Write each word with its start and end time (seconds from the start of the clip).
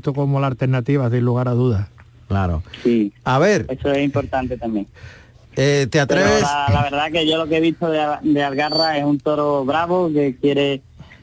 como 0.00 0.40
la 0.40 0.46
alternativa, 0.46 1.10
sin 1.10 1.24
lugar 1.24 1.48
a 1.48 1.52
dudas. 1.52 1.88
Claro. 2.28 2.62
Sí. 2.82 3.12
A 3.24 3.38
ver. 3.38 3.66
Eso 3.68 3.92
es 3.92 4.02
importante 4.02 4.56
también. 4.56 4.86
Eh, 5.56 5.86
¿Te 5.90 6.00
atreves? 6.00 6.42
La, 6.42 6.82
verdad 6.82 7.10
que 7.12 7.26
yo 7.28 7.36
lo 7.36 7.46
que 7.46 7.58
he 7.58 7.60
visto 7.60 7.90
de, 7.90 8.00
de 8.22 8.42
Algarra 8.42 8.96
es 8.96 9.04
un 9.04 9.18
toro 9.18 9.64
bravo 9.64 10.10
que 10.10 10.34
quiere 10.40 10.80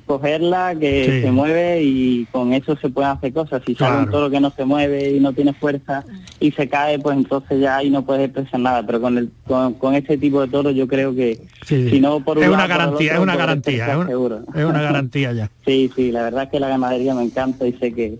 cogerla, 0.09 0.73
que 0.73 1.21
se 1.21 1.31
mueve 1.31 1.83
y 1.83 2.25
con 2.31 2.51
eso 2.53 2.75
se 2.77 2.89
pueden 2.89 3.11
hacer 3.11 3.31
cosas. 3.31 3.61
Si 3.63 3.75
sale 3.75 3.99
un 3.99 4.09
toro 4.09 4.31
que 4.31 4.39
no 4.39 4.49
se 4.49 4.65
mueve 4.65 5.11
y 5.11 5.19
no 5.19 5.33
tiene 5.33 5.53
fuerza 5.53 6.03
y 6.39 6.51
se 6.51 6.67
cae, 6.67 6.97
pues 6.97 7.15
entonces 7.15 7.59
ya 7.59 7.77
ahí 7.77 7.91
no 7.91 8.03
puedes 8.03 8.25
expresar 8.25 8.59
nada. 8.59 8.83
Pero 8.83 9.01
con 9.01 9.19
el 9.19 9.29
con, 9.45 9.93
este 9.93 10.17
tipo 10.17 10.41
de 10.41 10.47
toro 10.47 10.71
yo 10.71 10.87
creo 10.87 11.13
que 11.13 11.39
si 11.63 12.01
no 12.01 12.21
por 12.21 12.39
un 12.39 12.43
es 12.43 12.49
una 12.49 12.65
garantía, 12.65 13.13
es 13.13 13.19
una 13.19 13.35
garantía, 13.35 13.85
es, 13.85 14.09
es 14.55 14.65
una 14.65 14.81
garantía 14.81 15.31
ya. 15.31 15.51
sí, 15.63 15.91
sí, 15.95 16.11
la 16.11 16.23
verdad 16.23 16.45
es 16.45 16.49
que 16.49 16.59
la 16.59 16.69
ganadería 16.69 17.13
me 17.13 17.23
encanta 17.23 17.67
y 17.67 17.73
sé 17.73 17.93
que 17.93 18.19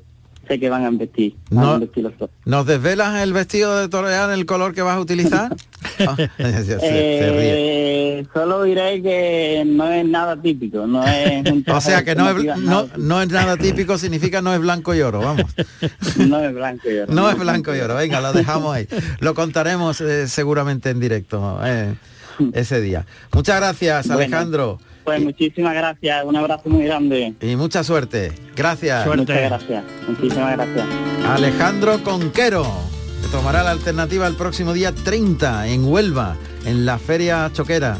sé 0.49 0.59
que 0.59 0.69
van 0.69 0.83
a 0.83 0.89
vestir, 0.89 1.35
¿Nos 2.45 2.65
desvelas 2.65 3.21
el 3.21 3.33
vestido 3.33 3.77
de 3.77 3.87
torear, 3.87 4.31
el 4.31 4.45
color 4.47 4.73
que 4.73 4.81
vas 4.81 4.97
a 4.97 4.99
utilizar? 4.99 5.55
Ah, 6.01 6.15
eh, 6.37 8.25
solo 8.33 8.63
diré 8.63 9.01
que 9.01 9.63
no 9.65 9.89
es 9.91 10.05
nada 10.05 10.41
típico, 10.41 10.87
no 10.87 11.05
es 11.05 11.43
O 11.67 11.81
sea 11.81 12.03
que 12.03 12.15
no 12.15 12.29
es, 12.29 12.57
no, 12.97 13.21
es 13.21 13.29
nada 13.29 13.57
típico, 13.57 13.97
significa 13.97 14.41
no 14.41 14.53
es 14.53 14.59
blanco 14.59 14.95
y 14.95 15.01
oro, 15.01 15.19
vamos. 15.19 15.45
no 16.17 16.39
es 16.39 16.53
blanco 16.53 16.89
y 16.89 16.99
oro. 16.99 17.13
No, 17.13 17.29
es 17.29 17.37
blanco 17.37 17.75
y 17.75 17.79
oro, 17.79 17.95
venga, 17.95 18.21
lo 18.21 18.31
dejamos 18.31 18.75
ahí. 18.75 18.87
Lo 19.19 19.33
contaremos 19.33 19.99
eh, 19.99 20.27
seguramente 20.27 20.89
en 20.89 20.99
directo 20.99 21.59
eh, 21.65 21.95
ese 22.53 22.79
día. 22.79 23.05
Muchas 23.33 23.57
gracias, 23.57 24.09
Alejandro. 24.09 24.79
Pues 25.09 25.23
muchísimas 25.23 25.73
gracias, 25.73 26.23
un 26.23 26.35
abrazo 26.35 26.69
muy 26.69 26.85
grande. 26.85 27.33
Y 27.41 27.55
mucha 27.55 27.83
suerte. 27.83 28.31
Gracias. 28.55 29.07
Muchas 29.07 29.41
gracias, 29.41 29.83
muchísimas 30.07 30.55
gracias. 30.55 30.87
Alejandro 31.27 32.03
Conquero, 32.03 32.63
que 33.23 33.27
tomará 33.29 33.63
la 33.63 33.71
alternativa 33.71 34.27
el 34.27 34.35
próximo 34.35 34.71
día 34.71 34.93
30 34.93 35.69
en 35.69 35.85
Huelva, 35.85 36.35
en 36.63 36.85
la 36.85 36.99
Feria 36.99 37.49
Choquera. 37.51 37.97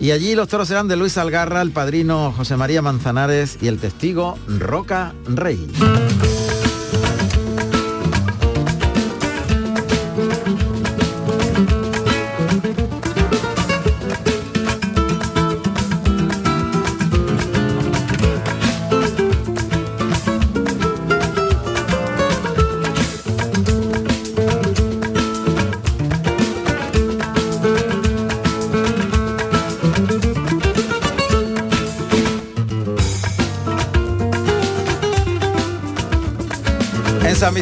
Y 0.00 0.12
allí 0.12 0.34
los 0.34 0.48
toros 0.48 0.68
serán 0.68 0.88
de 0.88 0.96
Luis 0.96 1.18
Algarra, 1.18 1.60
el 1.60 1.70
padrino 1.70 2.32
José 2.32 2.56
María 2.56 2.80
Manzanares 2.80 3.58
y 3.60 3.68
el 3.68 3.78
testigo 3.78 4.38
Roca 4.48 5.12
Rey. 5.26 5.68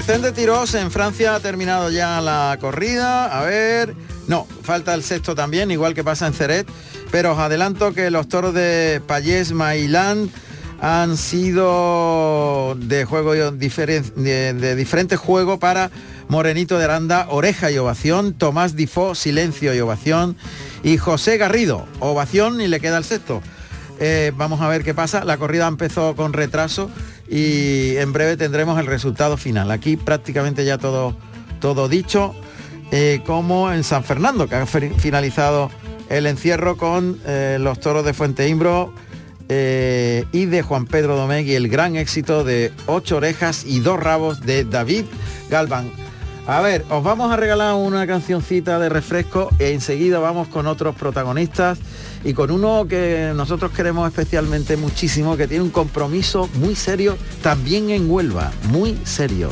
Vicente 0.00 0.32
Tirós 0.32 0.72
en 0.76 0.90
Francia 0.90 1.34
ha 1.34 1.40
terminado 1.40 1.90
ya 1.90 2.22
la 2.22 2.56
corrida. 2.58 3.38
A 3.38 3.44
ver, 3.44 3.94
no, 4.28 4.46
falta 4.62 4.94
el 4.94 5.02
sexto 5.02 5.34
también, 5.34 5.70
igual 5.70 5.92
que 5.92 6.02
pasa 6.02 6.26
en 6.26 6.32
Ceret. 6.32 6.66
Pero 7.10 7.32
os 7.32 7.38
adelanto 7.38 7.92
que 7.92 8.10
los 8.10 8.26
toros 8.26 8.54
de 8.54 9.02
Payés 9.06 9.52
Mailán 9.52 10.30
han 10.80 11.18
sido 11.18 12.76
de 12.76 13.04
juego 13.04 13.34
de, 13.34 14.54
de 14.54 14.74
diferente 14.74 15.16
juego 15.16 15.58
para 15.58 15.90
Morenito 16.28 16.78
de 16.78 16.84
Aranda, 16.84 17.26
Oreja 17.28 17.70
y 17.70 17.76
Ovación, 17.76 18.32
Tomás 18.32 18.74
Difó, 18.74 19.14
Silencio 19.14 19.74
y 19.74 19.80
Ovación, 19.80 20.34
y 20.82 20.96
José 20.96 21.36
Garrido, 21.36 21.86
Ovación 21.98 22.62
y 22.62 22.68
le 22.68 22.80
queda 22.80 22.96
el 22.96 23.04
sexto. 23.04 23.42
Eh, 24.02 24.32
vamos 24.34 24.62
a 24.62 24.68
ver 24.68 24.82
qué 24.82 24.94
pasa. 24.94 25.26
La 25.26 25.36
corrida 25.36 25.66
empezó 25.66 26.16
con 26.16 26.32
retraso 26.32 26.90
y 27.30 27.96
en 27.96 28.12
breve 28.12 28.36
tendremos 28.36 28.78
el 28.80 28.86
resultado 28.86 29.36
final. 29.36 29.70
Aquí 29.70 29.96
prácticamente 29.96 30.64
ya 30.64 30.78
todo, 30.78 31.16
todo 31.60 31.88
dicho, 31.88 32.34
eh, 32.90 33.22
como 33.24 33.72
en 33.72 33.84
San 33.84 34.02
Fernando, 34.02 34.48
que 34.48 34.56
ha 34.56 34.66
finalizado 34.66 35.70
el 36.08 36.26
encierro 36.26 36.76
con 36.76 37.20
eh, 37.24 37.58
los 37.60 37.78
toros 37.78 38.04
de 38.04 38.14
Fuente 38.14 38.48
Imbro 38.48 38.92
eh, 39.48 40.24
y 40.32 40.46
de 40.46 40.62
Juan 40.62 40.86
Pedro 40.86 41.14
Domegui, 41.14 41.54
el 41.54 41.68
gran 41.68 41.94
éxito 41.94 42.42
de 42.42 42.72
ocho 42.86 43.18
orejas 43.18 43.64
y 43.64 43.78
dos 43.78 44.00
rabos 44.00 44.40
de 44.40 44.64
David 44.64 45.04
Galván. 45.48 45.92
A 46.50 46.60
ver, 46.60 46.84
os 46.90 47.04
vamos 47.04 47.30
a 47.30 47.36
regalar 47.36 47.76
una 47.76 48.08
cancioncita 48.08 48.80
de 48.80 48.88
refresco 48.88 49.50
e 49.60 49.70
enseguida 49.70 50.18
vamos 50.18 50.48
con 50.48 50.66
otros 50.66 50.96
protagonistas 50.96 51.78
y 52.24 52.34
con 52.34 52.50
uno 52.50 52.88
que 52.88 53.30
nosotros 53.36 53.70
queremos 53.70 54.08
especialmente 54.08 54.76
muchísimo, 54.76 55.36
que 55.36 55.46
tiene 55.46 55.62
un 55.62 55.70
compromiso 55.70 56.50
muy 56.54 56.74
serio 56.74 57.16
también 57.40 57.90
en 57.90 58.10
Huelva, 58.10 58.50
muy 58.64 58.98
serio. 59.04 59.48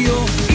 You. 0.00 0.49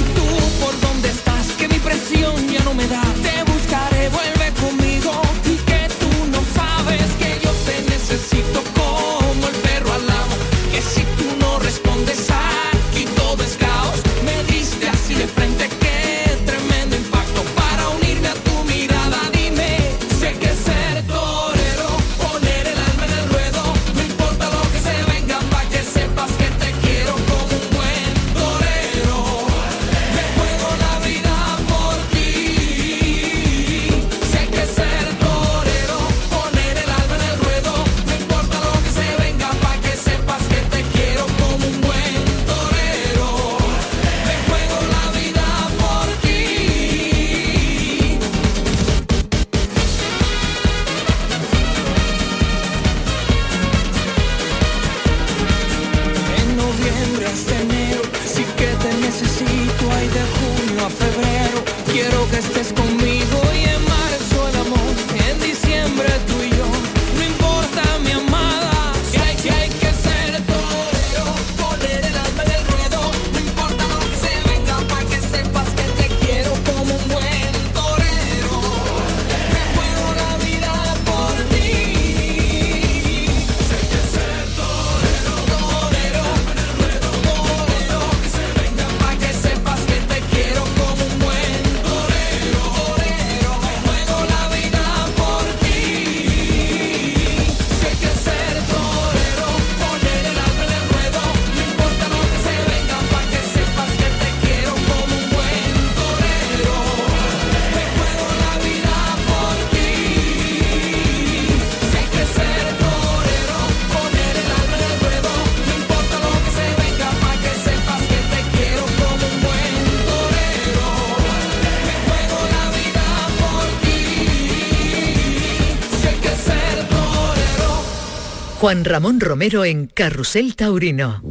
Juan 128.66 128.84
Ramón 128.84 129.20
Romero 129.20 129.64
en 129.64 129.86
Carrusel 129.86 130.56
Taurino. 130.56 131.22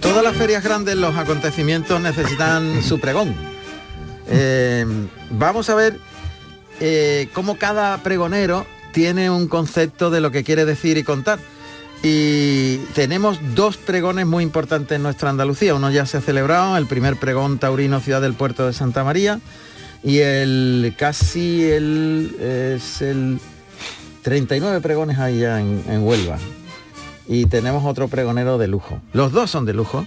Todas 0.00 0.24
las 0.24 0.34
ferias 0.34 0.64
grandes, 0.64 0.96
los 0.96 1.16
acontecimientos 1.16 2.00
necesitan 2.00 2.82
su 2.82 2.98
pregón. 2.98 3.32
Eh, 4.26 4.84
vamos 5.30 5.70
a 5.70 5.76
ver 5.76 6.00
eh, 6.80 7.28
cómo 7.32 7.58
cada 7.58 8.02
pregonero 8.02 8.66
tiene 8.90 9.30
un 9.30 9.46
concepto 9.46 10.10
de 10.10 10.20
lo 10.20 10.32
que 10.32 10.42
quiere 10.42 10.64
decir 10.64 10.98
y 10.98 11.04
contar. 11.04 11.38
Y 12.02 12.76
tenemos 12.94 13.40
dos 13.56 13.76
pregones 13.76 14.26
muy 14.26 14.44
importantes 14.44 14.96
en 14.96 15.02
nuestra 15.02 15.30
Andalucía. 15.30 15.74
Uno 15.74 15.90
ya 15.90 16.06
se 16.06 16.18
ha 16.18 16.20
celebrado, 16.20 16.76
el 16.76 16.86
primer 16.86 17.16
pregón 17.16 17.58
taurino 17.58 18.00
Ciudad 18.00 18.20
del 18.20 18.34
Puerto 18.34 18.66
de 18.66 18.72
Santa 18.72 19.02
María. 19.02 19.40
Y 20.04 20.18
el 20.18 20.94
casi 20.96 21.64
el, 21.64 22.36
es 22.40 23.02
el 23.02 23.40
39 24.22 24.80
pregones 24.80 25.16
ya 25.16 25.60
en, 25.60 25.82
en 25.88 26.04
Huelva. 26.04 26.38
Y 27.26 27.46
tenemos 27.46 27.84
otro 27.84 28.06
pregonero 28.06 28.58
de 28.58 28.68
lujo. 28.68 29.00
Los 29.12 29.32
dos 29.32 29.50
son 29.50 29.64
de 29.64 29.74
lujo. 29.74 30.06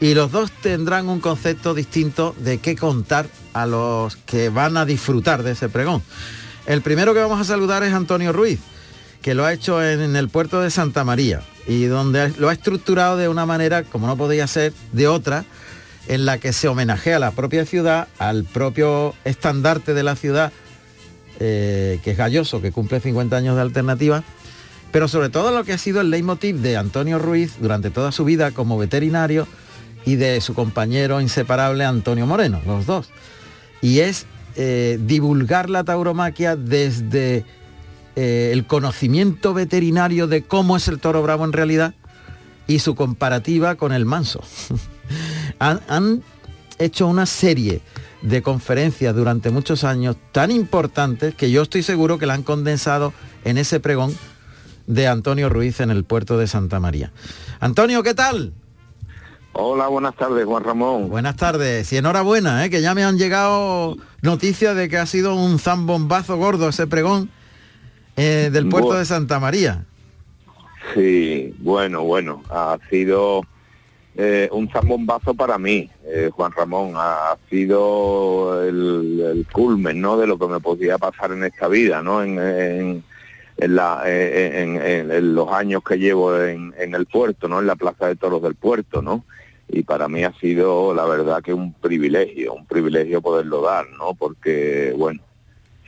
Y 0.00 0.14
los 0.14 0.32
dos 0.32 0.50
tendrán 0.50 1.08
un 1.08 1.20
concepto 1.20 1.72
distinto 1.72 2.34
de 2.38 2.58
qué 2.58 2.76
contar 2.76 3.26
a 3.54 3.66
los 3.66 4.16
que 4.16 4.50
van 4.50 4.76
a 4.76 4.84
disfrutar 4.84 5.42
de 5.42 5.52
ese 5.52 5.70
pregón. 5.70 6.02
El 6.66 6.82
primero 6.82 7.14
que 7.14 7.20
vamos 7.20 7.40
a 7.40 7.44
saludar 7.44 7.82
es 7.84 7.94
Antonio 7.94 8.32
Ruiz 8.32 8.60
que 9.22 9.34
lo 9.34 9.46
ha 9.46 9.52
hecho 9.52 9.82
en, 9.82 10.16
el 10.16 10.28
puerto 10.28 10.60
de 10.60 10.70
Santa 10.70 11.04
María 11.04 11.40
y 11.66 11.84
donde 11.84 12.30
lo 12.38 12.48
ha 12.48 12.52
estructurado 12.52 13.16
de 13.16 13.28
una 13.28 13.46
manera, 13.46 13.84
como 13.84 14.08
no 14.08 14.16
podía 14.16 14.46
ser, 14.48 14.72
de 14.92 15.06
otra, 15.06 15.44
en 16.08 16.26
la 16.26 16.38
que 16.38 16.52
se 16.52 16.66
homenajea 16.66 17.16
a 17.16 17.20
la 17.20 17.30
propia 17.30 17.64
ciudad, 17.64 18.08
al 18.18 18.44
propio 18.44 19.14
estandarte 19.24 19.94
de 19.94 20.02
la 20.02 20.16
ciudad, 20.16 20.52
eh, 21.38 22.00
que 22.02 22.10
es 22.10 22.16
Galloso, 22.16 22.60
que 22.60 22.72
cumple 22.72 22.98
50 22.98 23.36
años 23.36 23.54
de 23.54 23.62
alternativa, 23.62 24.24
pero 24.90 25.06
sobre 25.06 25.30
todo 25.30 25.52
lo 25.52 25.64
que 25.64 25.72
ha 25.72 25.78
sido 25.78 26.00
el 26.00 26.10
leitmotiv 26.10 26.56
de 26.56 26.76
Antonio 26.76 27.20
Ruiz 27.20 27.54
durante 27.60 27.90
toda 27.90 28.10
su 28.10 28.24
vida 28.24 28.50
como 28.50 28.76
veterinario 28.76 29.46
y 30.04 30.16
de 30.16 30.40
su 30.40 30.52
compañero 30.52 31.20
inseparable 31.20 31.84
Antonio 31.84 32.26
Moreno, 32.26 32.60
los 32.66 32.86
dos. 32.86 33.08
Y 33.80 34.00
es 34.00 34.26
eh, 34.56 34.98
divulgar 35.00 35.70
la 35.70 35.84
tauromaquia 35.84 36.56
desde 36.56 37.44
eh, 38.14 38.50
el 38.52 38.66
conocimiento 38.66 39.54
veterinario 39.54 40.26
de 40.26 40.42
cómo 40.42 40.76
es 40.76 40.88
el 40.88 40.98
toro 40.98 41.22
bravo 41.22 41.44
en 41.44 41.52
realidad 41.52 41.94
y 42.66 42.78
su 42.80 42.94
comparativa 42.94 43.76
con 43.76 43.92
el 43.92 44.04
manso. 44.04 44.42
han, 45.58 46.22
hecho 46.78 47.06
una 47.06 47.26
serie 47.26 47.80
de 48.22 48.42
conferencias 48.42 49.14
durante 49.14 49.50
muchos 49.50 49.84
años 49.84 50.16
tan 50.32 50.50
importantes 50.50 51.34
que 51.34 51.50
yo 51.50 51.62
estoy 51.62 51.82
seguro 51.82 52.18
que 52.18 52.26
la 52.26 52.34
han 52.34 52.42
condensado 52.42 53.12
en 53.44 53.56
ese 53.56 53.78
pregón 53.78 54.16
de 54.86 55.06
Antonio 55.06 55.48
Ruiz 55.48 55.80
en 55.80 55.90
el 55.90 56.04
puerto 56.04 56.38
de 56.38 56.46
Santa 56.48 56.80
María. 56.80 57.12
Antonio, 57.60 58.02
¿qué 58.02 58.14
tal? 58.14 58.52
Hola, 59.52 59.86
buenas 59.88 60.16
tardes, 60.16 60.44
Juan 60.44 60.64
Ramón. 60.64 61.08
Buenas 61.08 61.36
tardes 61.36 61.92
y 61.92 61.98
enhorabuena, 61.98 62.64
¿eh? 62.64 62.70
que 62.70 62.80
ya 62.80 62.94
me 62.94 63.04
han 63.04 63.18
llegado 63.18 63.96
noticias 64.22 64.74
de 64.74 64.88
que 64.88 64.98
ha 64.98 65.06
sido 65.06 65.34
un 65.34 65.58
zambombazo 65.58 66.36
gordo 66.36 66.68
ese 66.68 66.86
pregón 66.86 67.30
eh, 68.16 68.50
del 68.52 68.68
puerto 68.68 68.94
de 68.94 69.04
Santa 69.04 69.40
María. 69.40 69.84
Sí, 70.94 71.54
bueno, 71.58 72.02
bueno, 72.02 72.42
ha 72.50 72.78
sido 72.90 73.42
eh, 74.14 74.48
un 74.52 74.68
zambombazo 74.68 75.32
para 75.32 75.56
mí, 75.56 75.88
eh, 76.04 76.28
Juan 76.32 76.52
Ramón, 76.52 76.92
ha, 76.96 77.36
sido 77.48 78.62
el, 78.62 79.46
culmen, 79.52 80.00
¿no? 80.00 80.18
De 80.18 80.26
lo 80.26 80.38
que 80.38 80.46
me 80.48 80.60
podía 80.60 80.98
pasar 80.98 81.32
en 81.32 81.44
esta 81.44 81.68
vida, 81.68 82.02
¿no? 82.02 82.22
En, 82.22 82.38
en, 82.38 83.02
en, 83.56 85.34
los 85.34 85.48
años 85.50 85.82
que 85.82 85.98
llevo 85.98 86.38
en, 86.38 86.74
el 86.76 87.06
puerto, 87.06 87.48
¿no? 87.48 87.60
En 87.60 87.66
la 87.66 87.76
Plaza 87.76 88.08
de 88.08 88.16
Toros 88.16 88.42
del 88.42 88.54
Puerto, 88.54 89.00
¿no? 89.00 89.24
Y 89.68 89.84
para 89.84 90.08
mí 90.08 90.24
ha 90.24 90.32
sido, 90.38 90.92
la 90.94 91.06
verdad, 91.06 91.42
que 91.42 91.54
un 91.54 91.72
privilegio, 91.72 92.52
un 92.52 92.66
privilegio 92.66 93.22
poderlo 93.22 93.62
dar, 93.62 93.86
¿no? 93.98 94.12
Porque, 94.12 94.92
bueno, 94.96 95.22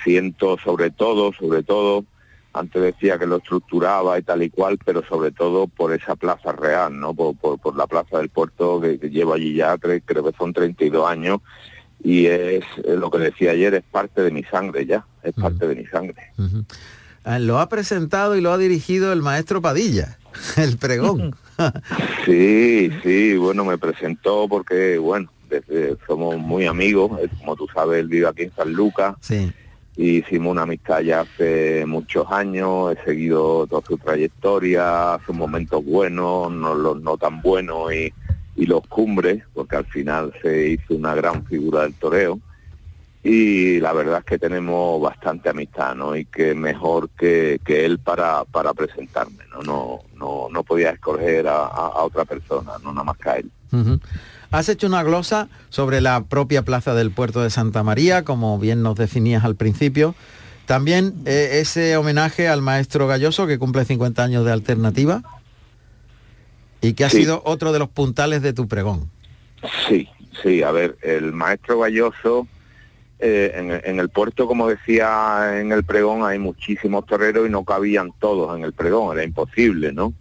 siento 0.02 0.56
sobre 0.64 0.90
todo, 0.90 1.32
sobre 1.34 1.62
todo, 1.62 2.06
antes 2.54 2.80
decía 2.80 3.18
que 3.18 3.26
lo 3.26 3.36
estructuraba 3.36 4.18
y 4.18 4.22
tal 4.22 4.42
y 4.42 4.48
cual, 4.48 4.78
pero 4.84 5.04
sobre 5.06 5.32
todo 5.32 5.66
por 5.66 5.92
esa 5.92 6.14
plaza 6.14 6.52
real, 6.52 6.98
¿no? 6.98 7.12
Por, 7.12 7.36
por, 7.36 7.76
la 7.76 7.86
plaza 7.88 8.18
del 8.18 8.28
puerto 8.28 8.80
que, 8.80 8.96
llevo 9.10 9.34
allí 9.34 9.54
ya, 9.54 9.76
creo, 9.76 10.00
creo, 10.04 10.24
que 10.24 10.36
son 10.38 10.52
32 10.52 11.08
años, 11.08 11.40
y 12.02 12.26
es, 12.26 12.64
lo 12.86 13.10
que 13.10 13.18
decía 13.18 13.50
ayer, 13.50 13.74
es 13.74 13.82
parte 13.82 14.22
de 14.22 14.30
mi 14.30 14.44
sangre 14.44 14.86
ya, 14.86 15.04
es 15.24 15.34
parte 15.34 15.66
de 15.66 15.74
mi 15.74 15.84
sangre. 15.86 16.32
Ah, 17.24 17.40
lo 17.40 17.58
ha 17.58 17.68
presentado 17.68 18.36
y 18.36 18.40
lo 18.40 18.52
ha 18.52 18.58
dirigido 18.58 19.12
el 19.12 19.20
maestro 19.20 19.60
Padilla, 19.60 20.18
el 20.56 20.78
pregón. 20.78 21.34
sí, 22.24 22.90
sí, 23.02 23.36
bueno, 23.36 23.64
me 23.64 23.78
presentó 23.78 24.46
porque, 24.48 24.96
bueno, 24.98 25.28
somos 26.06 26.38
muy 26.38 26.66
amigos, 26.66 27.10
como 27.40 27.56
tú 27.56 27.66
sabes, 27.74 27.98
él 27.98 28.08
vive 28.08 28.28
aquí 28.28 28.44
en 28.44 28.54
San 28.54 28.72
Lucas. 28.72 29.16
Sí 29.20 29.52
hicimos 29.96 30.52
una 30.52 30.62
amistad 30.62 31.00
ya 31.00 31.20
hace 31.20 31.86
muchos 31.86 32.30
años, 32.30 32.96
he 32.96 33.04
seguido 33.04 33.66
toda 33.66 33.82
su 33.86 33.96
trayectoria, 33.96 35.18
sus 35.24 35.34
momentos 35.34 35.84
buenos, 35.84 36.50
no 36.50 36.74
los 36.74 37.00
no 37.00 37.16
tan 37.16 37.40
buenos 37.40 37.92
y, 37.92 38.12
los 38.56 38.86
cumbres, 38.86 39.42
porque 39.52 39.76
al 39.76 39.84
final 39.84 40.32
se 40.40 40.68
hizo 40.68 40.94
una 40.94 41.14
gran 41.14 41.44
figura 41.44 41.82
del 41.82 41.92
toreo. 41.94 42.40
Y 43.22 43.78
la 43.80 43.92
verdad 43.92 44.18
es 44.20 44.24
que 44.24 44.38
tenemos 44.38 45.00
bastante 45.02 45.50
amistad, 45.50 45.94
¿no? 45.94 46.16
Y 46.16 46.24
que 46.24 46.54
mejor 46.54 47.10
que, 47.10 47.60
él 47.66 47.98
para, 47.98 48.44
para 48.44 48.72
presentarme, 48.72 49.44
¿no? 49.50 49.62
No, 49.62 50.00
no, 50.16 50.48
no 50.50 50.62
podía 50.62 50.90
escoger 50.90 51.46
a, 51.48 52.02
otra 52.02 52.24
persona, 52.24 52.72
no 52.82 52.92
nada 52.92 53.04
más 53.04 53.18
que 53.18 53.28
a 53.28 53.36
él. 53.36 53.50
Has 54.54 54.68
hecho 54.68 54.86
una 54.86 55.02
glosa 55.02 55.48
sobre 55.68 56.00
la 56.00 56.26
propia 56.26 56.62
plaza 56.62 56.94
del 56.94 57.10
puerto 57.10 57.42
de 57.42 57.50
Santa 57.50 57.82
María, 57.82 58.22
como 58.22 58.56
bien 58.56 58.84
nos 58.84 58.94
definías 58.94 59.42
al 59.42 59.56
principio. 59.56 60.14
También 60.64 61.12
eh, 61.26 61.58
ese 61.60 61.96
homenaje 61.96 62.46
al 62.46 62.62
maestro 62.62 63.08
Galloso, 63.08 63.48
que 63.48 63.58
cumple 63.58 63.84
50 63.84 64.22
años 64.22 64.44
de 64.44 64.52
alternativa, 64.52 65.24
y 66.80 66.92
que 66.92 67.04
ha 67.04 67.10
sido 67.10 67.42
otro 67.44 67.72
de 67.72 67.80
los 67.80 67.88
puntales 67.88 68.42
de 68.42 68.52
tu 68.52 68.68
pregón. 68.68 69.10
Sí, 69.88 70.08
sí, 70.40 70.62
a 70.62 70.70
ver, 70.70 70.98
el 71.02 71.32
maestro 71.32 71.80
Galloso, 71.80 72.46
eh, 73.18 73.80
en, 73.84 73.98
el 73.98 74.08
puerto, 74.08 74.46
como 74.46 74.68
decía 74.68 75.58
en 75.58 75.72
el 75.72 75.82
pregón, 75.82 76.24
hay 76.24 76.38
muchísimos 76.38 77.06
toreros 77.06 77.44
y 77.48 77.50
no 77.50 77.64
cabían 77.64 78.12
todos 78.20 78.56
en 78.56 78.62
el 78.62 78.72
pregón, 78.72 79.16
era 79.16 79.24
imposible, 79.24 79.92
¿no? 79.92 80.14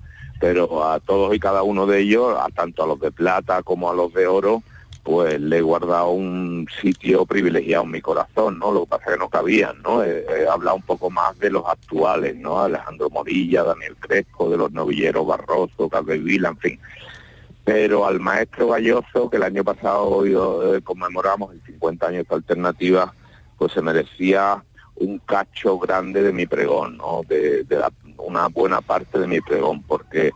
Pero 0.43 0.83
a 0.83 0.99
todos 0.99 1.33
y 1.33 1.39
cada 1.39 1.63
uno 1.63 1.85
de 1.85 2.01
ellos, 2.01 2.35
a 2.37 2.49
tanto 2.49 2.83
a 2.83 2.87
los 2.87 2.99
de 2.99 3.13
plata 3.13 3.63
como 3.63 3.89
a 3.89 3.93
los 3.93 4.13
de 4.13 4.27
oro, 4.27 4.61
pues 5.01 5.39
le 5.39 5.59
he 5.59 5.61
guardado 5.61 6.09
un 6.09 6.67
sitio 6.81 7.25
privilegiado 7.25 7.85
en 7.85 7.91
mi 7.91 8.01
corazón, 8.01 8.59
¿no? 8.59 8.73
Lo 8.73 8.81
que 8.81 8.89
pasa 8.89 9.03
es 9.05 9.11
que 9.13 9.19
no 9.19 9.29
cabían, 9.29 9.81
¿no? 9.81 10.03
He, 10.03 10.45
hablado 10.45 10.75
un 10.75 10.81
poco 10.81 11.09
más 11.09 11.39
de 11.39 11.49
los 11.49 11.63
actuales, 11.65 12.35
¿no? 12.35 12.59
Alejandro 12.59 13.09
Morilla, 13.09 13.63
Daniel 13.63 13.95
Crespo, 13.97 14.49
de 14.49 14.57
los 14.57 14.73
novilleros 14.73 15.25
Barroso, 15.25 15.89
Vila, 16.05 16.49
en 16.49 16.57
fin. 16.57 16.79
Pero 17.63 18.05
al 18.05 18.19
maestro 18.19 18.67
Galloso, 18.67 19.29
que 19.29 19.37
el 19.37 19.43
año 19.43 19.63
pasado 19.63 20.09
hoy, 20.09 20.33
eh, 20.33 20.81
conmemoramos 20.83 21.53
el 21.53 21.61
50 21.67 22.05
años 22.05 22.27
de 22.27 22.35
alternativa, 22.35 23.13
pues 23.57 23.71
se 23.71 23.81
merecía 23.81 24.61
un 24.95 25.19
cacho 25.19 25.79
grande 25.79 26.21
de 26.21 26.33
mi 26.33 26.45
pregón, 26.45 26.97
¿no? 26.97 27.21
De, 27.29 27.65
una 28.17 28.47
buena 28.47 28.81
parte 28.81 29.19
de 29.19 29.27
mi 29.27 29.41
pregón, 29.41 29.83
porque 29.83 30.31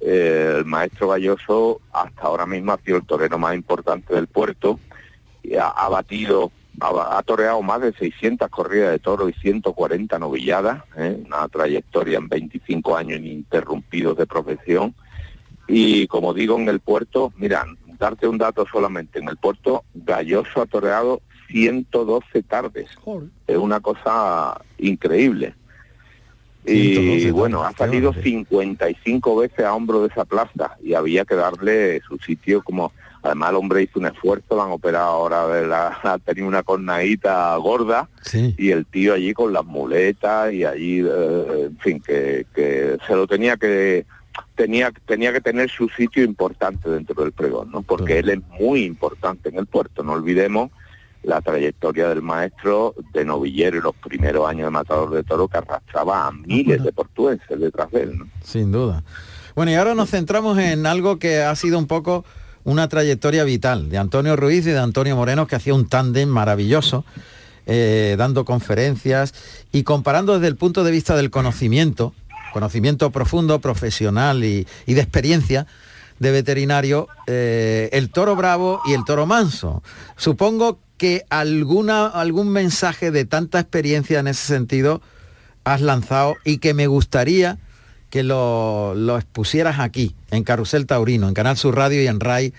el 0.00 0.64
maestro 0.64 1.08
Galloso 1.08 1.80
hasta 1.92 2.22
ahora 2.22 2.46
mismo 2.46 2.72
ha 2.72 2.78
sido 2.78 2.98
el 2.98 3.06
torero 3.06 3.38
más 3.38 3.54
importante 3.54 4.14
del 4.14 4.26
puerto 4.26 4.80
y 5.42 5.56
ha, 5.56 5.88
batido, 5.88 6.50
ha, 6.80 7.22
toreado 7.22 7.60
más 7.62 7.80
de 7.80 7.92
600 7.92 8.48
corridas 8.48 8.92
de 8.92 8.98
toro 8.98 9.28
y 9.28 9.32
140 9.34 10.18
novilladas, 10.18 10.82
¿eh? 10.96 11.22
una 11.26 11.48
trayectoria 11.48 12.18
en 12.18 12.28
25 12.28 12.96
años 12.96 13.18
ininterrumpidos 13.18 14.16
de 14.16 14.26
profesión. 14.26 14.94
Y 15.66 16.06
como 16.08 16.34
digo, 16.34 16.58
en 16.58 16.68
el 16.68 16.80
puerto, 16.80 17.32
mira, 17.36 17.64
darte 17.98 18.26
un 18.26 18.38
dato 18.38 18.66
solamente, 18.70 19.18
en 19.18 19.28
el 19.28 19.36
puerto 19.36 19.84
Galloso 19.94 20.62
ha 20.62 20.66
toreado 20.66 21.20
112 21.48 22.42
tardes. 22.42 22.88
Es 23.46 23.56
una 23.56 23.80
cosa 23.80 24.60
increíble. 24.78 25.54
Y 26.64 27.30
bueno, 27.30 27.62
ha 27.62 27.72
salido 27.72 28.12
55 28.12 29.36
veces 29.36 29.64
a 29.64 29.74
hombro 29.74 30.02
de 30.02 30.08
esa 30.08 30.24
plaza 30.24 30.76
y 30.82 30.94
había 30.94 31.24
que 31.24 31.34
darle 31.34 32.00
su 32.06 32.18
sitio 32.18 32.62
como... 32.62 32.92
Además 33.22 33.50
el 33.50 33.56
hombre 33.56 33.82
hizo 33.82 33.98
un 33.98 34.06
esfuerzo, 34.06 34.56
lo 34.56 34.62
han 34.62 34.70
operado 34.70 35.08
ahora, 35.08 36.00
ha 36.02 36.18
tenido 36.20 36.48
una 36.48 36.62
cornadita 36.62 37.54
gorda 37.56 38.08
y 38.32 38.70
el 38.70 38.86
tío 38.86 39.12
allí 39.12 39.34
con 39.34 39.52
las 39.52 39.66
muletas 39.66 40.50
y 40.54 40.64
allí, 40.64 41.00
eh, 41.00 41.66
en 41.66 41.78
fin, 41.80 42.00
que, 42.00 42.46
que 42.54 42.96
se 43.06 43.14
lo 43.14 43.26
tenía 43.26 43.58
que 43.58 44.06
tenía 44.54 44.90
tenía 45.06 45.34
que 45.34 45.42
tener 45.42 45.68
su 45.68 45.90
sitio 45.90 46.24
importante 46.24 46.88
dentro 46.88 47.22
del 47.22 47.32
pregón, 47.32 47.70
¿no? 47.70 47.82
Porque 47.82 48.20
él 48.20 48.30
es 48.30 48.40
muy 48.58 48.84
importante 48.84 49.50
en 49.50 49.58
el 49.58 49.66
puerto, 49.66 50.02
no 50.02 50.12
olvidemos 50.12 50.70
la 51.22 51.40
trayectoria 51.40 52.08
del 52.08 52.22
maestro 52.22 52.94
de 53.12 53.24
novillero 53.24 53.78
y 53.78 53.80
los 53.80 53.94
primeros 53.96 54.48
años 54.48 54.66
de 54.66 54.70
matador 54.70 55.10
de 55.10 55.22
toro 55.22 55.48
que 55.48 55.58
arrastraba 55.58 56.26
a 56.26 56.32
miles 56.32 56.82
de 56.82 56.92
portuenses 56.92 57.60
detrás 57.60 57.90
de 57.90 58.02
él. 58.02 58.22
Sin 58.42 58.72
duda. 58.72 59.02
Bueno, 59.54 59.72
y 59.72 59.74
ahora 59.74 59.94
nos 59.94 60.10
centramos 60.10 60.58
en 60.58 60.86
algo 60.86 61.18
que 61.18 61.42
ha 61.42 61.54
sido 61.56 61.78
un 61.78 61.86
poco 61.86 62.24
una 62.64 62.88
trayectoria 62.88 63.44
vital 63.44 63.88
de 63.90 63.98
Antonio 63.98 64.36
Ruiz 64.36 64.66
y 64.66 64.70
de 64.70 64.78
Antonio 64.78 65.16
Moreno, 65.16 65.46
que 65.46 65.56
hacía 65.56 65.74
un 65.74 65.88
tándem 65.88 66.28
maravilloso, 66.28 67.04
eh, 67.66 68.14
dando 68.18 68.44
conferencias 68.44 69.34
y 69.72 69.82
comparando 69.82 70.34
desde 70.34 70.48
el 70.48 70.56
punto 70.56 70.84
de 70.84 70.90
vista 70.90 71.16
del 71.16 71.30
conocimiento, 71.30 72.14
conocimiento 72.52 73.10
profundo, 73.10 73.60
profesional 73.60 74.44
y, 74.44 74.66
de 74.86 75.00
experiencia, 75.00 75.66
de 76.18 76.32
veterinario, 76.32 77.08
eh, 77.26 77.88
el 77.92 78.10
toro 78.10 78.36
bravo 78.36 78.80
y 78.86 78.92
el 78.92 79.04
toro 79.04 79.26
manso. 79.26 79.82
Supongo 80.16 80.78
que 81.00 81.24
alguna, 81.30 82.08
algún 82.08 82.50
mensaje 82.50 83.10
de 83.10 83.24
tanta 83.24 83.58
experiencia 83.58 84.20
en 84.20 84.26
ese 84.26 84.46
sentido 84.46 85.00
has 85.64 85.80
lanzado 85.80 86.36
y 86.44 86.58
que 86.58 86.74
me 86.74 86.88
gustaría 86.88 87.56
que 88.10 88.22
lo, 88.22 88.94
lo 88.94 89.16
expusieras 89.16 89.78
aquí, 89.78 90.14
en 90.30 90.44
Carusel 90.44 90.84
Taurino, 90.84 91.26
en 91.26 91.32
Canal 91.32 91.56
Sur 91.56 91.74
Radio 91.74 92.02
y 92.02 92.06
en 92.06 92.20
RAI, 92.20 92.52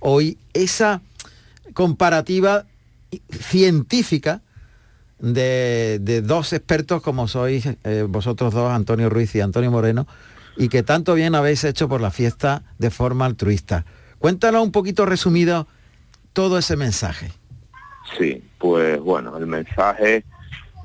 hoy 0.00 0.36
esa 0.52 1.00
comparativa 1.72 2.66
científica 3.30 4.42
de, 5.18 6.22
dos 6.22 6.52
expertos 6.52 7.00
como 7.00 7.28
sois 7.28 7.64
eh, 7.82 8.04
vosotros 8.06 8.52
dos, 8.52 8.70
Antonio 8.72 9.08
Ruiz 9.08 9.34
y 9.36 9.40
Antonio 9.40 9.70
Moreno, 9.70 10.06
y 10.58 10.68
que 10.68 10.82
tanto 10.82 11.14
bien 11.14 11.34
habéis 11.34 11.64
hecho 11.64 11.88
por 11.88 12.02
la 12.02 12.10
fiesta 12.10 12.62
de 12.76 12.90
forma 12.90 13.24
altruista. 13.24 13.86
Cuéntanos 14.18 14.62
un 14.62 14.70
poquito 14.70 15.06
resumido 15.06 15.66
todo 16.34 16.58
ese 16.58 16.76
mensaje. 16.76 17.32
Sí, 18.16 18.42
pues 18.58 19.00
bueno, 19.00 19.36
el 19.36 19.46
mensaje, 19.46 20.24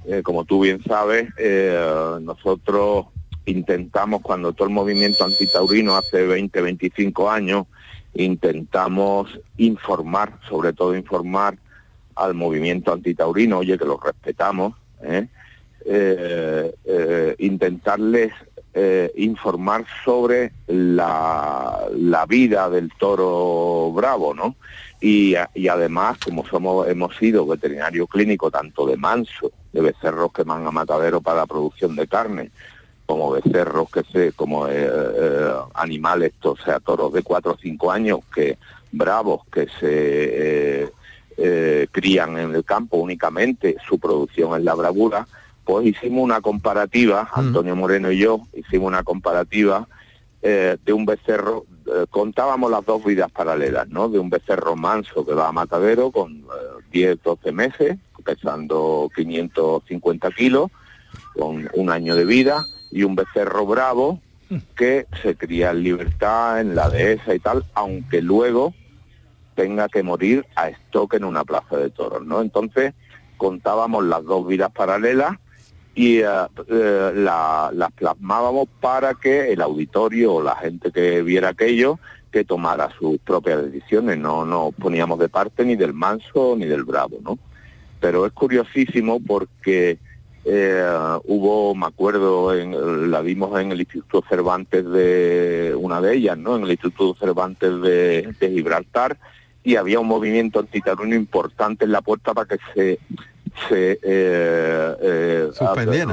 eh, 0.05 0.21
como 0.23 0.43
tú 0.45 0.61
bien 0.61 0.83
sabes, 0.83 1.29
eh, 1.37 2.17
nosotros 2.21 3.05
intentamos, 3.45 4.21
cuando 4.21 4.53
todo 4.53 4.67
el 4.67 4.73
movimiento 4.73 5.23
antitaurino 5.23 5.95
hace 5.95 6.25
20, 6.25 6.61
25 6.61 7.29
años, 7.29 7.65
intentamos 8.13 9.39
informar, 9.57 10.39
sobre 10.47 10.73
todo 10.73 10.95
informar 10.95 11.57
al 12.15 12.33
movimiento 12.33 12.91
antitaurino, 12.91 13.59
oye, 13.59 13.77
que 13.77 13.85
lo 13.85 13.97
respetamos, 13.97 14.73
¿eh? 15.01 15.27
intentarles 17.39 18.31
informar 19.15 19.85
sobre 20.05 20.51
la, 20.67 21.87
la, 21.93 22.25
vida 22.27 22.69
del 22.69 22.91
toro 22.99 23.91
bravo, 23.91 24.33
¿no? 24.33 24.55
Y, 25.03 25.35
además, 25.35 26.19
como 26.23 26.45
somos, 26.45 26.87
hemos 26.87 27.17
sido 27.17 27.47
veterinario 27.47 28.05
clínico 28.05 28.51
tanto 28.51 28.85
de 28.85 28.97
manso, 28.97 29.51
de 29.73 29.81
becerros 29.81 30.31
que 30.31 30.43
van 30.43 30.67
a 30.67 30.71
matadero 30.71 31.21
para 31.21 31.39
la 31.39 31.47
producción 31.47 31.95
de 31.95 32.07
carne, 32.07 32.51
como 33.07 33.31
becerros 33.31 33.89
que 33.89 34.03
se, 34.03 34.31
como 34.33 34.67
eh, 34.67 34.87
eh, 34.87 35.53
animales, 35.73 36.33
o 36.43 36.55
sea, 36.55 36.79
toros 36.79 37.11
de 37.13 37.23
4 37.23 37.51
o 37.51 37.57
5 37.59 37.91
años, 37.91 38.19
que 38.33 38.59
bravos 38.91 39.41
que 39.51 39.67
se 39.79 40.91
eh, 41.37 41.87
crían 41.91 42.37
en 42.37 42.53
el 42.53 42.63
campo 42.63 42.97
únicamente, 42.97 43.77
su 43.87 43.97
producción 43.97 44.55
es 44.55 44.63
la 44.63 44.75
bravura, 44.75 45.27
pues 45.63 45.87
hicimos 45.87 46.23
una 46.23 46.41
comparativa, 46.41 47.23
mm. 47.23 47.39
Antonio 47.39 47.75
Moreno 47.75 48.11
y 48.11 48.19
yo 48.19 48.41
hicimos 48.53 48.89
una 48.89 49.01
comparativa 49.01 49.87
de 50.41 50.91
un 50.91 51.05
becerro 51.05 51.65
eh, 51.93 52.05
contábamos 52.09 52.71
las 52.71 52.85
dos 52.85 53.03
vidas 53.03 53.31
paralelas, 53.31 53.87
¿no? 53.89 54.07
De 54.07 54.17
un 54.17 54.29
becerro 54.29 54.75
manso 54.75 55.25
que 55.25 55.33
va 55.33 55.49
a 55.49 55.51
matadero 55.51 56.11
con 56.11 56.45
10, 56.91 57.15
eh, 57.15 57.19
12 57.23 57.51
meses, 57.51 57.97
pesando 58.23 59.09
550 59.15 60.31
kilos, 60.31 60.71
con 61.37 61.69
un 61.73 61.89
año 61.89 62.15
de 62.15 62.25
vida, 62.25 62.65
y 62.91 63.03
un 63.03 63.15
becerro 63.15 63.65
bravo 63.65 64.19
que 64.75 65.07
se 65.21 65.35
cría 65.35 65.71
en 65.71 65.83
libertad, 65.83 66.59
en 66.59 66.75
la 66.75 66.89
dehesa 66.89 67.33
y 67.33 67.39
tal, 67.39 67.65
aunque 67.73 68.21
luego 68.21 68.73
tenga 69.55 69.89
que 69.89 70.03
morir 70.03 70.45
a 70.55 70.69
estoque 70.69 71.17
en 71.17 71.23
una 71.23 71.43
plaza 71.43 71.77
de 71.77 71.89
toros, 71.89 72.25
¿no? 72.25 72.41
Entonces 72.41 72.93
contábamos 73.37 74.05
las 74.05 74.23
dos 74.23 74.47
vidas 74.47 74.71
paralelas 74.71 75.37
y 75.93 76.19
eh, 76.19 76.25
eh, 76.69 77.11
las 77.15 77.91
plasmábamos 77.95 78.67
para 78.79 79.13
que 79.15 79.51
el 79.51 79.61
auditorio 79.61 80.35
o 80.35 80.41
la 80.41 80.55
gente 80.55 80.91
que 80.91 81.21
viera 81.21 81.49
aquello 81.49 81.99
que 82.31 82.45
tomara 82.45 82.89
sus 82.97 83.17
propias 83.19 83.63
decisiones, 83.63 84.17
no 84.17 84.45
nos 84.45 84.73
poníamos 84.73 85.19
de 85.19 85.27
parte 85.27 85.65
ni 85.65 85.75
del 85.75 85.93
manso 85.93 86.55
ni 86.57 86.65
del 86.65 86.85
bravo, 86.85 87.17
¿no? 87.21 87.37
Pero 87.99 88.25
es 88.25 88.31
curiosísimo 88.31 89.19
porque 89.19 89.99
eh, 90.45 91.19
hubo, 91.25 91.75
me 91.75 91.87
acuerdo, 91.87 92.55
en, 92.55 93.11
la 93.11 93.19
vimos 93.19 93.59
en 93.59 93.73
el 93.73 93.81
Instituto 93.81 94.23
Cervantes 94.29 94.89
de 94.89 95.75
una 95.77 95.99
de 95.99 96.15
ellas, 96.15 96.37
¿no? 96.37 96.55
En 96.55 96.63
el 96.63 96.71
Instituto 96.71 97.19
Cervantes 97.19 97.81
de, 97.81 98.33
de 98.39 98.49
Gibraltar 98.49 99.17
y 99.63 99.75
había 99.75 99.99
un 99.99 100.07
movimiento 100.07 100.59
antitaruno 100.59 101.15
importante 101.15 101.85
en 101.85 101.91
la 101.91 102.01
puerta 102.01 102.33
para 102.33 102.47
que 102.47 102.57
se 102.73 102.99
se 103.67 103.99
eh, 104.01 104.95
eh 105.01 105.51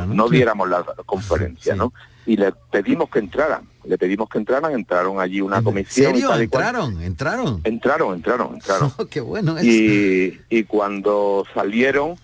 ¿no? 0.09 0.29
diéramos 0.29 0.69
la 0.69 0.85
conferencia, 1.07 1.75
¿no? 1.75 1.93
Y 2.27 2.37
le 2.37 2.53
pedimos 2.71 3.09
que 3.09 3.21
entraran, 3.21 3.63
le 3.85 3.97
pedimos 3.97 4.29
que 4.29 4.39
entraran, 4.39 4.73
entraron 4.73 5.21
allí 5.21 5.41
una 5.41 5.63
comisión. 5.63 6.13
Serio? 6.13 6.35
¿Entraron? 6.35 7.01
¿Entraron? 7.01 7.61
Entraron, 7.65 8.15
entraron, 8.15 8.55
entraron. 8.55 8.93
Oh, 8.99 9.07
qué 9.07 9.21
bueno 9.21 9.57
Y, 9.63 10.39
y 10.51 10.65
cuando 10.65 11.45
salieron, 11.55 12.17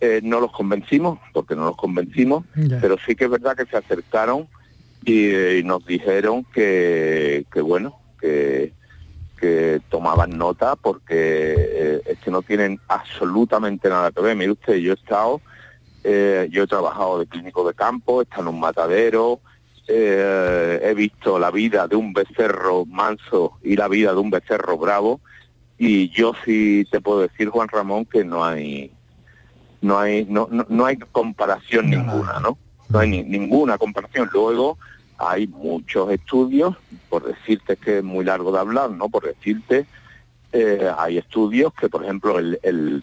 eh, 0.00 0.20
no 0.22 0.40
los 0.40 0.52
convencimos, 0.52 1.18
porque 1.32 1.56
no 1.56 1.64
los 1.64 1.76
convencimos, 1.76 2.44
pero 2.80 2.96
sí 3.06 3.16
que 3.16 3.24
es 3.24 3.30
verdad 3.30 3.56
que 3.56 3.66
se 3.66 3.76
acercaron 3.76 4.48
y, 5.04 5.34
y 5.34 5.62
nos 5.62 5.84
dijeron 5.86 6.44
que, 6.52 7.46
que 7.52 7.60
bueno, 7.62 7.98
que 8.20 8.72
que 9.38 9.80
tomaban 9.88 10.36
nota 10.36 10.76
porque 10.76 11.54
eh, 11.56 12.02
es 12.04 12.18
que 12.18 12.30
no 12.30 12.42
tienen 12.42 12.80
absolutamente 12.88 13.88
nada 13.88 14.10
que 14.10 14.20
ver. 14.20 14.36
Mire 14.36 14.52
usted, 14.52 14.76
yo 14.76 14.92
he 14.92 14.94
estado, 14.94 15.40
eh, 16.04 16.48
yo 16.50 16.64
he 16.64 16.66
trabajado 16.66 17.20
de 17.20 17.26
clínico 17.26 17.66
de 17.66 17.74
campo, 17.74 18.20
he 18.20 18.24
estado 18.24 18.42
en 18.42 18.48
un 18.48 18.60
matadero, 18.60 19.40
eh, 19.86 20.80
he 20.82 20.94
visto 20.94 21.38
la 21.38 21.50
vida 21.50 21.86
de 21.88 21.96
un 21.96 22.12
becerro 22.12 22.84
manso 22.84 23.58
y 23.62 23.76
la 23.76 23.88
vida 23.88 24.12
de 24.12 24.18
un 24.18 24.30
becerro 24.30 24.76
bravo 24.76 25.20
y 25.78 26.10
yo 26.10 26.32
sí 26.44 26.86
te 26.90 27.00
puedo 27.00 27.20
decir, 27.20 27.48
Juan 27.48 27.68
Ramón, 27.68 28.04
que 28.04 28.24
no 28.24 28.44
hay 28.44 28.92
no 29.80 29.98
hay 29.98 30.26
no, 30.28 30.48
no, 30.50 30.84
hay 30.84 30.96
comparación 30.96 31.88
ninguna, 31.88 32.40
¿no? 32.40 32.58
No 32.88 32.98
hay 32.98 33.22
ninguna 33.22 33.78
comparación. 33.78 34.28
Luego 34.32 34.76
hay 35.18 35.46
muchos 35.48 36.10
estudios, 36.10 36.76
por 37.08 37.24
decirte 37.24 37.76
que 37.76 37.98
es 37.98 38.04
muy 38.04 38.24
largo 38.24 38.52
de 38.52 38.60
hablar, 38.60 38.90
¿no? 38.90 39.08
Por 39.08 39.24
decirte 39.24 39.86
eh, 40.50 40.90
hay 40.96 41.18
estudios 41.18 41.74
que, 41.74 41.90
por 41.90 42.04
ejemplo, 42.04 42.38
el, 42.38 42.58
el, 42.62 43.02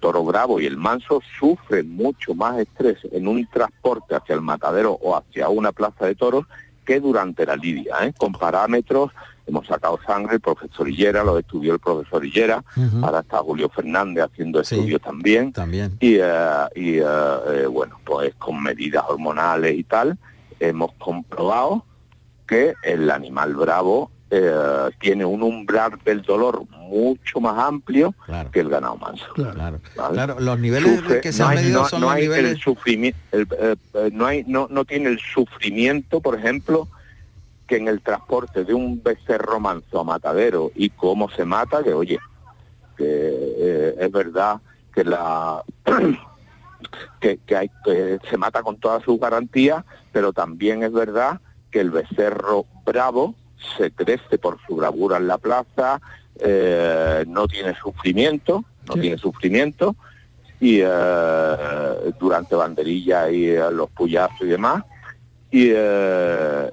toro 0.00 0.24
bravo 0.24 0.60
y 0.60 0.66
el 0.66 0.78
manso 0.78 1.20
sufren 1.38 1.94
mucho 1.94 2.34
más 2.34 2.58
estrés 2.58 2.98
en 3.12 3.28
un 3.28 3.46
transporte 3.48 4.14
hacia 4.14 4.34
el 4.34 4.40
matadero 4.40 4.92
o 4.92 5.14
hacia 5.14 5.50
una 5.50 5.72
plaza 5.72 6.06
de 6.06 6.14
toros 6.14 6.46
que 6.86 7.00
durante 7.00 7.44
la 7.44 7.54
lidia, 7.54 7.96
¿eh? 8.02 8.14
con 8.16 8.32
parámetros, 8.32 9.12
hemos 9.46 9.66
sacado 9.66 10.00
sangre, 10.06 10.36
el 10.36 10.40
profesor 10.40 10.88
Hillera, 10.88 11.22
lo 11.22 11.38
estudió 11.38 11.74
el 11.74 11.80
profesor 11.80 12.24
Hillera, 12.24 12.64
ahora 13.02 13.20
está 13.20 13.38
Julio 13.38 13.68
Fernández 13.68 14.24
haciendo 14.24 14.60
estudios 14.60 15.02
también, 15.02 15.52
también. 15.52 15.96
y, 16.00 16.16
eh, 16.18 16.66
y 16.74 17.00
bueno, 17.66 18.00
pues 18.04 18.34
con 18.36 18.62
medidas 18.62 19.04
hormonales 19.06 19.78
y 19.78 19.84
tal, 19.84 20.18
hemos 20.68 20.92
comprobado 20.94 21.84
que 22.46 22.74
el 22.82 23.10
animal 23.10 23.54
bravo 23.54 24.10
eh, 24.30 24.90
tiene 24.98 25.24
un 25.24 25.42
umbral 25.42 25.98
del 26.04 26.22
dolor 26.22 26.64
mucho 26.70 27.40
más 27.40 27.58
amplio 27.58 28.14
que 28.50 28.60
el 28.60 28.68
ganado 28.68 28.96
manso. 28.96 29.26
Claro, 29.34 30.40
los 30.40 30.58
niveles 30.58 31.02
que 31.20 31.32
se 31.32 31.42
han 31.42 31.56
medido 31.56 31.86
son 31.86 32.02
los 32.02 32.14
niveles... 32.14 32.52
El 32.52 32.58
sufrimiento, 32.58 33.18
eh, 33.32 33.44
eh, 33.94 34.10
no, 34.12 34.26
hay, 34.26 34.44
no, 34.46 34.68
no 34.70 34.84
tiene 34.84 35.10
el 35.10 35.18
sufrimiento, 35.18 36.20
por 36.20 36.38
ejemplo, 36.38 36.88
que 37.66 37.76
en 37.76 37.88
el 37.88 38.00
transporte 38.00 38.64
de 38.64 38.72
un 38.72 39.02
becerro 39.02 39.60
manso 39.60 40.00
a 40.00 40.04
matadero 40.04 40.70
y 40.74 40.90
cómo 40.90 41.30
se 41.30 41.44
mata, 41.44 41.82
que 41.82 41.92
oye, 41.92 42.18
que 42.96 43.94
es 43.98 44.12
verdad 44.12 44.60
que 44.94 45.04
la... 45.04 45.62
que, 47.20 47.38
que, 47.46 47.56
hay, 47.56 47.70
que 47.84 48.18
se 48.28 48.36
mata 48.36 48.62
con 48.62 48.78
todas 48.78 49.02
sus 49.02 49.18
garantías, 49.18 49.84
pero 50.12 50.32
también 50.32 50.82
es 50.82 50.92
verdad 50.92 51.40
que 51.70 51.80
el 51.80 51.90
becerro 51.90 52.66
bravo 52.84 53.34
se 53.76 53.90
crece 53.90 54.38
por 54.38 54.58
su 54.66 54.76
bravura 54.76 55.16
en 55.16 55.26
la 55.26 55.38
plaza, 55.38 56.00
eh, 56.38 57.24
no 57.26 57.46
tiene 57.46 57.74
sufrimiento, 57.74 58.64
no 58.88 58.94
tiene 58.94 59.18
sufrimiento, 59.18 59.96
y 60.60 60.80
eh, 60.80 61.56
durante 62.18 62.54
banderilla 62.54 63.30
y 63.30 63.46
eh, 63.46 63.70
los 63.72 63.90
puyazos 63.90 64.42
y 64.42 64.46
demás, 64.46 64.84
y, 65.50 65.68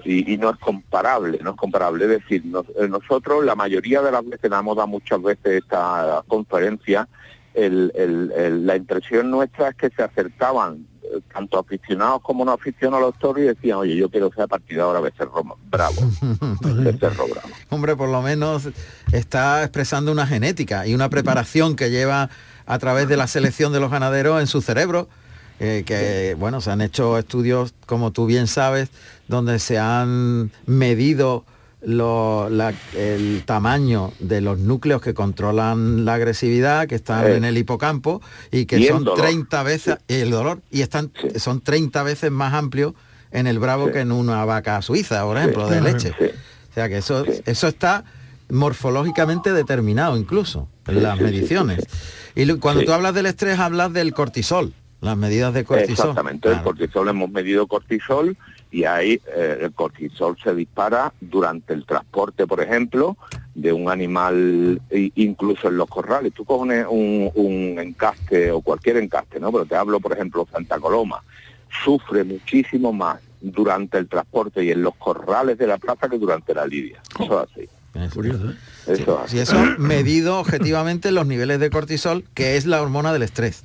y, 0.06 0.38
no 0.38 0.52
es 0.52 0.58
comparable, 0.58 1.38
no 1.42 1.50
es 1.50 1.56
comparable. 1.58 2.06
Es 2.06 2.12
decir, 2.22 2.46
nosotros 2.46 3.44
la 3.44 3.54
mayoría 3.54 4.02
de 4.02 4.10
las 4.10 4.26
veces, 4.26 4.50
hemos 4.50 4.78
dado 4.78 4.88
muchas 4.88 5.22
veces 5.22 5.64
esta 5.64 6.24
conferencia, 6.28 7.06
la 7.68 8.76
impresión 8.76 9.30
nuestra 9.32 9.70
es 9.70 9.76
que 9.76 9.90
se 9.90 10.04
acercaban 10.04 10.88
tanto 11.34 11.60
aficionados 11.60 12.22
como 12.22 12.46
no 12.46 12.52
aficionados 12.52 13.04
a 13.04 13.08
los 13.08 13.20
toros 13.20 13.44
y 13.44 13.48
decían, 13.48 13.78
oye, 13.78 13.96
yo 13.96 14.10
quiero 14.10 14.32
ser 14.32 14.48
a 14.50 15.00
Becerro 15.00 15.58
Bravo. 15.70 16.02
Becerro 16.62 17.28
Bravo. 17.32 17.50
Hombre, 17.70 17.96
por 17.96 18.10
lo 18.10 18.22
menos 18.22 18.70
está 19.12 19.64
expresando 19.64 20.12
una 20.12 20.28
genética 20.28 20.86
y 20.88 20.94
una 20.94 21.10
preparación 21.10 21.76
que 21.76 21.90
lleva 21.90 22.30
a 22.66 22.80
través 22.80 23.08
de 23.08 23.18
la 23.18 23.28
selección 23.28 23.74
de 23.74 23.80
los 23.80 23.92
ganaderos 23.92 24.40
en 24.40 24.48
su 24.48 24.62
cerebro. 24.62 25.08
Eh, 25.62 25.84
que 25.86 26.38
bueno, 26.40 26.62
se 26.62 26.72
han 26.72 26.80
hecho 26.80 27.18
estudios, 27.18 27.74
como 27.86 28.12
tú 28.12 28.26
bien 28.26 28.48
sabes, 28.48 28.90
donde 29.28 29.60
se 29.60 29.78
han 29.78 30.52
medido 30.66 31.44
el 31.82 33.44
tamaño 33.46 34.12
de 34.20 34.42
los 34.42 34.60
núcleos 34.60 35.02
que 35.02 35.14
controlan 35.14 36.06
la 36.06 36.16
agresividad, 36.16 36.88
que 36.88 36.96
están 36.96 37.28
eh. 37.28 37.36
en 37.36 37.46
el 37.46 37.58
hipocampo 37.58 38.22
y 38.52 38.66
que 38.66 38.86
son 38.88 39.06
30 39.06 39.64
veces, 39.64 39.98
el 40.08 40.32
dolor, 40.32 40.62
y 40.72 40.82
están, 40.82 41.12
son 41.38 41.62
30 41.62 42.04
veces 42.04 42.32
más 42.32 42.54
amplios 42.54 42.94
en 43.32 43.48
el 43.48 43.60
bravo 43.60 43.92
que 43.92 44.00
en 44.00 44.12
una 44.12 44.44
vaca 44.46 44.82
suiza, 44.82 45.24
por 45.24 45.38
ejemplo, 45.38 45.70
de 45.70 45.82
leche. 45.82 46.14
O 46.70 46.74
sea 46.74 46.90
que 46.90 46.98
eso, 46.98 47.24
eso 47.46 47.68
está 47.68 48.04
morfológicamente 48.50 49.54
determinado 49.54 50.18
incluso 50.18 50.68
en 50.88 51.04
las 51.04 51.20
mediciones. 51.20 51.86
Y 52.36 52.48
cuando 52.56 52.84
tú 52.84 52.92
hablas 52.94 53.14
del 53.14 53.28
estrés, 53.28 53.60
hablas 53.60 53.94
del 53.94 54.14
cortisol, 54.14 54.74
las 55.02 55.18
medidas 55.18 55.54
de 55.54 55.64
cortisol. 55.64 56.10
Exactamente, 56.10 56.52
el 56.52 56.62
cortisol 56.62 57.08
hemos 57.10 57.30
medido 57.30 57.68
cortisol 57.68 58.38
y 58.72 58.84
ahí 58.84 59.20
eh, 59.36 59.60
el 59.62 59.74
cortisol 59.74 60.38
se 60.42 60.54
dispara 60.54 61.12
durante 61.20 61.74
el 61.74 61.86
transporte, 61.86 62.46
por 62.46 62.62
ejemplo, 62.62 63.18
de 63.56 63.74
un 63.74 63.90
animal, 63.90 64.82
incluso 64.92 65.68
en 65.68 65.78
los 65.78 65.90
corrales. 65.90 66.34
Tú 66.34 66.46
coges 66.46 66.86
un, 66.90 67.32
un 67.34 67.80
encaste 67.80 68.52
o 68.52 68.62
cualquier 68.62 68.98
encaste, 68.98 69.40
¿no? 69.40 69.52
Pero 69.52 69.66
te 69.66 69.76
hablo, 69.76 70.00
por 70.00 70.14
ejemplo, 70.14 70.48
Santa 70.52 70.80
Coloma, 70.80 71.24
sufre 71.84 72.24
muchísimo 72.24 72.94
más 72.94 73.20
durante 73.42 73.98
el 73.98 74.08
transporte 74.08 74.64
y 74.64 74.72
en 74.72 74.82
los 74.82 74.96
corrales 74.96 75.58
de 75.58 75.68
la 75.68 75.78
plaza 75.78 76.10
que 76.10 76.18
durante 76.18 76.54
la 76.54 76.66
lidia. 76.66 77.02
Eso 77.20 77.44
es 77.44 77.50
así. 77.52 77.70
Es 77.96 78.14
curioso, 78.14 78.52
¿eh? 78.52 78.56
Eso, 78.88 79.24
sí. 79.28 79.40
eso 79.40 79.56
medido 79.78 80.40
objetivamente 80.40 81.12
los 81.12 81.26
niveles 81.26 81.60
de 81.60 81.70
cortisol, 81.70 82.24
que 82.34 82.56
es 82.56 82.66
la 82.66 82.82
hormona 82.82 83.12
del 83.14 83.24
estrés. 83.24 83.64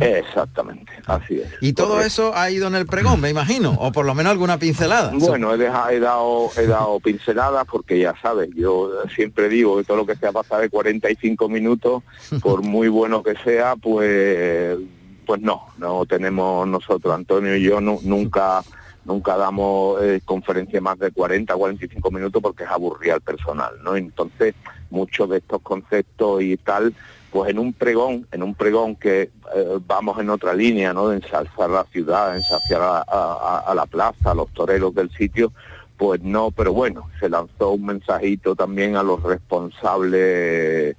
Exactamente, 0.00 0.92
así 1.06 1.40
es. 1.40 1.48
Y 1.60 1.72
todo 1.72 2.00
eso 2.00 2.32
ha 2.34 2.50
ido 2.50 2.66
en 2.66 2.74
el 2.74 2.86
pregón, 2.86 3.20
me 3.20 3.30
imagino, 3.30 3.72
o 3.78 3.92
por 3.92 4.04
lo 4.04 4.14
menos 4.14 4.32
alguna 4.32 4.58
pincelada. 4.58 5.12
Bueno, 5.14 5.54
he, 5.54 5.56
he 5.56 6.00
dado 6.00 6.50
he 6.56 6.66
dado 6.66 6.98
pinceladas 7.00 7.66
porque 7.66 7.98
ya 7.98 8.14
sabes, 8.20 8.50
yo 8.54 8.90
siempre 9.14 9.48
digo 9.48 9.76
que 9.76 9.84
todo 9.84 9.98
lo 9.98 10.06
que 10.06 10.16
sea 10.16 10.32
pasar 10.32 10.60
de 10.60 10.70
45 10.70 11.48
minutos, 11.48 12.02
por 12.42 12.62
muy 12.62 12.88
bueno 12.88 13.22
que 13.22 13.34
sea, 13.36 13.76
pues 13.76 14.78
pues 15.24 15.40
no, 15.40 15.66
no 15.78 16.06
tenemos 16.06 16.66
nosotros, 16.68 17.12
Antonio 17.12 17.56
y 17.56 17.62
yo 17.62 17.80
nunca 17.80 18.62
nunca 19.04 19.36
damos 19.36 20.02
eh, 20.02 20.20
conferencia 20.24 20.80
más 20.80 20.98
de 20.98 21.12
40, 21.12 21.54
45 21.54 22.10
minutos 22.10 22.42
porque 22.42 22.64
es 22.64 22.70
aburrir 22.70 23.12
al 23.12 23.20
personal, 23.20 23.74
¿no? 23.82 23.96
Entonces, 23.96 24.54
muchos 24.90 25.30
de 25.30 25.38
estos 25.38 25.62
conceptos 25.62 26.42
y 26.42 26.56
tal 26.56 26.92
pues 27.36 27.50
en 27.50 27.58
un 27.58 27.74
pregón, 27.74 28.26
en 28.32 28.42
un 28.42 28.54
pregón 28.54 28.96
que 28.96 29.30
eh, 29.54 29.78
vamos 29.86 30.18
en 30.18 30.30
otra 30.30 30.54
línea, 30.54 30.94
¿no? 30.94 31.10
De 31.10 31.16
ensalzar 31.16 31.68
la 31.68 31.84
ciudad, 31.84 32.34
ensalzar 32.34 33.04
a, 33.06 33.74
la 33.74 33.84
plaza, 33.84 34.30
a 34.30 34.34
los 34.34 34.50
toreros 34.54 34.94
del 34.94 35.10
sitio, 35.10 35.52
pues 35.98 36.22
no, 36.22 36.50
pero 36.50 36.72
bueno, 36.72 37.10
se 37.20 37.28
lanzó 37.28 37.72
un 37.72 37.84
mensajito 37.84 38.56
también 38.56 38.96
a 38.96 39.02
los 39.02 39.22
responsables 39.22 40.16
eh, 40.22 40.94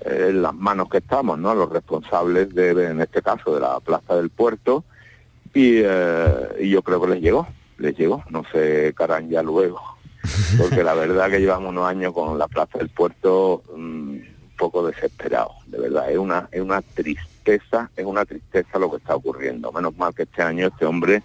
en 0.00 0.42
las 0.42 0.52
manos 0.52 0.88
que 0.88 0.98
estamos, 0.98 1.38
¿no? 1.38 1.50
A 1.50 1.54
los 1.54 1.70
responsables 1.70 2.52
de, 2.52 2.70
en 2.70 3.00
este 3.00 3.22
caso, 3.22 3.54
de 3.54 3.60
la 3.60 3.78
Plaza 3.78 4.16
del 4.16 4.30
Puerto, 4.30 4.82
y, 5.54 5.74
eh, 5.76 6.68
yo 6.68 6.82
creo 6.82 7.00
que 7.02 7.06
les 7.10 7.20
llegó, 7.20 7.46
les 7.78 7.96
llegó, 7.96 8.24
no 8.30 8.42
sé, 8.50 8.92
carán 8.96 9.30
ya 9.30 9.44
luego, 9.44 9.80
porque 10.58 10.82
la 10.82 10.94
verdad 10.94 11.30
que 11.30 11.38
llevamos 11.38 11.70
unos 11.70 11.86
años 11.86 12.12
con 12.12 12.36
la 12.36 12.48
Plaza 12.48 12.78
del 12.78 12.88
Puerto... 12.88 13.62
Mm, 13.76 14.37
poco 14.58 14.86
desesperado, 14.86 15.52
de 15.66 15.78
verdad, 15.78 16.10
es 16.10 16.18
una, 16.18 16.48
es 16.52 16.60
una 16.60 16.82
tristeza, 16.82 17.90
es 17.96 18.04
una 18.04 18.26
tristeza 18.26 18.78
lo 18.78 18.90
que 18.90 18.98
está 18.98 19.14
ocurriendo. 19.14 19.72
Menos 19.72 19.96
mal 19.96 20.12
que 20.14 20.24
este 20.24 20.42
año 20.42 20.66
este 20.66 20.84
hombre, 20.84 21.22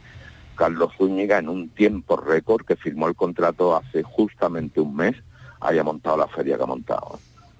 Carlos 0.55 0.93
Zúñiga, 0.97 1.39
en 1.39 1.49
un 1.49 1.67
tiempo 1.69 2.15
récord 2.15 2.65
que 2.65 2.77
firmó 2.77 3.09
el 3.09 3.15
contrato 3.15 3.75
hace 3.75 4.03
justamente 4.03 4.79
un 4.79 4.95
mes, 4.95 5.15
haya 5.59 5.83
montado 5.83 6.15
la 6.15 6.27
feria 6.27 6.55
que 6.55 6.63
ha 6.63 6.67
montado. 6.67 7.19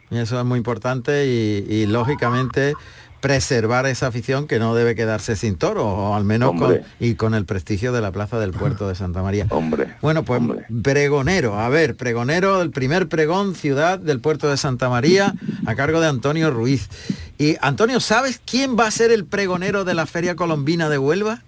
Y 0.10 0.20
eso 0.20 0.40
es 0.40 0.46
muy 0.46 0.60
importante 0.60 1.26
y 1.26 1.86
lógicamente 1.88 2.76
preservar 3.24 3.86
esa 3.86 4.08
afición 4.08 4.48
que 4.48 4.60
no 4.60 4.76
debe 4.76 4.96
quedarse 4.96 5.38
sin 5.38 5.56
toro, 5.56 5.88
o 5.88 6.14
al 6.14 6.26
menos 6.26 6.60
con, 6.60 6.82
y 7.00 7.16
con 7.16 7.34
el 7.34 7.46
prestigio 7.46 7.94
de 7.94 8.02
la 8.02 8.12
Plaza 8.12 8.38
del 8.38 8.52
Puerto 8.52 8.90
de 8.90 8.96
Santa 8.96 9.24
María. 9.24 9.48
Hombre. 9.50 9.96
Bueno, 10.02 10.24
pues 10.24 10.42
pregonero, 10.84 11.58
a 11.58 11.70
ver, 11.70 11.96
pregonero, 11.96 12.62
el 12.62 12.72
primer 12.72 13.08
pregón 13.08 13.56
ciudad 13.56 13.98
del 13.98 14.20
Puerto 14.20 14.50
de 14.50 14.58
Santa 14.58 14.90
María 14.90 15.36
a 15.66 15.74
cargo 15.74 16.02
de 16.02 16.08
Antonio 16.08 16.52
Ruiz. 16.52 16.90
Y 17.38 17.56
Antonio, 17.62 18.02
¿sabes 18.02 18.42
quién 18.46 18.78
va 18.78 18.88
a 18.88 18.92
ser 18.92 19.10
el 19.10 19.24
pregonero 19.24 19.86
de 19.86 19.94
la 19.94 20.06
Feria 20.06 20.36
Colombina 20.36 20.90
de 20.90 20.98
Huelva? 20.98 21.44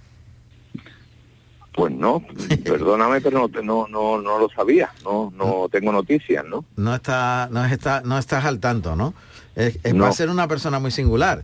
Pues 1.74 1.92
no, 1.92 2.24
perdóname, 2.64 3.20
pero 3.20 3.50
no, 3.62 3.86
no, 3.90 4.22
no, 4.22 4.40
lo 4.40 4.48
sabía, 4.48 4.94
no, 5.04 5.34
no 5.36 5.68
tengo 5.70 5.92
noticias, 5.92 6.46
¿no? 6.46 6.64
No 6.78 6.96
está, 6.96 7.50
no 7.52 7.66
está, 7.66 8.00
no 8.00 8.18
estás 8.18 8.46
al 8.46 8.62
tanto, 8.62 8.96
¿no? 8.96 9.14
Es, 9.56 9.78
Va 10.00 10.10
a 10.10 10.12
ser 10.12 10.30
una 10.30 10.48
persona 10.48 10.80
muy 10.80 10.92
singular 10.92 11.44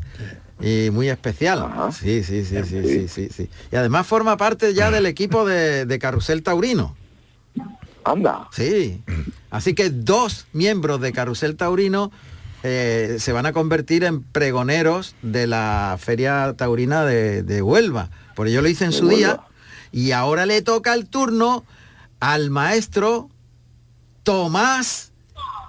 y 0.60 0.89
muy 0.91 1.10
especial. 1.10 1.91
Sí, 1.93 2.24
sí, 2.24 2.45
sí, 2.45 2.58
sí, 2.63 3.08
sí, 3.08 3.30
sí, 3.30 3.50
Y 3.71 3.76
además 3.76 4.06
forma 4.06 4.38
parte 4.38 4.74
ya 4.74 4.91
del 4.91 5.06
equipo 5.08 5.45
de, 5.45 6.00
Carrusel 6.00 6.43
Taurino. 6.43 6.95
Anda. 8.04 8.47
Sí. 8.52 9.04
Así 9.50 9.74
que 9.74 9.89
dos 9.89 10.47
miembros 10.54 11.02
de 11.02 11.12
Carrusel 11.12 11.56
Taurino 11.56 12.12
eh, 12.63 13.17
se 13.19 13.32
van 13.32 13.45
a 13.45 13.54
convertir 13.54 14.04
en 14.04 14.24
pregoneros 14.24 15.15
de 15.21 15.47
la 15.47 15.97
Feria 16.00 16.54
Taurina 16.58 17.06
de, 17.06 17.62
Huelva. 17.62 18.10
Por 18.36 18.47
ello 18.47 18.62
lo 18.62 18.67
hice 18.67 18.86
en 18.86 18.91
su 18.91 19.08
día. 19.08 19.41
Y 19.91 20.12
ahora 20.12 20.45
le 20.45 20.62
toca 20.62 20.93
el 20.93 21.08
turno 21.08 21.65
al 22.19 22.50
maestro 22.50 23.30
Tomás 24.24 25.11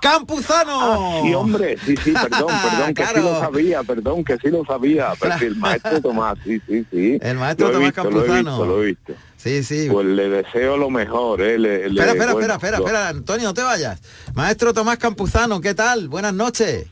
Campuzano. 0.03 0.79
Ah, 0.81 1.21
sí, 1.23 1.33
hombre, 1.33 1.77
sí, 1.87 1.95
sí, 1.97 2.13
perdón, 2.13 2.49
perdón, 2.71 2.93
que 2.93 3.07
sí 3.07 3.21
lo 3.23 3.41
sabía, 3.41 3.83
perdón, 3.85 4.25
que 4.25 4.37
sí 4.37 4.49
lo 4.49 4.65
sabía, 4.65 5.13
pero 5.19 5.35
el 5.37 5.57
maestro 5.57 6.01
Tomás, 6.01 6.37
sí, 6.45 6.61
sí, 6.67 6.85
sí. 6.91 7.19
El 7.23 7.37
maestro 7.37 7.71
Tomás 7.71 7.93
Campuzano. 7.93 8.27
Lo 8.27 8.35
he 8.35 8.39
visto, 8.39 8.67
lo 8.67 8.83
he 8.83 8.87
visto. 8.87 9.13
Sí, 9.37 9.63
sí. 9.63 9.89
Pues 9.91 10.07
le 10.07 10.29
deseo 10.29 10.77
lo 10.77 10.91
mejor, 10.91 11.41
¿eh? 11.41 11.55
espera, 11.55 12.13
espera, 12.13 12.33
espera, 12.33 12.55
espera, 12.55 12.77
espera, 12.79 13.09
Antonio, 13.11 13.47
no 13.47 13.55
te 13.55 13.63
vayas. 13.63 14.01
Maestro 14.35 14.75
Tomás 14.75 14.99
Campuzano, 14.99 15.61
¿qué 15.61 15.75
tal? 15.75 16.09
Buenas 16.09 16.35
noches. 16.35 16.87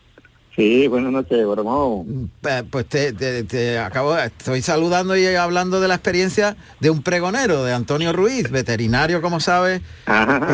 Sí, 0.57 0.89
buenas 0.89 1.13
noches, 1.13 1.47
Boromón. 1.47 2.31
Pues 2.71 2.87
te, 2.87 3.79
acabo, 3.79 4.17
estoy 4.19 4.63
saludando 4.63 5.17
y 5.17 5.27
hablando 5.27 5.81
de 5.81 5.89
la 5.89 5.95
experiencia 5.95 6.57
de 6.81 6.91
un 6.91 7.03
pregonero, 7.03 7.65
de 7.65 7.73
Antonio 7.73 8.13
Ruiz, 8.13 8.51
veterinario, 8.51 9.23
como 9.23 9.39
sabes, 9.39 9.81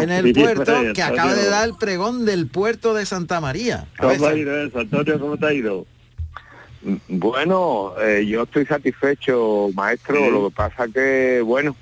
en 0.02 0.10
el 0.10 0.32
puerto, 0.34 0.72
que 0.94 1.02
acaba 1.02 1.34
de 1.34 1.48
dar 1.48 1.66
el 1.66 1.74
pregón 1.76 2.26
del 2.26 2.46
puerto 2.46 2.94
de 2.94 3.06
Santa 3.06 3.40
María. 3.40 3.86
¿Cómo 3.98 4.26
ha 4.26 4.34
ido 4.34 4.62
eso, 4.62 4.80
Antonio? 4.80 5.18
¿Cómo 5.18 5.36
te 5.38 5.46
ha 5.46 5.52
ido? 5.52 5.86
Bueno, 7.08 7.94
eh, 8.00 8.24
yo 8.26 8.42
estoy 8.42 8.66
satisfecho, 8.66 9.70
maestro. 9.74 10.30
Lo 10.30 10.48
que 10.48 10.54
pasa 10.54 10.86
que, 10.86 11.40
bueno, 11.44 11.74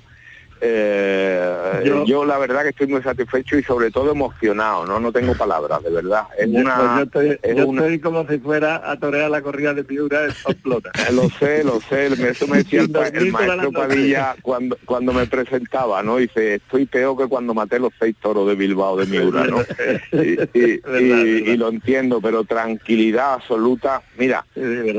eh, 0.61 2.03
yo, 2.05 2.25
la 2.25 2.37
verdad 2.37 2.63
que 2.63 2.69
estoy 2.69 2.87
muy 2.87 3.01
satisfecho 3.01 3.57
y 3.57 3.63
sobre 3.63 3.91
todo 3.91 4.11
emocionado, 4.11 4.85
no 4.85 4.99
no 4.99 5.11
tengo 5.11 5.35
palabras, 5.35 5.83
de 5.83 5.89
verdad. 5.89 6.23
Es 6.37 6.47
una, 6.47 7.05
pues 7.11 7.39
yo, 7.43 7.63
estoy, 7.63 7.99
como 7.99 8.27
si 8.27 8.37
fuera 8.39 8.89
a 8.89 8.97
torear 8.97 9.29
la 9.29 9.41
corrida 9.41 9.73
de 9.73 9.83
Piura 9.83 10.21
de 10.21 10.33
Plota. 10.63 10.91
lo 11.11 11.29
sé, 11.29 11.63
lo 11.63 11.79
sé, 11.81 12.07
eso 12.07 12.47
me 12.47 12.57
decía 12.57 12.81
el, 12.81 13.31
maestro 13.31 13.71
Padilla 13.71 14.35
cuando 14.41 14.77
cuando 14.85 15.13
me 15.13 15.25
presentaba, 15.27 16.01
¿no? 16.03 16.17
Dice, 16.17 16.55
estoy 16.55 16.85
peor 16.85 17.17
que 17.17 17.27
cuando 17.27 17.53
maté 17.53 17.79
los 17.79 17.93
seis 17.99 18.15
toros 18.21 18.47
de 18.47 18.55
Bilbao 18.55 18.97
de 18.97 19.05
Miura, 19.05 19.45
¿no? 19.45 19.61
y, 20.53 21.57
lo 21.57 21.69
entiendo, 21.69 22.21
pero 22.21 22.43
tranquilidad 22.43 23.35
absoluta. 23.35 24.01
Mira, 24.17 24.45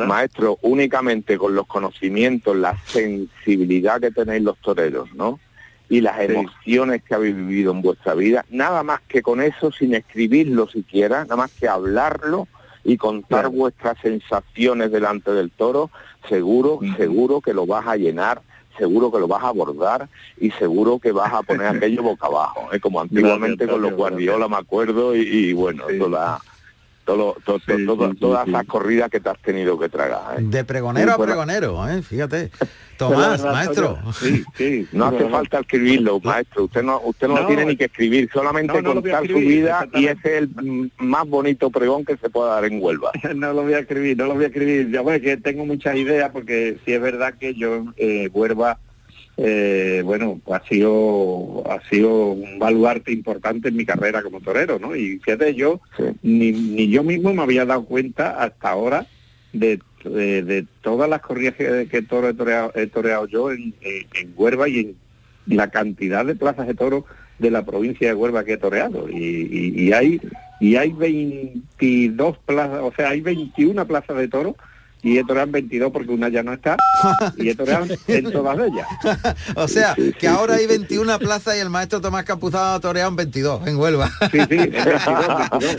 maestro, 0.06 0.58
únicamente 0.62 1.38
con 1.38 1.54
los 1.54 1.66
conocimientos, 1.66 2.56
la 2.56 2.76
sensibilidad 2.86 4.00
que 4.00 4.10
tenéis 4.10 4.42
los 4.42 4.58
toreros, 4.58 5.12
¿no? 5.14 5.40
Y 5.88 6.01
las 6.01 6.20
emociones 6.20 7.03
que 7.03 7.14
habéis 7.14 7.37
vivido 7.37 7.72
en 7.72 7.83
vuestra 7.83 8.14
vida, 8.14 8.44
nada 8.51 8.83
más 8.83 9.01
que 9.09 9.22
con 9.22 9.40
eso, 9.40 9.70
sin 9.70 9.94
escribirlo 9.94 10.68
siquiera, 10.68 11.22
nada 11.22 11.37
más 11.37 11.53
que 11.53 11.68
hablarlo 11.68 12.49
y 12.85 12.96
contar 12.96 13.49
vuestras 13.49 13.96
sensaciones 14.01 14.90
delante 14.90 15.33
del 15.33 15.51
toro, 15.51 15.90
seguro, 16.29 16.81
seguro 16.96 17.40
que 17.40 17.53
lo 17.53 17.66
vas 17.66 17.87
a 17.87 17.96
llenar, 17.96 18.42
seguro 18.79 19.11
que 19.11 19.18
lo 19.18 19.29
vas 19.29 19.42
a 19.42 19.49
abordar 19.49 20.09
y 20.38 20.51
seguro 20.53 20.99
que 20.99 21.12
vas 21.12 21.33
a 21.33 21.42
poner 21.42 21.66
aquello 21.77 22.03
boca 22.03 22.27
abajo, 22.27 22.68
¿eh? 22.72 22.81
como 22.81 23.01
antiguamente 23.01 23.66
con 23.66 23.83
los 23.83 23.94
guardiola 23.94 24.49
me 24.49 24.57
acuerdo 24.57 25.14
y, 25.14 25.53
bueno, 25.53 25.85
toda 25.99 26.40
todo, 27.06 27.36
todas 28.18 28.48
las 28.48 28.66
corridas 28.66 29.08
que 29.08 29.20
te 29.20 29.30
has 29.30 29.38
tenido 29.38 29.78
que 29.78 29.88
tragar. 29.88 30.38
¿eh? 30.38 30.42
De 30.42 30.64
pregonero 30.64 31.12
a 31.12 31.18
pregonero, 31.18 31.88
¿eh? 31.88 32.02
fíjate. 32.02 32.50
Tomás, 32.96 33.44
maestro. 33.44 33.98
Sí, 34.18 34.44
sí, 34.54 34.88
no 34.92 35.06
hace 35.06 35.28
falta 35.28 35.60
escribirlo, 35.60 36.20
maestro. 36.20 36.64
Usted 36.64 36.82
no, 36.82 37.00
usted 37.04 37.28
no, 37.28 37.46
tiene 37.46 37.64
ni 37.66 37.76
que 37.76 37.84
escribir, 37.84 38.28
solamente 38.32 38.82
contar 38.82 39.26
su 39.26 39.34
vida 39.34 39.86
y 39.92 40.06
ese 40.06 40.38
es 40.38 40.42
el 40.42 40.90
más 40.98 41.28
bonito 41.28 41.70
pregón 41.70 42.04
que 42.04 42.16
se 42.16 42.30
puede 42.30 42.50
dar 42.50 42.64
en 42.64 42.82
Huelva. 42.82 43.12
no 43.34 43.52
lo 43.52 43.62
voy 43.62 43.74
a 43.74 43.80
escribir, 43.80 44.16
no 44.16 44.26
lo 44.26 44.34
voy 44.34 44.44
a 44.44 44.48
escribir. 44.48 44.90
Ya 44.90 45.02
bueno, 45.02 45.22
que 45.22 45.36
tengo 45.36 45.66
muchas 45.66 45.96
ideas 45.96 46.30
porque 46.32 46.78
sí 46.84 46.92
es 46.92 47.00
verdad 47.00 47.34
que 47.38 47.54
yo 47.54 47.84
eh, 47.96 48.28
Huelva 48.32 48.78
eh, 49.38 50.03
bueno, 50.05 50.40
ha 50.51 50.61
sido 50.66 51.62
ha 51.70 51.81
sido 51.88 52.29
un 52.29 52.59
baluarte 52.59 53.12
importante 53.12 53.68
en 53.68 53.77
mi 53.77 53.85
carrera 53.85 54.22
como 54.22 54.40
torero, 54.40 54.79
¿no? 54.79 54.96
Y 54.96 55.18
fíjate, 55.18 55.55
yo 55.55 55.81
ni, 56.22 56.53
ni 56.53 56.88
yo 56.88 57.03
mismo 57.03 57.35
me 57.35 57.42
había 57.42 57.66
dado 57.66 57.85
cuenta 57.85 58.42
hasta 58.42 58.70
ahora 58.70 59.07
de, 59.53 59.81
de, 60.05 60.66
todas 60.81 61.09
las 61.09 61.20
corridas 61.20 61.55
que, 61.55 61.88
que 61.90 62.03
toro 62.03 62.29
he 62.75 62.87
toreado, 62.87 63.27
yo 63.27 63.51
en, 63.51 63.75
en, 63.83 64.33
Huelva 64.37 64.68
y 64.68 64.79
en 64.81 64.96
la 65.46 65.68
cantidad 65.70 66.25
de 66.25 66.35
plazas 66.35 66.66
de 66.66 66.75
toro 66.75 67.05
de 67.38 67.51
la 67.51 67.64
provincia 67.64 68.09
de 68.09 68.14
Huelva 68.14 68.44
que 68.44 68.55
he 68.55 68.59
toreado. 68.59 69.09
Y, 69.11 69.72
y, 69.77 69.92
hay 69.92 70.20
y 70.61 70.77
hay 70.77 70.92
22 70.92 72.38
plazas, 72.38 72.81
o 72.83 72.92
sea, 72.96 73.11
hay 73.11 73.20
21 73.20 73.87
plazas 73.87 74.16
de 74.16 74.29
toro 74.29 74.57
y 75.06 75.22
toreado 75.22 75.52
22 75.52 75.92
porque 75.92 76.10
una 76.10 76.28
ya 76.28 76.42
no 76.42 76.52
está 76.52 76.76
y 77.36 77.54
toreado 77.54 77.86
en 78.08 78.32
todas 78.32 78.58
ellas. 78.58 78.88
o 79.54 79.68
sea, 79.68 79.94
que 80.18 80.26
ahora 80.26 80.56
hay 80.56 80.66
21 80.66 81.20
plazas 81.20 81.56
y 81.56 81.60
el 81.60 81.70
maestro 81.70 82.00
Tomás 82.00 82.24
Campuzado 82.24 82.74
ha 82.74 82.80
toreado 82.80 83.10
en 83.10 83.16
22 83.16 83.68
en 83.68 83.76
Huelva. 83.76 84.10
sí, 84.32 84.40
sí, 84.50 84.56
en 84.58 84.72
22, 84.72 85.76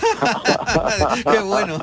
Qué 1.32 1.40
bueno. 1.40 1.78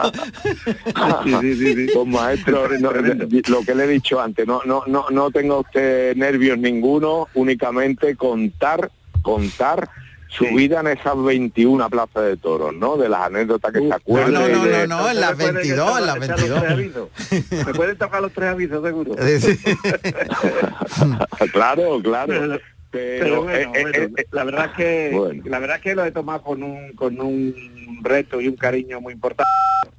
sí, 1.25 1.35
sí, 1.41 1.55
sí, 1.55 1.75
sí. 1.75 1.87
Pues 1.93 2.07
maestro, 2.07 2.67
lo 2.69 3.61
que 3.61 3.75
le 3.75 3.85
he 3.85 3.89
dicho 3.89 4.21
antes, 4.21 4.47
no, 4.47 4.63
no, 4.65 4.85
no, 4.87 5.11
no 5.11 5.31
tenga 5.31 5.59
usted 5.59 6.17
nervios 6.17 6.57
ninguno, 6.57 7.29
únicamente 7.35 8.17
contar, 8.17 8.91
contar 9.21 9.91
su 10.37 10.47
vida 10.47 10.81
en 10.81 10.89
esas 10.89 11.23
21 11.23 11.89
plazas 11.91 12.25
de 12.25 12.37
toros, 12.37 12.75
¿no? 12.75 12.97
De 12.97 13.09
las 13.09 13.27
anécdotas 13.27 13.73
que 13.73 13.79
se 13.81 13.93
acuerdan. 13.93 14.33
No, 14.33 14.49
no, 14.49 14.67
no, 14.67 14.87
no, 14.87 15.11
en 15.11 15.21
las 15.21 15.37
22, 15.37 15.99
en 15.99 16.07
las 16.07 16.19
22. 16.19 17.09
Me 17.67 17.75
pueden 17.75 17.97
tocar 17.97 18.21
los 18.21 18.33
tres 18.33 18.51
avisos, 18.51 18.85
seguro. 18.85 19.15
claro, 21.53 22.01
claro. 22.03 22.59
Pero, 22.91 23.49
eh, 23.51 23.69
eh, 23.75 24.11
eh, 24.17 24.27
la 24.31 24.45
verdad 24.45 24.67
es 24.67 24.73
que 24.77 25.41
la 25.45 25.59
verdad 25.59 25.79
es 25.79 25.83
que 25.83 25.95
lo 25.97 26.05
he 26.05 26.13
tomado 26.13 26.43
con 26.43 26.63
un 26.63 26.93
con 26.93 27.21
un 27.21 27.53
reto 28.03 28.41
y 28.41 28.47
un 28.47 28.55
cariño 28.55 29.01
muy 29.01 29.15
importante 29.15 29.51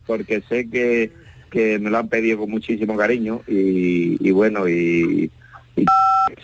porque 0.05 0.41
sé 0.47 0.69
que, 0.69 1.11
que 1.51 1.77
me 1.77 1.89
lo 1.89 1.97
han 1.97 2.07
pedido 2.07 2.39
con 2.39 2.49
muchísimo 2.49 2.95
cariño 2.95 3.41
y, 3.47 4.31
bueno 4.31 4.69
y, 4.69 5.29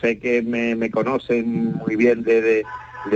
sé 0.02 0.20
que 0.20 0.42
me, 0.42 0.76
me 0.76 0.92
conocen 0.92 1.72
muy 1.74 1.96
bien 1.96 2.24
desde 2.24 2.42
de 2.42 2.66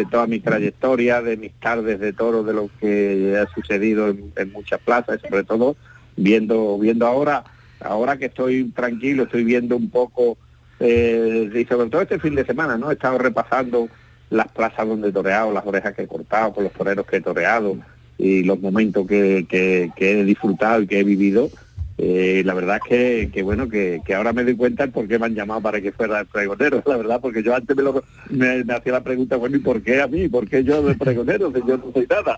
toda 0.10 0.28
mi 0.28 0.40
trayectoria, 0.40 1.22
de 1.22 1.38
mis 1.38 1.54
tardes 1.54 2.00
de 2.00 2.14
toro, 2.14 2.44
de 2.44 2.54
lo 2.54 2.70
que 2.80 3.38
ha 3.38 3.54
sucedido 3.54 4.08
en, 4.10 4.52
muchas 4.52 4.80
plazas, 4.82 5.20
sobre 5.22 5.44
todo 5.44 5.76
viendo, 6.16 6.78
viendo 6.80 7.06
ahora, 7.06 7.44
ahora 7.80 8.18
que 8.18 8.26
estoy 8.26 8.72
tranquilo, 8.72 9.24
estoy 9.24 9.44
viendo 9.44 9.76
un 9.76 9.90
poco, 9.90 10.38
eh, 10.80 11.50
y 11.54 11.66
sobre 11.66 11.90
todo 11.90 12.02
este 12.02 12.20
fin 12.20 12.36
de 12.36 12.46
semana, 12.46 12.78
¿no? 12.78 12.90
He 12.90 12.94
estado 12.94 13.18
repasando 13.18 13.88
las 14.30 14.48
plazas 14.48 14.88
donde 14.88 15.10
he 15.10 15.12
toreado, 15.12 15.52
las 15.52 15.66
orejas 15.66 15.94
que 15.94 16.04
he 16.04 16.08
cortado, 16.08 16.54
con 16.54 16.64
los 16.64 16.74
toreros 16.74 17.06
que 17.06 17.18
he 17.18 17.22
toreado 17.22 17.78
y 18.18 18.44
los 18.44 18.60
momentos 18.60 19.06
que, 19.06 19.46
que 19.48 19.92
he 19.98 20.24
disfrutado 20.24 20.82
y 20.82 20.88
que 20.88 21.00
he 21.00 21.04
vivido 21.04 21.50
eh, 21.98 22.44
la 22.46 22.54
verdad 22.54 22.80
es 22.90 23.32
que, 23.32 23.42
bueno, 23.42 23.70
que, 23.70 24.02
ahora 24.16 24.34
me 24.34 24.44
doy 24.44 24.56
cuenta 24.56 24.86
por 24.88 25.08
qué 25.08 25.18
me 25.18 25.28
han 25.28 25.36
llamado 25.36 25.62
para 25.62 25.80
que 25.80 25.94
fuera 25.94 26.20
el 26.20 26.26
pregonero, 26.26 26.84
la 26.86 26.98
verdad, 26.98 27.20
porque 27.22 27.42
yo 27.42 27.56
antes 27.56 27.76
me, 27.76 27.84
lo, 27.84 28.04
me, 28.30 28.64
hacía 28.74 28.92
la 28.92 29.04
pregunta, 29.04 29.38
bueno, 29.38 29.56
¿y 29.56 29.60
por 29.60 29.82
qué 29.82 30.02
a 30.02 30.08
mí? 30.08 30.28
¿Por 30.28 30.50
qué 30.50 30.64
yo 30.64 30.84
de 30.84 30.96
pregonero? 30.96 31.52
Si 31.54 31.60
yo 31.66 31.78
no 31.78 31.92
soy 31.94 32.06
nada. 32.10 32.38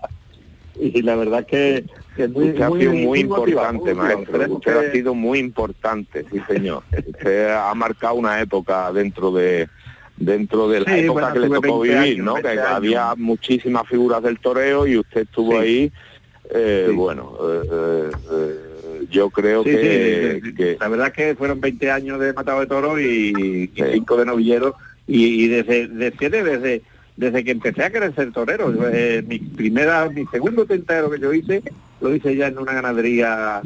Y 0.80 1.02
la 1.02 1.16
verdad 1.16 1.44
que, 1.44 1.84
que 2.14 2.28
muy, 2.28 2.50
ha 2.50 2.70
sido 2.70 2.92
muy, 2.92 3.18
importante, 3.18 3.94
maestro. 3.94 4.54
Usted 4.54 4.76
ha 4.76 4.92
sido 4.92 5.12
muy 5.12 5.40
importante, 5.40 6.24
sí 6.30 6.40
señor. 6.46 6.84
usted 7.06 7.50
ha 7.50 7.74
marcado 7.74 8.14
una 8.14 8.40
época 8.40 8.92
dentro 8.92 9.32
de 9.32 9.68
dentro 10.16 10.68
de 10.68 10.80
la 10.80 10.96
época 10.98 11.32
que 11.32 11.38
le 11.40 11.48
tocó 11.48 11.80
vivir, 11.80 12.22
¿no? 12.22 12.34
Que 12.36 12.60
había 12.60 13.14
muchísimas 13.16 13.88
figuras 13.88 14.22
del 14.22 14.38
toreo 14.38 14.86
y 14.86 14.98
usted 14.98 15.22
estuvo 15.22 15.58
ahí, 15.58 15.92
eh, 16.50 16.90
bueno, 16.94 17.36
eh, 17.42 18.10
eh 18.32 18.67
yo 19.10 19.30
creo 19.30 19.64
que, 19.64 20.76
La 20.80 20.88
verdad 20.88 21.08
es 21.08 21.12
que 21.12 21.34
fueron 21.34 21.60
20 21.60 21.90
años 21.90 22.20
de 22.20 22.32
matado 22.32 22.60
de 22.60 22.66
toro 22.66 23.00
y, 23.00 23.70
5 23.74 24.16
de 24.16 24.24
novillero 24.24 24.74
y, 25.06 25.48
desde, 25.48 25.88
desde, 25.88 26.82
desde, 27.16 27.44
que 27.44 27.50
empecé 27.50 27.84
a 27.84 27.90
querer 27.90 28.14
ser 28.14 28.32
torero. 28.32 28.72
Eh, 28.92 29.24
mi 29.26 29.38
primera, 29.38 30.08
mi 30.08 30.26
segundo 30.26 30.66
tentero 30.66 31.10
que 31.10 31.18
yo 31.18 31.32
hice, 31.32 31.62
lo 32.00 32.14
hice 32.14 32.36
ya 32.36 32.48
en 32.48 32.58
una 32.58 32.74
ganadería, 32.74 33.60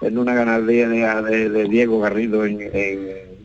en 0.00 0.18
una 0.18 0.34
ganadería 0.34 1.22
de, 1.22 1.68
Diego 1.68 2.00
Garrido 2.00 2.44
en, 2.44 2.60
en 2.72 3.38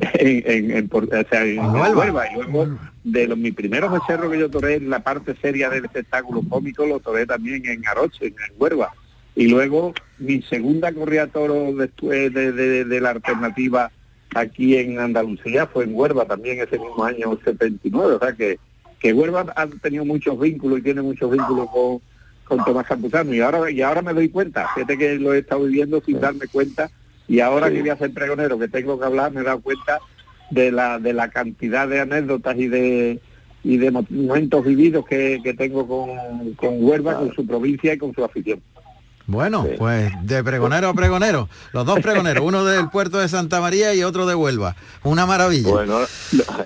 en, 0.00 0.70
en, 0.70 0.90
o 0.92 1.06
sea, 1.30 1.44
en 1.44 1.58
Huelva. 1.58 2.30
Y 2.30 2.34
luego 2.34 2.78
de 3.04 3.26
los 3.28 3.38
mis 3.38 3.54
primeros 3.54 3.92
becerros 3.92 4.30
que 4.30 4.38
yo 4.38 4.50
toré 4.50 4.74
en 4.74 4.90
la 4.90 5.00
parte 5.00 5.34
seria 5.40 5.70
del 5.70 5.84
espectáculo 5.84 6.42
cómico, 6.48 6.84
lo 6.86 7.00
toré 7.00 7.26
también 7.26 7.64
en 7.66 7.86
Aroche, 7.86 8.26
en, 8.26 8.34
Huelva. 8.58 8.92
Y 9.36 9.48
luego 9.48 9.92
mi 10.18 10.40
segunda 10.42 10.90
corrida 10.92 11.26
toro 11.26 11.74
después 11.74 12.32
de, 12.32 13.00
la 13.00 13.10
alternativa 13.10 13.92
aquí 14.34 14.76
en 14.76 14.98
Andalucía 14.98 15.66
fue 15.66 15.84
en 15.84 15.94
Huelva 15.94 16.24
también 16.24 16.58
ese 16.58 16.78
mismo 16.78 17.04
año 17.04 17.38
79. 17.44 18.14
O 18.14 18.18
sea 18.18 18.32
que, 18.32 18.58
que 18.98 19.12
Huelva 19.12 19.52
ha 19.54 19.66
tenido 19.82 20.06
muchos 20.06 20.40
vínculos 20.40 20.78
y 20.78 20.82
tiene 20.82 21.02
muchos 21.02 21.30
vínculos 21.30 21.68
con, 21.70 22.00
con 22.44 22.64
Tomás 22.64 22.86
Campuzano. 22.86 23.34
Y 23.34 23.40
ahora, 23.40 23.70
y 23.70 23.82
ahora 23.82 24.00
me 24.00 24.14
doy 24.14 24.30
cuenta, 24.30 24.68
fíjate 24.74 24.96
que 24.96 25.16
lo 25.16 25.34
he 25.34 25.40
estado 25.40 25.64
viviendo 25.64 26.00
sin 26.00 26.18
darme 26.18 26.46
cuenta. 26.46 26.90
Y 27.28 27.40
ahora 27.40 27.70
que 27.70 27.80
voy 27.80 27.90
a 27.90 27.98
ser 27.98 28.14
pregonero, 28.14 28.58
que 28.58 28.68
tengo 28.68 28.98
que 28.98 29.04
hablar, 29.04 29.32
me 29.32 29.42
he 29.42 29.44
dado 29.44 29.60
cuenta 29.60 29.98
de 30.50 30.72
la, 30.72 30.98
de 30.98 31.12
la 31.12 31.28
cantidad 31.28 31.86
de 31.86 32.00
anécdotas 32.00 32.56
y 32.56 32.68
de 32.68 33.20
y 33.64 33.78
de 33.78 33.90
momentos 33.90 34.64
vividos 34.64 35.04
que, 35.04 35.54
tengo 35.58 35.88
con, 35.88 36.54
con 36.54 36.84
Huelva, 36.84 37.18
con 37.18 37.34
su 37.34 37.44
provincia 37.44 37.92
y 37.92 37.98
con 37.98 38.14
su 38.14 38.24
afición. 38.24 38.62
Bueno, 39.28 39.66
pues 39.76 40.12
de 40.22 40.44
pregonero 40.44 40.88
a 40.88 40.94
pregonero, 40.94 41.48
los 41.72 41.84
dos 41.84 41.98
pregoneros, 41.98 42.44
uno 42.44 42.64
del 42.64 42.88
puerto 42.90 43.18
de 43.18 43.28
Santa 43.28 43.60
María 43.60 43.92
y 43.92 44.04
otro 44.04 44.24
de 44.24 44.36
Huelva. 44.36 44.76
Una 45.02 45.26
maravilla. 45.26 45.68
Bueno, 45.68 45.98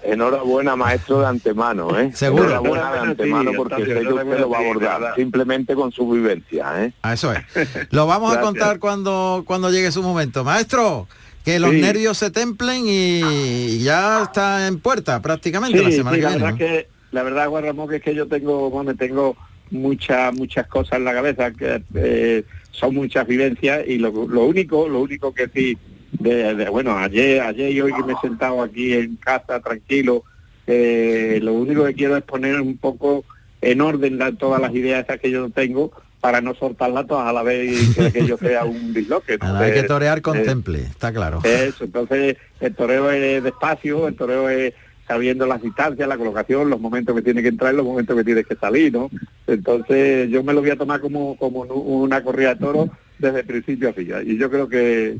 enhorabuena 0.02 0.76
maestro 0.76 1.20
de 1.20 1.26
antemano, 1.26 1.98
¿eh? 1.98 2.12
Seguro. 2.14 2.44
Enhorabuena 2.44 2.92
de 2.92 2.98
antemano 2.98 3.52
porque 3.56 3.86
sé 3.86 4.00
que 4.00 4.08
usted 4.08 4.38
lo 4.38 4.50
va 4.50 4.58
a 4.58 4.60
abordar 4.60 5.14
simplemente 5.16 5.74
con 5.74 5.90
su 5.90 6.10
vivencia, 6.10 6.84
¿eh? 6.84 6.92
A 7.00 7.14
eso 7.14 7.32
es. 7.32 7.42
Lo 7.90 8.06
vamos 8.06 8.36
a 8.36 8.40
contar 8.42 8.78
cuando, 8.78 9.42
cuando 9.46 9.70
llegue 9.70 9.90
su 9.90 10.02
momento. 10.02 10.44
Maestro, 10.44 11.08
que 11.44 11.58
los 11.58 11.72
nervios 11.72 12.18
se 12.18 12.30
templen 12.30 12.84
y 12.86 13.78
ya 13.82 14.24
está 14.24 14.66
en 14.66 14.80
puerta 14.80 15.22
prácticamente 15.22 15.82
la 15.82 15.90
semana 15.90 16.16
que 16.16 16.22
la 16.22 16.28
viene. 16.28 16.44
Verdad 16.44 16.58
que, 16.58 16.88
la 17.10 17.22
verdad, 17.22 17.48
Juan 17.48 17.64
Ramón, 17.64 17.88
que 17.88 17.96
es 17.96 18.02
que 18.02 18.14
yo 18.14 18.28
tengo, 18.28 18.68
bueno, 18.68 18.94
tengo 18.94 19.34
muchas 19.70 20.34
muchas 20.34 20.66
cosas 20.66 20.98
en 20.98 21.04
la 21.04 21.12
cabeza 21.12 21.50
que 21.52 21.82
eh, 21.94 22.44
son 22.70 22.94
muchas 22.94 23.26
vivencias 23.26 23.86
y 23.86 23.98
lo, 23.98 24.10
único 24.10 24.88
lo 24.88 25.00
único 25.00 25.32
que 25.32 25.48
sí 25.48 25.78
de, 26.12 26.68
bueno 26.70 26.96
ayer 26.96 27.40
ayer 27.40 27.72
y 27.72 27.80
hoy 27.80 27.92
que 27.92 28.02
me 28.02 28.14
he 28.14 28.16
sentado 28.20 28.62
aquí 28.62 28.92
en 28.92 29.16
casa 29.16 29.60
tranquilo 29.60 30.24
eh, 30.66 31.40
lo 31.42 31.54
único 31.54 31.84
que 31.84 31.94
quiero 31.94 32.16
es 32.16 32.22
poner 32.22 32.60
un 32.60 32.76
poco 32.76 33.24
en 33.60 33.80
orden 33.80 34.18
todas 34.38 34.60
las 34.60 34.74
ideas 34.74 35.06
que 35.20 35.30
yo 35.30 35.50
tengo 35.50 35.92
para 36.20 36.40
no 36.40 36.54
soltarlas 36.54 37.06
todas 37.06 37.26
a 37.26 37.32
la 37.32 37.42
vez 37.42 37.80
y 37.80 38.12
que, 38.12 38.26
yo 38.26 38.36
sea 38.36 38.64
un 38.64 38.92
disloque. 38.92 39.38
hay 39.40 39.72
que 39.72 39.84
torear 39.84 40.20
con 40.20 40.42
temple, 40.42 40.80
está 40.82 41.12
claro. 41.12 41.40
Eso, 41.44 41.84
entonces 41.84 42.36
el 42.60 42.74
toreo 42.74 43.10
es 43.10 43.42
despacio, 43.42 44.06
el 44.06 44.16
toreo 44.16 44.50
es 44.50 44.74
sabiendo 45.10 45.44
las 45.44 45.60
distancias, 45.60 46.08
la 46.08 46.16
colocación, 46.16 46.70
los 46.70 46.80
momentos 46.80 47.16
que 47.16 47.22
tiene 47.22 47.42
que 47.42 47.48
entrar 47.48 47.74
y 47.74 47.76
los 47.76 47.84
momentos 47.84 48.16
que 48.16 48.22
tiene 48.22 48.44
que 48.44 48.54
salir, 48.54 48.92
¿no? 48.92 49.10
Entonces 49.48 50.30
yo 50.30 50.44
me 50.44 50.52
lo 50.52 50.60
voy 50.60 50.70
a 50.70 50.76
tomar 50.76 51.00
como, 51.00 51.36
como 51.36 51.62
una 51.62 52.22
corrida 52.22 52.54
de 52.54 52.60
toro 52.60 52.90
desde 53.20 53.44
principio 53.44 53.90
a 53.90 53.92
fin. 53.92 54.12
Y 54.24 54.38
yo 54.38 54.50
creo 54.50 54.68
que, 54.68 55.18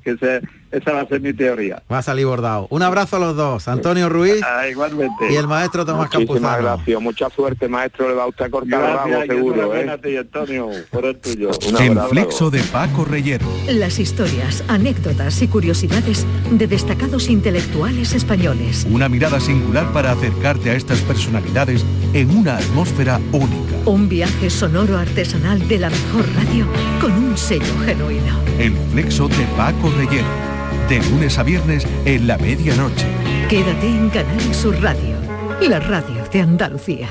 esa 0.70 0.92
va 0.92 1.00
a 1.02 1.06
ser 1.06 1.20
mi 1.20 1.32
teoría. 1.32 1.82
Va 1.90 1.98
a 1.98 2.02
salir 2.02 2.26
bordado. 2.26 2.66
Un 2.70 2.82
abrazo 2.82 3.16
a 3.16 3.18
los 3.18 3.36
dos, 3.36 3.68
Antonio 3.68 4.08
Ruiz 4.08 4.40
ah, 4.44 4.68
igualmente. 4.68 5.30
y 5.30 5.36
el 5.36 5.46
maestro 5.46 5.84
Tomás 5.84 6.08
Muchísimas 6.14 6.60
gracias, 6.60 7.00
mucha 7.00 7.30
suerte 7.30 7.68
maestro, 7.68 8.08
le 8.08 8.14
va 8.14 8.24
a 8.24 8.26
usted 8.26 8.50
cortar 8.50 8.80
gracias, 8.80 9.26
seguro. 9.26 9.74
¿eh? 9.74 9.90
A 9.90 9.98
ti, 9.98 10.16
Antonio, 10.16 10.68
por 10.90 11.04
el 11.04 11.16
tuyo. 11.18 11.50
En 11.78 11.98
Flexo 12.08 12.50
de 12.50 12.60
Paco 12.64 13.04
Reyero. 13.04 13.46
Las 13.68 13.98
historias, 13.98 14.64
anécdotas 14.68 15.42
y 15.42 15.48
curiosidades 15.48 16.26
de 16.50 16.66
destacados 16.66 17.28
intelectuales 17.28 18.14
españoles. 18.14 18.86
Una 18.90 19.08
mirada 19.08 19.40
singular 19.40 19.92
para 19.92 20.12
acercarte 20.12 20.70
a 20.70 20.74
estas 20.74 21.00
personalidades 21.02 21.84
en 22.14 22.30
una 22.36 22.56
atmósfera 22.56 23.20
única. 23.32 23.69
Un 23.86 24.08
viaje 24.08 24.50
sonoro 24.50 24.98
artesanal 24.98 25.66
de 25.66 25.78
la 25.78 25.90
mejor 25.90 26.26
radio 26.34 26.66
con 27.00 27.12
un 27.12 27.36
sello 27.36 27.78
genuino. 27.84 28.38
El 28.58 28.76
flexo 28.92 29.26
de 29.28 29.44
Paco 29.56 29.90
Reyero. 29.96 30.26
De 30.88 31.00
lunes 31.10 31.38
a 31.38 31.42
viernes 31.42 31.86
en 32.04 32.26
la 32.26 32.36
medianoche. 32.36 33.06
Quédate 33.48 33.86
en 33.86 34.10
Canal 34.10 34.54
Sur 34.54 34.80
Radio, 34.82 35.16
la 35.62 35.80
radio 35.80 36.22
de 36.30 36.40
Andalucía. 36.40 37.08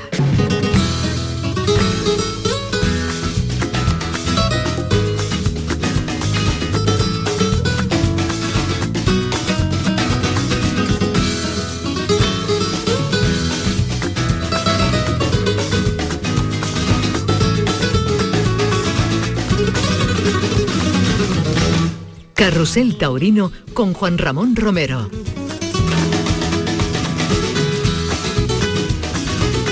Carrusel 22.40 22.96
Taurino 22.96 23.52
con 23.74 23.92
Juan 23.92 24.16
Ramón 24.16 24.56
Romero. 24.56 25.10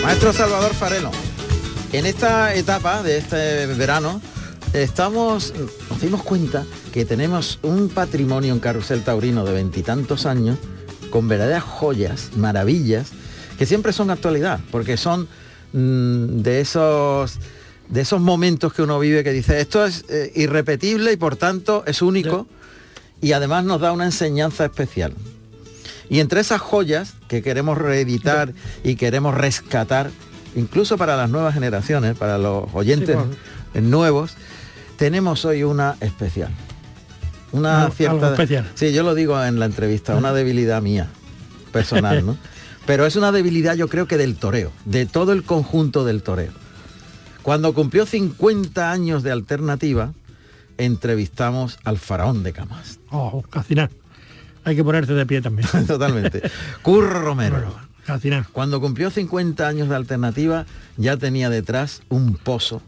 Maestro 0.03 0.35
Salvador 0.35 0.75
Farelo, 0.75 1.11
en 1.95 2.05
esta 2.05 2.55
etapa 2.55 3.03
de 3.03 3.17
este 3.17 3.65
verano 3.69 4.21
estamos, 4.75 5.55
nos 5.89 6.01
dimos 6.03 6.23
cuenta 6.23 6.67
que 6.93 7.07
tenemos 7.07 7.59
un 7.63 7.89
patrimonio 7.89 8.53
en 8.53 8.61
Carrusel 8.61 9.03
Taurino 9.03 9.47
de 9.47 9.55
veintitantos 9.55 10.27
años 10.27 10.59
con 11.09 11.27
verdaderas 11.27 11.65
joyas, 11.65 12.33
maravillas, 12.37 13.13
que 13.59 13.65
siempre 13.65 13.95
son 13.95 14.11
actualidad, 14.11 14.61
porque 14.71 14.99
son 14.99 15.27
mm, 15.73 16.43
de 16.43 16.61
esos 16.61 17.39
de 17.89 18.03
esos 18.03 18.21
momentos 18.21 18.75
que 18.75 18.83
uno 18.83 18.99
vive 18.99 19.25
que 19.25 19.33
dice 19.33 19.59
esto 19.59 19.87
es 19.87 20.05
eh, 20.11 20.31
irrepetible 20.35 21.15
y 21.15 21.17
por 21.17 21.37
tanto 21.37 21.85
es 21.87 22.03
único 22.03 22.47
y 23.21 23.33
además 23.33 23.65
nos 23.65 23.81
da 23.81 23.93
una 23.93 24.05
enseñanza 24.05 24.65
especial. 24.65 25.15
Y 26.11 26.21
entre 26.21 26.41
esas 26.41 26.61
joyas 26.61 27.15
que 27.29 27.43
queremos 27.43 27.77
reeditar 27.77 28.55
y 28.83 28.97
queremos 28.97 29.35
rescatar, 29.35 30.11
incluso 30.55 30.97
para 30.97 31.17
las 31.17 31.29
nuevas 31.29 31.55
generaciones, 31.55 32.17
para 32.17 32.39
los 32.39 32.65
oyentes 32.73 33.17
nuevos, 33.75 34.35
tenemos 34.97 35.45
hoy 35.45 35.65
una 35.65 35.97
especial. 36.01 36.51
Una 37.53 37.91
cierta... 37.91 38.31
especial. 38.31 38.71
Sí, 38.75 38.93
yo 38.93 39.03
lo 39.03 39.15
digo 39.15 39.43
en 39.43 39.59
la 39.59 39.67
entrevista, 39.67 40.17
una 40.17 40.33
debilidad 40.33 40.83
mía, 40.83 41.09
personal, 41.73 42.25
¿no? 42.25 42.37
Pero 42.87 43.05
es 43.05 43.17
una 43.17 43.33
debilidad 43.33 43.75
yo 43.75 43.89
creo 43.89 44.07
que 44.09 44.17
del 44.17 44.37
toreo, 44.37 44.73
de 44.87 45.05
todo 45.05 45.33
el 45.33 45.43
conjunto 45.43 46.07
del 46.07 46.23
toreo. 46.23 46.53
Cuando 47.43 47.75
cumplió 47.75 48.07
50 48.07 48.91
años 48.91 49.23
de 49.23 49.31
alternativa, 49.31 50.13
entrevistamos 50.79 51.79
al 51.85 51.99
faraón 51.99 52.43
de 52.43 52.53
Camas. 52.53 53.01
Oh, 53.11 53.43
Cacinar. 53.43 53.91
Hay 54.65 54.77
que 54.77 54.85
ponerse 54.85 55.13
de 55.13 55.27
pie 55.27 55.41
también. 55.41 55.69
Totalmente. 55.87 56.43
Curro 56.83 57.21
Romero. 57.21 57.75
Cacinar. 58.05 58.47
Cuando 58.53 58.81
cumplió 58.81 59.11
50 59.11 59.67
años 59.67 59.89
de 59.89 59.97
alternativa, 59.97 60.67
ya 60.97 61.17
tenía 61.17 61.51
detrás 61.51 62.03
un 62.09 62.37
pozo 62.37 62.83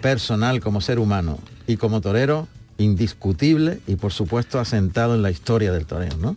personal 0.00 0.60
como 0.60 0.80
ser 0.80 0.98
humano 0.98 1.38
y 1.66 1.76
como 1.76 2.00
torero 2.00 2.48
indiscutible 2.78 3.80
y 3.86 3.96
por 3.96 4.12
supuesto 4.12 4.58
asentado 4.58 5.14
en 5.14 5.22
la 5.22 5.30
historia 5.30 5.70
del 5.72 5.86
toreo, 5.86 6.16
¿no? 6.18 6.34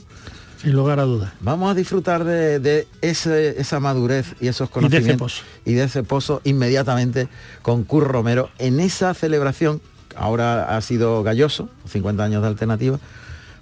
Sin 0.61 0.73
lugar 0.73 0.99
a 0.99 1.03
dudas. 1.03 1.33
Vamos 1.41 1.71
a 1.71 1.73
disfrutar 1.73 2.23
de, 2.23 2.87
esa 3.01 3.79
madurez 3.79 4.35
y 4.39 4.47
esos 4.47 4.69
conocimientos 4.69 5.43
y 5.65 5.73
de 5.73 5.83
ese 5.83 6.03
pozo 6.03 6.41
inmediatamente 6.43 7.27
con 7.61 7.83
Curro 7.83 8.09
Romero 8.09 8.49
en 8.59 8.79
esa 8.79 9.13
celebración 9.13 9.81
ahora 10.15 10.75
ha 10.75 10.81
sido 10.81 11.23
Galloso, 11.23 11.69
50 11.87 12.23
años 12.23 12.41
de 12.41 12.47
alternativa, 12.47 12.99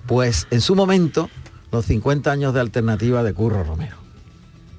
pues 0.07 0.47
en 0.51 0.61
su 0.61 0.75
momento 0.75 1.29
los 1.71 1.85
50 1.85 2.31
años 2.31 2.53
de 2.53 2.59
alternativa 2.59 3.23
de 3.23 3.33
Curro 3.33 3.63
Romero. 3.63 3.97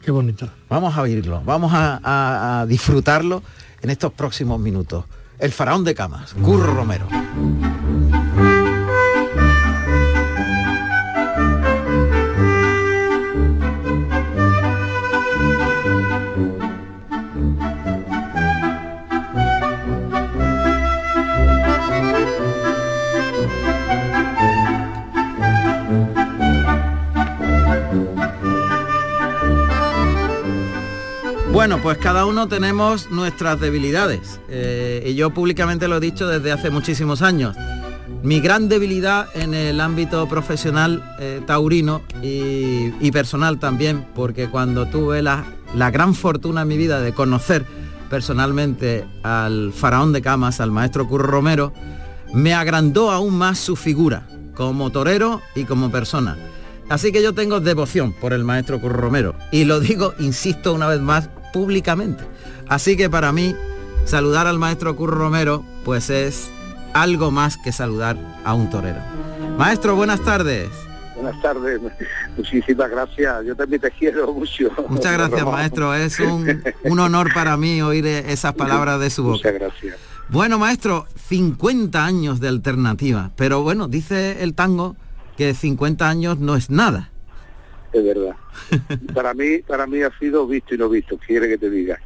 Qué 0.05 0.11
bonito. 0.11 0.49
Vamos 0.69 0.97
a 0.97 1.03
oírlo, 1.03 1.43
vamos 1.45 1.73
a 1.75 2.67
disfrutarlo 2.69 3.43
en 3.83 3.91
estos 3.91 4.13
próximos 4.13 4.61
minutos. 4.61 5.05
El 5.39 5.53
faraón 5.53 5.85
de 5.85 5.95
camas, 5.95 6.35
Curro 6.35 6.75
Romero. 6.75 7.07
Bueno, 31.63 31.81
pues 31.81 31.97
cada 31.99 32.27
uno 32.27 32.49
tenemos 32.49 33.09
nuestras 33.13 33.61
debilidades. 33.61 34.41
Eh, 34.49 35.05
y 35.07 35.15
yo 35.15 35.31
públicamente 35.31 35.87
lo 35.87 35.99
he 35.99 36.01
dicho 36.01 36.27
desde 36.27 36.51
hace 36.51 36.71
muchísimos 36.71 37.23
años. 37.23 37.55
Mi 38.25 38.41
gran 38.41 38.69
debilidad 38.69 39.29
en 39.35 39.55
el 39.55 39.81
ámbito 39.81 40.29
profesional 40.29 41.05
eh, 41.21 41.41
taurino 41.47 42.03
y, 42.21 43.13
personal 43.13 43.61
también, 43.61 44.05
porque 44.13 44.49
cuando 44.49 44.87
tuve 44.87 45.23
la, 45.23 45.45
la 45.77 45.93
gran 45.93 46.17
fortuna 46.17 46.63
en 46.63 46.69
mi 46.69 46.77
vida 46.77 47.01
de 47.01 47.13
conocer 47.13 47.65
personalmente 48.11 49.05
al 49.23 49.73
faraón 49.73 50.13
de 50.13 50.21
camas, 50.21 50.59
al 50.59 50.73
maestro 50.73 51.07
Curro 51.07 51.29
Romero, 51.29 51.73
me 52.35 52.55
agrandó 52.55 53.13
aún 53.13 53.39
más 53.39 53.61
su 53.61 53.77
figura 53.77 54.27
como 54.57 54.91
torero 54.91 55.41
y 55.55 55.63
como 55.63 55.93
persona. 55.93 56.37
Así 56.89 57.13
que 57.13 57.23
yo 57.23 57.33
tengo 57.35 57.61
devoción 57.61 58.13
por 58.15 58.33
el 58.33 58.43
maestro 58.43 58.81
Curro 58.81 59.01
Romero. 59.01 59.37
Y 59.53 59.63
lo 59.63 59.79
digo, 59.79 60.13
insisto 60.19 60.75
una 60.75 60.89
vez 60.89 61.01
más, 61.01 61.31
públicamente. 61.53 62.25
Así 62.69 62.97
que 62.97 63.11
para 63.11 63.33
mí, 63.33 63.55
saludar 64.05 64.47
al 64.47 64.59
maestro 64.59 64.97
Curro 64.97 65.17
Romero, 65.17 65.65
pues 65.85 66.11
es 66.11 66.51
algo 66.95 67.31
más 67.31 67.57
que 67.57 67.73
saludar 67.73 68.17
a 68.45 68.55
un 68.55 68.71
torero. 68.71 69.01
Maestro, 69.59 69.95
buenas 69.97 70.21
tardes. 70.23 70.71
Buenas 71.15 71.41
tardes, 71.41 71.81
muchísimas 72.37 72.91
gracias. 72.91 73.45
Yo 73.47 73.55
también 73.55 73.81
te 73.81 73.91
quiero 73.93 74.33
mucho. 74.33 74.71
Muchas 74.89 75.13
gracias, 75.13 75.45
maestro. 75.45 75.95
Es 75.95 76.19
un, 76.19 76.99
honor 76.99 77.33
para 77.33 77.57
mí 77.57 77.81
oír 77.81 78.07
esas 78.07 78.55
palabras 78.55 78.99
de 78.99 79.11
su 79.11 79.23
boca. 79.23 79.37
Muchas 79.37 79.55
gracias. 79.55 79.97
Bueno, 80.31 80.59
maestro, 80.59 81.07
50 81.29 82.05
años 82.05 82.41
de 82.41 82.49
alternativa. 82.49 83.31
Pero 83.37 83.63
bueno, 83.63 83.87
dice 83.87 84.43
el 84.43 84.55
tango 84.55 84.97
que 85.37 85.55
50 85.55 86.09
años 86.09 86.39
no 86.39 86.57
es 86.57 86.71
nada. 86.71 87.12
Es 87.93 88.05
verdad. 88.05 88.37
para 89.15 89.35
mí, 89.35 89.59
para 89.59 89.87
mí 89.87 90.03
ha 90.03 90.19
sido 90.19 90.47
visto 90.47 90.75
y 90.75 90.79
no 90.79 90.89
visto, 90.89 91.19
quiere 91.19 91.49
que 91.49 91.59
te 91.59 91.71
diga. 91.71 91.99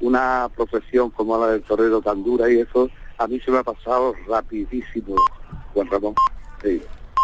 Una 0.00 0.48
profesión 0.54 1.10
como 1.10 1.38
la 1.38 1.52
del 1.52 1.62
torero 1.62 2.00
tan 2.00 2.22
dura 2.22 2.50
y 2.50 2.60
eso, 2.60 2.90
a 3.18 3.26
mí 3.26 3.40
se 3.40 3.50
me 3.50 3.58
ha 3.58 3.62
pasado 3.62 4.14
rapidísimo, 4.28 5.14
Juan 5.74 5.88
Ramón. 5.90 6.14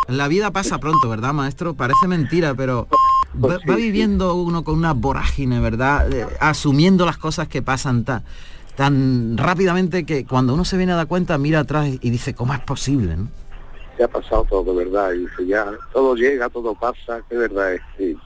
La 0.09 0.29
vida 0.29 0.51
pasa 0.51 0.79
pronto, 0.79 1.09
¿verdad, 1.09 1.33
maestro? 1.33 1.75
Parece 1.75 2.07
mentira, 2.07 2.55
pero 2.55 2.89
va, 3.45 3.59
viviendo 3.75 4.35
uno 4.35 4.63
con 4.63 4.77
una 4.77 4.93
vorágine, 4.93 5.61
¿verdad? 5.61 6.13
Eh, 6.13 6.27
asumiendo 6.41 7.05
las 7.07 7.19
cosas 7.19 7.49
que 7.49 7.63
pasan 7.63 8.05
tan, 8.05 8.23
tan 8.77 9.37
rápidamente 9.37 10.05
que 10.05 10.25
cuando 10.25 10.55
uno 10.55 10.65
se 10.65 10.77
viene 10.77 10.93
a 10.93 10.97
dar 10.97 11.07
cuenta, 11.07 11.37
mira 11.39 11.61
atrás 11.61 11.89
y 12.01 12.11
dice, 12.11 12.35
¿cómo 12.35 12.55
es 12.55 12.61
posible? 12.61 13.17
¿no? 13.17 13.29
Se 13.97 14.05
ha 14.05 14.09
pasado 14.09 14.45
todo, 14.45 14.75
de 14.75 14.85
verdad, 14.85 15.13
y 15.13 15.21
dice, 15.21 15.47
ya 15.47 15.73
todo 15.93 16.15
llega, 16.15 16.51
todo 16.51 16.75
pasa, 16.75 17.23
que 17.29 17.37
verdad 17.37 17.75
es. 17.75 17.81
Sí. 17.97 18.17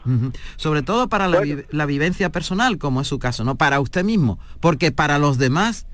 Sobre 0.56 0.82
todo 0.82 1.08
para 1.08 1.28
la, 1.28 1.42
la, 1.70 1.86
vivencia 1.86 2.30
personal, 2.30 2.78
como 2.78 3.00
es 3.00 3.06
su 3.06 3.18
caso, 3.20 3.44
¿no? 3.44 3.54
Para 3.54 3.78
usted 3.78 4.02
mismo, 4.02 4.38
porque 4.60 4.90
para 4.90 5.18
los 5.18 5.38
demás 5.38 5.86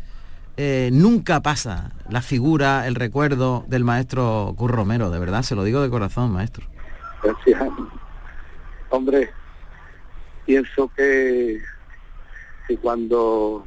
eh, 0.58 0.88
nunca 0.92 1.42
pasa 1.42 1.92
la 2.08 2.22
figura, 2.22 2.86
el 2.86 2.94
recuerdo 2.94 3.66
del 3.68 3.84
maestro 3.84 4.54
Curromero, 4.56 5.10
de 5.10 5.18
verdad, 5.18 5.42
se 5.42 5.54
lo 5.54 5.64
digo 5.64 5.82
de 5.82 5.90
corazón, 5.90 6.32
maestro. 6.32 6.66
Gracias. 7.22 7.62
Hombre, 8.88 9.30
pienso 10.46 10.90
que, 10.96 11.60
que 12.66 12.76
cuando 12.78 13.66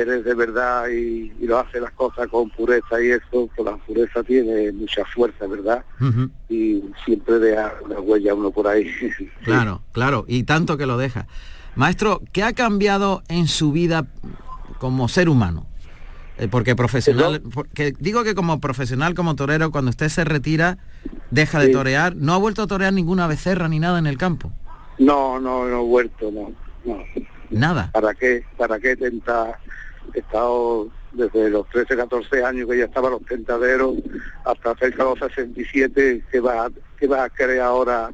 eres 0.00 0.24
de 0.24 0.34
verdad 0.34 0.88
y, 0.88 1.32
lo 1.44 1.58
haces 1.58 1.80
las 1.80 1.92
cosas 1.92 2.28
con 2.28 2.50
pureza 2.50 3.02
y 3.02 3.10
eso, 3.10 3.48
pues 3.54 3.64
la 3.64 3.76
pureza 3.76 4.22
tiene 4.22 4.72
mucha 4.72 5.04
fuerza, 5.04 5.46
¿verdad? 5.46 5.84
Y 6.48 6.82
siempre 7.04 7.38
deja 7.38 7.74
una 7.84 8.00
huella 8.00 8.34
uno 8.34 8.50
por 8.50 8.66
ahí. 8.66 8.90
claro, 9.44 9.82
claro, 9.92 10.24
y 10.26 10.44
tanto 10.44 10.76
que 10.76 10.86
lo 10.86 10.96
deja. 10.96 11.26
Maestro, 11.76 12.22
¿qué 12.32 12.42
ha 12.42 12.52
cambiado 12.52 13.22
en 13.28 13.46
su 13.48 13.72
vida 13.72 14.06
como 14.78 15.08
ser 15.08 15.28
humano? 15.28 15.66
Eh, 16.38 16.48
porque 16.50 16.74
profesional, 16.74 17.42
porque 17.52 17.94
digo 17.98 18.24
que 18.24 18.34
como 18.34 18.60
profesional, 18.60 19.14
como 19.14 19.36
torero, 19.36 19.70
cuando 19.70 19.90
usted 19.90 20.08
se 20.08 20.24
retira, 20.24 20.78
deja 21.30 21.60
de 21.60 21.68
torear, 21.68 22.16
¿no 22.16 22.32
ha 22.32 22.38
vuelto 22.38 22.62
a 22.62 22.66
torear 22.66 22.92
ninguna 22.92 23.26
becerra 23.26 23.68
ni 23.68 23.78
nada 23.78 23.98
en 23.98 24.06
el 24.06 24.18
campo? 24.18 24.52
No, 24.98 25.38
no, 25.40 25.66
no 25.68 25.80
he 25.80 25.84
vuelto, 25.84 26.30
no, 26.32 26.52
Nada. 27.50 27.90
¿Para 27.92 28.14
qué? 28.14 28.44
¿Para 28.56 28.80
qué 28.80 28.96
tentar? 28.96 29.58
He 30.12 30.20
estado 30.20 30.88
desde 31.12 31.50
los 31.50 31.68
13, 31.70 31.96
14 31.96 32.44
años 32.44 32.68
que 32.68 32.78
ya 32.78 32.84
estaba 32.84 33.10
los 33.10 33.24
tentaderos 33.24 33.94
hasta 34.44 34.74
cerca 34.76 35.04
de 35.04 35.10
los 35.10 35.18
67, 35.18 36.24
que 36.30 36.40
va, 36.40 36.68
que 36.98 37.06
va 37.06 37.24
a 37.24 37.30
querer 37.30 37.60
ahora 37.60 38.10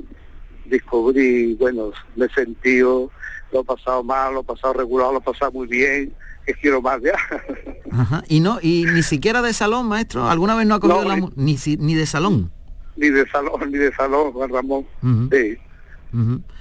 descubrir, 0.66 1.56
bueno, 1.56 1.92
me 2.16 2.26
he 2.26 2.30
sentido, 2.30 3.10
lo 3.52 3.60
he 3.60 3.64
pasado 3.64 4.04
mal, 4.04 4.34
lo 4.34 4.40
he 4.40 4.44
pasado 4.44 4.74
regular, 4.74 5.12
lo 5.12 5.18
he 5.18 5.22
pasado 5.22 5.52
muy 5.52 5.66
bien, 5.66 6.12
que 6.46 6.54
quiero 6.54 6.80
más 6.80 7.00
ya. 7.02 7.16
Y 8.28 8.38
no, 8.38 8.60
y 8.62 8.84
ni 8.84 9.02
siquiera 9.02 9.42
de 9.42 9.52
salón, 9.52 9.88
maestro. 9.88 10.28
¿Alguna 10.28 10.54
vez 10.54 10.64
no 10.64 10.76
ha 10.76 10.80
cogido 10.80 11.04
la 11.08 11.16
ni, 11.34 11.58
ni 11.78 11.94
de 11.96 12.06
salón? 12.06 12.52
Ni 12.96 13.08
de 13.08 13.28
salón, 13.28 13.72
ni 13.72 13.78
de 13.78 13.92
salón, 13.92 14.32
Juan 14.32 14.50
Ramón. 14.50 14.86
Sí. 15.32 15.58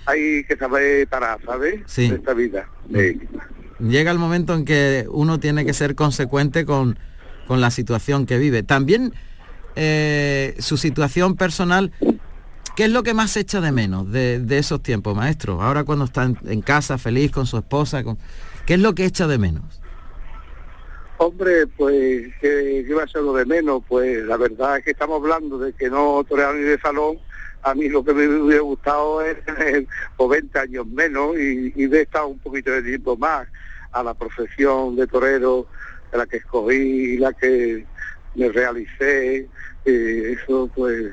Hay 0.07 0.43
que 0.45 0.57
saber 0.57 1.07
parar, 1.07 1.39
¿sabes? 1.45 1.81
Sí. 1.85 2.05
esta 2.05 2.33
vida. 2.33 2.67
Llega 3.79 4.11
el 4.11 4.19
momento 4.19 4.53
en 4.53 4.65
que 4.65 5.07
uno 5.09 5.39
tiene 5.39 5.65
que 5.65 5.73
ser 5.73 5.95
consecuente 5.95 6.65
con, 6.65 6.99
con 7.47 7.61
la 7.61 7.71
situación 7.71 8.25
que 8.25 8.37
vive. 8.37 8.63
También 8.63 9.13
eh, 9.75 10.55
su 10.59 10.77
situación 10.77 11.35
personal 11.35 11.91
¿Qué 12.79 12.85
es 12.85 12.91
lo 12.91 13.03
que 13.03 13.13
más 13.13 13.35
echa 13.35 13.59
de 13.59 13.73
menos 13.73 14.09
de, 14.09 14.57
esos 14.57 14.81
tiempos, 14.81 15.13
maestro? 15.13 15.61
Ahora 15.61 15.83
cuando 15.83 16.05
está 16.05 16.23
en, 16.23 16.61
casa, 16.61 16.97
feliz 16.97 17.29
con 17.29 17.45
su 17.45 17.57
esposa, 17.57 18.05
con... 18.05 18.17
¿qué 18.65 18.75
es 18.75 18.79
lo 18.79 18.95
que 18.95 19.03
echa 19.03 19.27
de 19.27 19.37
menos? 19.37 19.81
Hombre, 21.17 21.67
pues, 21.67 22.27
¿qué, 22.39 22.87
va 22.97 23.03
a 23.03 23.07
ser 23.09 23.23
lo 23.23 23.33
de 23.33 23.45
menos? 23.45 23.83
Pues 23.85 24.23
la 24.23 24.37
verdad 24.37 24.77
es 24.77 24.85
que 24.85 24.91
estamos 24.91 25.21
hablando 25.21 25.57
de 25.57 25.73
que 25.73 25.89
no 25.89 26.23
torear 26.23 26.55
ni 26.55 26.61
de 26.61 26.79
salón. 26.79 27.19
A 27.63 27.75
mí 27.75 27.89
lo 27.89 28.01
que 28.01 28.13
me 28.13 28.25
hubiera 28.29 28.61
gustado 28.61 29.21
es 29.23 29.43
tener 29.43 29.85
20 30.17 30.59
años 30.59 30.87
menos 30.87 31.37
y, 31.37 31.73
y 31.75 31.87
de 31.87 32.03
estar 32.03 32.23
un 32.23 32.39
poquito 32.39 32.71
de 32.71 32.81
tiempo 32.81 33.17
más 33.17 33.45
a 33.91 34.03
la 34.03 34.13
profesión 34.13 34.95
de 34.95 35.07
torero, 35.07 35.67
de 36.11 36.17
la 36.17 36.25
que 36.25 36.37
escogí, 36.37 37.17
la 37.17 37.33
que 37.33 37.85
me 38.35 38.49
realicé. 38.49 39.47
Eh, 39.85 40.37
eso 40.37 40.69
pues 40.75 41.11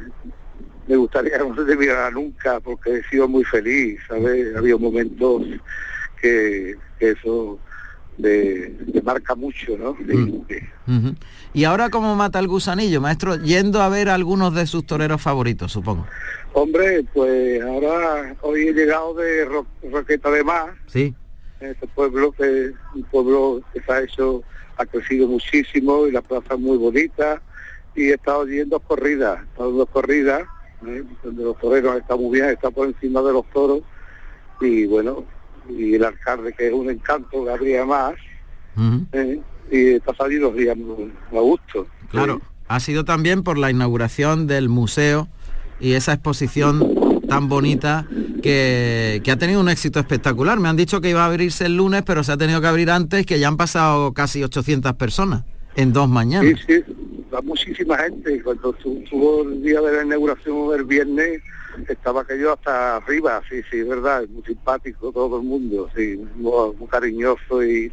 me 0.87 0.97
gustaría 0.97 1.33
que 1.33 1.39
no 1.49 1.55
se 1.55 2.11
nunca 2.13 2.61
porque 2.61 2.99
he 2.99 3.05
sido 3.05 3.29
muy 3.29 3.45
feliz, 3.45 4.01
¿sabes? 4.09 4.57
Había 4.57 4.77
momentos 4.77 5.43
que, 6.21 6.77
eso 7.01 7.59
me, 8.19 8.71
marca 9.03 9.35
mucho, 9.35 9.77
¿no? 9.79 9.97
Mm. 10.87 11.11
Y 11.53 11.65
ahora 11.65 11.91
cómo 11.91 12.15
mata 12.17 12.39
el 12.39 12.49
gusanillo, 12.49 13.01
maestro, 13.01 13.37
yendo 13.37 13.83
a 13.83 13.89
ver 13.89 14.09
a 14.09 14.15
algunos 14.15 14.55
de 14.55 14.67
sus 14.67 14.87
toreros 14.87 15.21
favoritos, 15.21 15.73
supongo. 15.73 16.07
Hombre, 16.53 17.05
pues 17.13 17.61
ahora 17.63 18.35
hoy 18.41 18.69
he 18.69 18.73
llegado 18.73 19.15
de 19.15 19.45
Roqueta 19.91 20.31
de 20.31 20.43
Mar. 20.43 20.75
Sí. 20.87 21.15
Este 21.61 21.87
pueblo 21.89 22.33
que 22.33 22.73
un 22.95 23.03
pueblo 23.05 23.63
que 23.73 23.81
se 23.81 23.93
ha 23.93 24.03
hecho, 24.03 24.43
ha 24.77 24.85
crecido 24.85 25.27
muchísimo 25.27 26.07
y 26.07 26.13
la 26.13 26.23
plaza 26.23 26.55
es 26.55 26.61
muy 26.61 26.77
bonita 26.77 27.41
y 27.95 28.11
he 28.11 28.15
estado 28.15 28.47
yendo 28.47 28.79
corridas, 28.81 29.41
dos 29.57 29.89
corridas 29.89 30.43
¿eh? 30.87 31.05
donde 31.23 31.45
los 31.45 31.59
toreros 31.59 31.97
están 31.97 32.21
muy 32.21 32.39
bien, 32.39 32.51
está 32.51 32.71
por 32.71 32.89
encima 32.89 33.23
de 33.23 33.33
los 33.33 33.49
toros 33.51 33.81
y 34.61 34.87
bueno, 34.87 35.25
y 35.69 35.95
el 35.95 36.05
alcalde 36.05 36.53
que 36.53 36.69
es 36.69 36.73
un 36.73 36.91
encanto, 36.91 37.45
Gabriel 37.45 37.87
Más, 37.87 38.15
¿eh? 39.13 39.41
y 39.71 39.95
está 39.95 40.15
saliendo 40.15 40.51
días 40.53 40.77
a 41.33 41.41
gusto. 41.41 41.87
Claro, 42.11 42.41
ha 42.69 42.81
sido 42.81 43.05
también 43.05 43.43
por 43.43 43.59
la 43.59 43.71
inauguración 43.71 44.47
del 44.47 44.69
museo 44.69 45.29
y 45.81 45.93
esa 45.93 46.13
exposición 46.13 47.06
tan 47.29 47.49
bonita 47.49 48.07
que, 48.43 49.21
que, 49.25 49.31
ha 49.31 49.37
tenido 49.37 49.61
un 49.61 49.69
éxito 49.69 49.99
espectacular. 49.99 50.59
Me 50.59 50.69
han 50.69 50.77
dicho 50.77 51.01
que 51.01 51.11
iba 51.11 51.23
a 51.23 51.27
abrirse 51.27 51.67
el 51.67 51.77
lunes, 51.77 52.03
pero 52.05 52.23
se 52.25 52.33
ha 52.33 52.37
tenido 52.37 52.61
que 52.61 52.67
abrir 52.67 52.91
antes, 52.91 53.27
que 53.27 53.39
ya 53.39 53.49
han 53.49 53.57
pasado 53.57 54.13
casi 54.13 54.43
800 54.43 54.95
personas 54.95 55.45
en 55.77 55.93
dos 55.93 56.09
mañanas. 56.09 56.61
Sí, 56.67 56.83
sí, 56.85 56.95
muchísima 57.43 57.99
gente. 57.99 58.43
Cuando 58.43 58.73
tuvo 58.73 59.43
el 59.43 59.63
día 59.63 59.81
de 59.81 59.97
la 59.97 60.05
inauguración 60.05 60.75
el 60.79 60.85
viernes, 60.85 61.43
estaba 61.89 62.23
aquello 62.23 62.55
hasta 62.55 62.97
arriba, 62.97 63.43
sí, 63.49 63.61
sí, 63.71 63.79
es 63.81 63.89
verdad, 63.89 64.25
muy 64.29 64.43
simpático 64.45 65.13
todo 65.13 65.39
el 65.39 65.47
mundo, 65.47 65.91
sí, 65.95 66.19
muy, 66.37 66.75
cariñoso 66.89 67.63
y, 67.63 67.93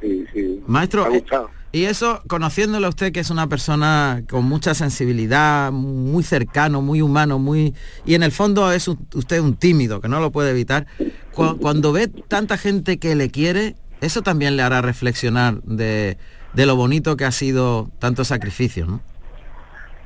sí, 0.00 0.62
Maestro, 0.66 1.06
y 1.72 1.84
eso, 1.84 2.22
conociéndole 2.28 2.86
a 2.86 2.88
usted 2.88 3.12
que 3.12 3.20
es 3.20 3.30
una 3.30 3.46
persona 3.48 4.22
con 4.28 4.44
mucha 4.44 4.74
sensibilidad, 4.74 5.70
muy 5.72 6.22
cercano, 6.22 6.80
muy 6.82 7.02
humano, 7.02 7.38
muy... 7.38 7.74
Y 8.06 8.14
en 8.14 8.22
el 8.22 8.32
fondo 8.32 8.72
es 8.72 8.88
usted 8.88 9.40
un 9.40 9.56
tímido, 9.56 10.00
que 10.00 10.08
no 10.08 10.20
lo 10.20 10.30
puede 10.30 10.50
evitar. 10.50 10.86
cuando 11.34 11.92
ve 11.92 12.08
tanta 12.08 12.56
gente 12.56 12.98
que 12.98 13.14
le 13.14 13.30
quiere, 13.30 13.76
eso 14.00 14.22
también 14.22 14.56
le 14.56 14.62
hará 14.62 14.80
reflexionar 14.80 15.62
de 15.62 16.16
lo 16.54 16.76
bonito 16.76 17.16
que 17.16 17.24
ha 17.24 17.32
sido 17.32 17.90
tanto 17.98 18.24
sacrificio, 18.24 18.86
¿no? 18.86 19.00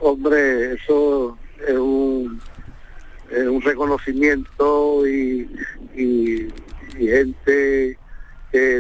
Hombre, 0.05 0.75
eso 0.75 1.39
es 1.65 1.79
un, 1.79 2.41
reconocimiento 3.63 5.07
y, 5.07 5.49
gente 6.99 7.97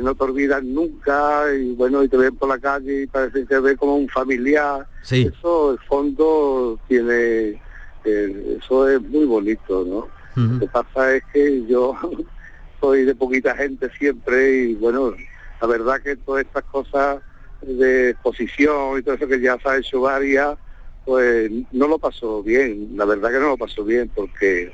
no 0.03 0.15
te 0.15 0.25
olvidan 0.25 0.75
nunca 0.75 1.45
y 1.55 1.75
bueno, 1.75 2.03
y 2.03 2.09
te 2.09 2.17
ven 2.17 2.37
por 2.37 2.49
la 2.49 2.59
calle 2.59 3.03
y 3.03 3.07
parece 3.07 3.41
que 3.41 3.47
te 3.47 3.61
ve 3.61 3.77
como 3.77 3.97
un 3.97 4.09
familiar. 4.09 4.87
Sí. 5.03 5.31
Eso, 5.33 5.73
el 5.73 5.79
fondo, 5.81 6.79
tiene, 6.88 7.61
eh, 8.05 8.59
eso 8.59 8.88
es 8.88 9.01
muy 9.03 9.25
bonito, 9.25 9.85
¿no? 9.85 10.23
Lo 10.35 10.61
que 10.61 10.67
pasa 10.67 11.15
es 11.15 11.23
que 11.33 11.67
yo 11.67 11.95
soy 12.81 13.05
de 13.05 13.15
poquita 13.15 13.55
gente 13.55 13.91
siempre 13.99 14.65
y 14.65 14.75
bueno, 14.75 15.15
la 15.61 15.67
verdad 15.67 16.01
que 16.01 16.17
todas 16.17 16.45
estas 16.45 16.65
cosas 16.65 17.21
de 17.61 18.11
exposición 18.11 18.99
y 18.99 19.03
todo 19.03 19.15
eso 19.15 19.29
que 19.29 19.41
ya 19.41 19.59
se 19.59 19.69
ha 19.69 19.77
hecho 19.77 20.01
varias, 20.01 20.57
pues 21.05 21.51
no 21.71 21.87
lo 21.87 21.99
pasó 21.99 22.43
bien, 22.43 22.91
la 22.97 23.05
verdad 23.05 23.31
que 23.31 23.39
no 23.39 23.49
lo 23.49 23.57
pasó 23.57 23.85
bien 23.85 24.11
porque 24.14 24.72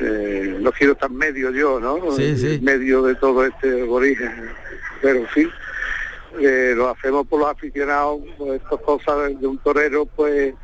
eh, 0.00 0.58
no 0.60 0.72
quiero 0.72 0.94
estar 0.94 1.10
medio 1.10 1.50
yo, 1.50 1.78
¿no? 1.80 1.98
Medio 2.62 3.02
de 3.02 3.14
todo 3.16 3.44
este 3.44 3.82
origen, 3.82 4.50
pero 5.02 5.26
fin, 5.28 5.48
eh, 6.40 6.74
lo 6.76 6.88
hacemos 6.88 7.26
por 7.26 7.40
los 7.40 7.50
aficionados, 7.50 8.20
pues 8.38 8.62
estas 8.62 8.80
cosas 8.80 9.40
de 9.40 9.46
un 9.46 9.58
torero, 9.58 10.06
pues 10.06 10.54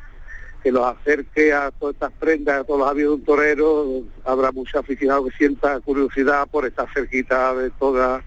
que 0.62 0.72
los 0.72 0.84
acerque 0.84 1.52
a 1.52 1.70
todas 1.70 1.94
estas 1.94 2.12
prendas, 2.12 2.60
a 2.60 2.64
todos 2.64 2.80
los 2.80 2.88
avios 2.88 3.10
de 3.10 3.14
un 3.14 3.24
torero, 3.24 4.02
habrá 4.24 4.50
muchos 4.52 4.74
aficionados 4.74 5.30
que 5.30 5.36
sientan 5.36 5.80
curiosidad 5.82 6.48
por 6.50 6.66
estar 6.66 6.88
cerquita 6.92 7.54
de 7.54 7.70
todas 7.70 8.24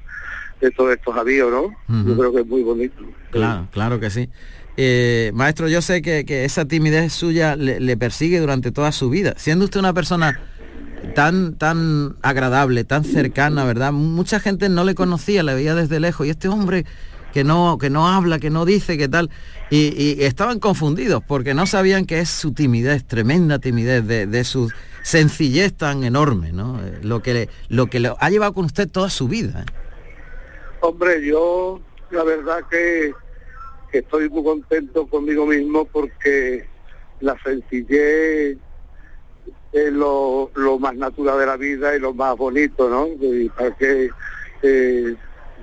de 0.61 0.71
todos 0.71 0.93
estos 0.93 1.15
avíos, 1.15 1.49
¿no? 1.49 1.73
Yo 2.05 2.17
creo 2.17 2.33
que 2.33 2.41
es 2.41 2.47
muy 2.47 2.61
bonito. 2.63 3.01
Claro, 3.31 3.67
claro 3.71 3.99
que 3.99 4.09
sí. 4.09 4.29
Eh, 4.75 5.31
maestro, 5.33 5.67
yo 5.67 5.81
sé 5.81 6.01
que, 6.01 6.23
esa 6.45 6.65
timidez 6.65 7.13
suya 7.13 7.55
le, 7.55 7.97
persigue 7.97 8.39
durante 8.39 8.71
toda 8.71 8.91
su 8.91 9.09
vida. 9.09 9.33
Siendo 9.37 9.65
usted 9.65 9.79
una 9.79 9.93
persona 9.93 10.39
tan, 11.15 11.55
tan 11.55 12.15
agradable, 12.21 12.83
tan 12.83 13.03
cercana, 13.03 13.65
¿verdad? 13.65 13.91
Mucha 13.91 14.39
gente 14.39 14.69
no 14.69 14.83
le 14.83 14.95
conocía, 14.95 15.43
le 15.43 15.53
veía 15.53 15.75
desde 15.75 15.99
lejos. 15.99 16.27
Y 16.27 16.29
este 16.29 16.47
hombre 16.47 16.85
que 17.33 17.43
no, 17.43 17.77
que 17.77 17.89
no 17.89 18.07
habla, 18.07 18.39
que 18.39 18.49
no 18.49 18.65
dice, 18.65 18.97
que 18.97 19.07
tal. 19.07 19.29
Y, 19.69 20.23
estaban 20.23 20.59
confundidos 20.59 21.23
porque 21.25 21.53
no 21.53 21.65
sabían 21.65 22.05
que 22.05 22.19
es 22.19 22.29
su 22.29 22.53
timidez, 22.53 23.05
tremenda 23.05 23.59
timidez, 23.59 24.05
de, 24.05 24.43
su 24.43 24.71
sencillez 25.03 25.73
tan 25.73 26.03
enorme, 26.03 26.51
¿no? 26.51 26.83
Eh, 26.83 26.99
lo 27.03 27.21
que, 27.21 27.49
lo 27.69 27.87
que 27.87 27.99
le 27.99 28.13
ha 28.17 28.29
llevado 28.29 28.53
con 28.53 28.65
usted 28.65 28.89
toda 28.89 29.09
su 29.09 29.27
vida. 29.27 29.61
¿eh? 29.61 29.71
Hombre, 30.81 31.25
yo 31.25 31.79
la 32.11 32.23
verdad 32.23 32.63
que, 32.69 33.13
estoy 33.91 34.29
muy 34.29 34.43
contento 34.43 35.07
conmigo 35.07 35.45
mismo 35.45 35.85
porque 35.85 36.67
la 37.21 37.35
sencillez 37.43 38.57
es 39.71 39.91
lo, 39.91 40.49
más 40.79 40.95
natural 40.95 41.39
de 41.39 41.45
la 41.45 41.57
vida 41.57 41.95
y 41.95 41.99
lo 41.99 42.13
más 42.13 42.35
bonito, 42.35 42.89
¿no? 42.89 43.07
Y 43.21 43.49
para 43.49 43.75
que 43.75 44.09
eh, 44.63 45.15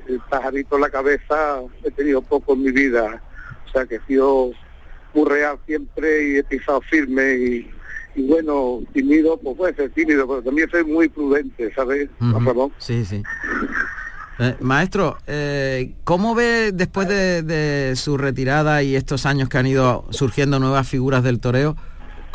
el 0.08 0.20
pajarito 0.30 0.76
en 0.76 0.80
la 0.82 0.90
cabeza 0.90 1.60
he 1.82 1.90
tenido 1.90 2.22
poco 2.22 2.54
en 2.54 2.62
mi 2.62 2.70
vida. 2.70 3.22
O 3.66 3.70
sea 3.70 3.84
que 3.86 3.96
he 3.96 4.00
sido 4.06 4.52
muy 5.14 5.28
real 5.28 5.58
siempre 5.66 6.28
y 6.28 6.36
he 6.36 6.44
pisado 6.44 6.80
firme 6.82 7.34
y, 7.34 7.70
bueno, 8.28 8.80
tímido, 8.92 9.38
pues 9.38 9.56
puede 9.56 9.74
ser 9.74 9.90
tímido, 9.90 10.26
pero 10.26 10.42
también 10.42 10.70
soy 10.70 10.84
muy 10.84 11.08
prudente, 11.08 11.72
¿sabes, 11.74 12.08
Sí, 12.78 13.04
sí. 13.04 13.22
Eh, 14.38 14.54
maestro, 14.60 15.16
eh, 15.26 15.94
¿cómo 16.04 16.34
ve 16.34 16.72
después 16.72 17.08
de, 17.08 17.94
su 17.96 18.18
retirada 18.18 18.82
y 18.82 18.94
estos 18.94 19.24
años 19.24 19.48
que 19.48 19.58
han 19.58 19.66
ido 19.66 20.06
surgiendo 20.10 20.58
nuevas 20.58 20.86
figuras 20.86 21.22
del 21.22 21.40
toreo? 21.40 21.76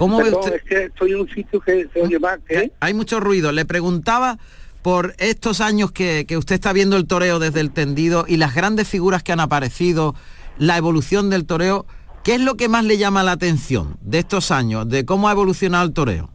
¿Cómo 0.02 0.18
ve 0.18 0.32
usted? 0.32 0.56
Es 0.56 0.64
que 0.64 0.84
estoy 0.86 1.12
en 1.12 1.20
un 1.20 1.30
sitio 1.30 1.60
que 1.60 1.88
se 1.93 2.02
oye 2.02 2.18
más, 2.18 2.39
¿eh? 2.49 2.72
Hay 2.80 2.95
mucho 2.95 3.20
ruido. 3.20 3.52
Le 3.52 3.66
preguntaba 3.66 4.39
por 4.82 5.14
estos 5.20 5.62
años 5.62 5.91
que, 5.91 6.26
usted 6.36 6.56
está 6.56 6.74
viendo 6.74 6.97
el 6.97 7.06
toreo 7.06 7.38
desde 7.38 7.60
el 7.60 7.72
tendido 7.72 8.26
y 8.28 8.38
las 8.38 8.56
grandes 8.56 8.88
figuras 8.88 9.22
que 9.22 9.32
han 9.32 9.39
aparecido, 9.39 10.16
la 10.58 10.76
evolución 10.76 11.30
del 11.30 11.45
toreo, 11.45 11.86
¿qué 12.24 12.34
es 12.34 12.41
lo 12.41 12.56
que 12.56 12.68
más 12.68 12.84
le 12.84 12.97
llama 12.97 13.22
la 13.22 13.34
atención 13.34 13.95
de 14.02 14.18
estos 14.18 14.49
años, 14.49 14.89
de 14.89 15.06
cómo 15.06 15.30
ha 15.30 15.34
evolucionado 15.34 15.86
el 15.86 15.93
toreo? 15.93 16.32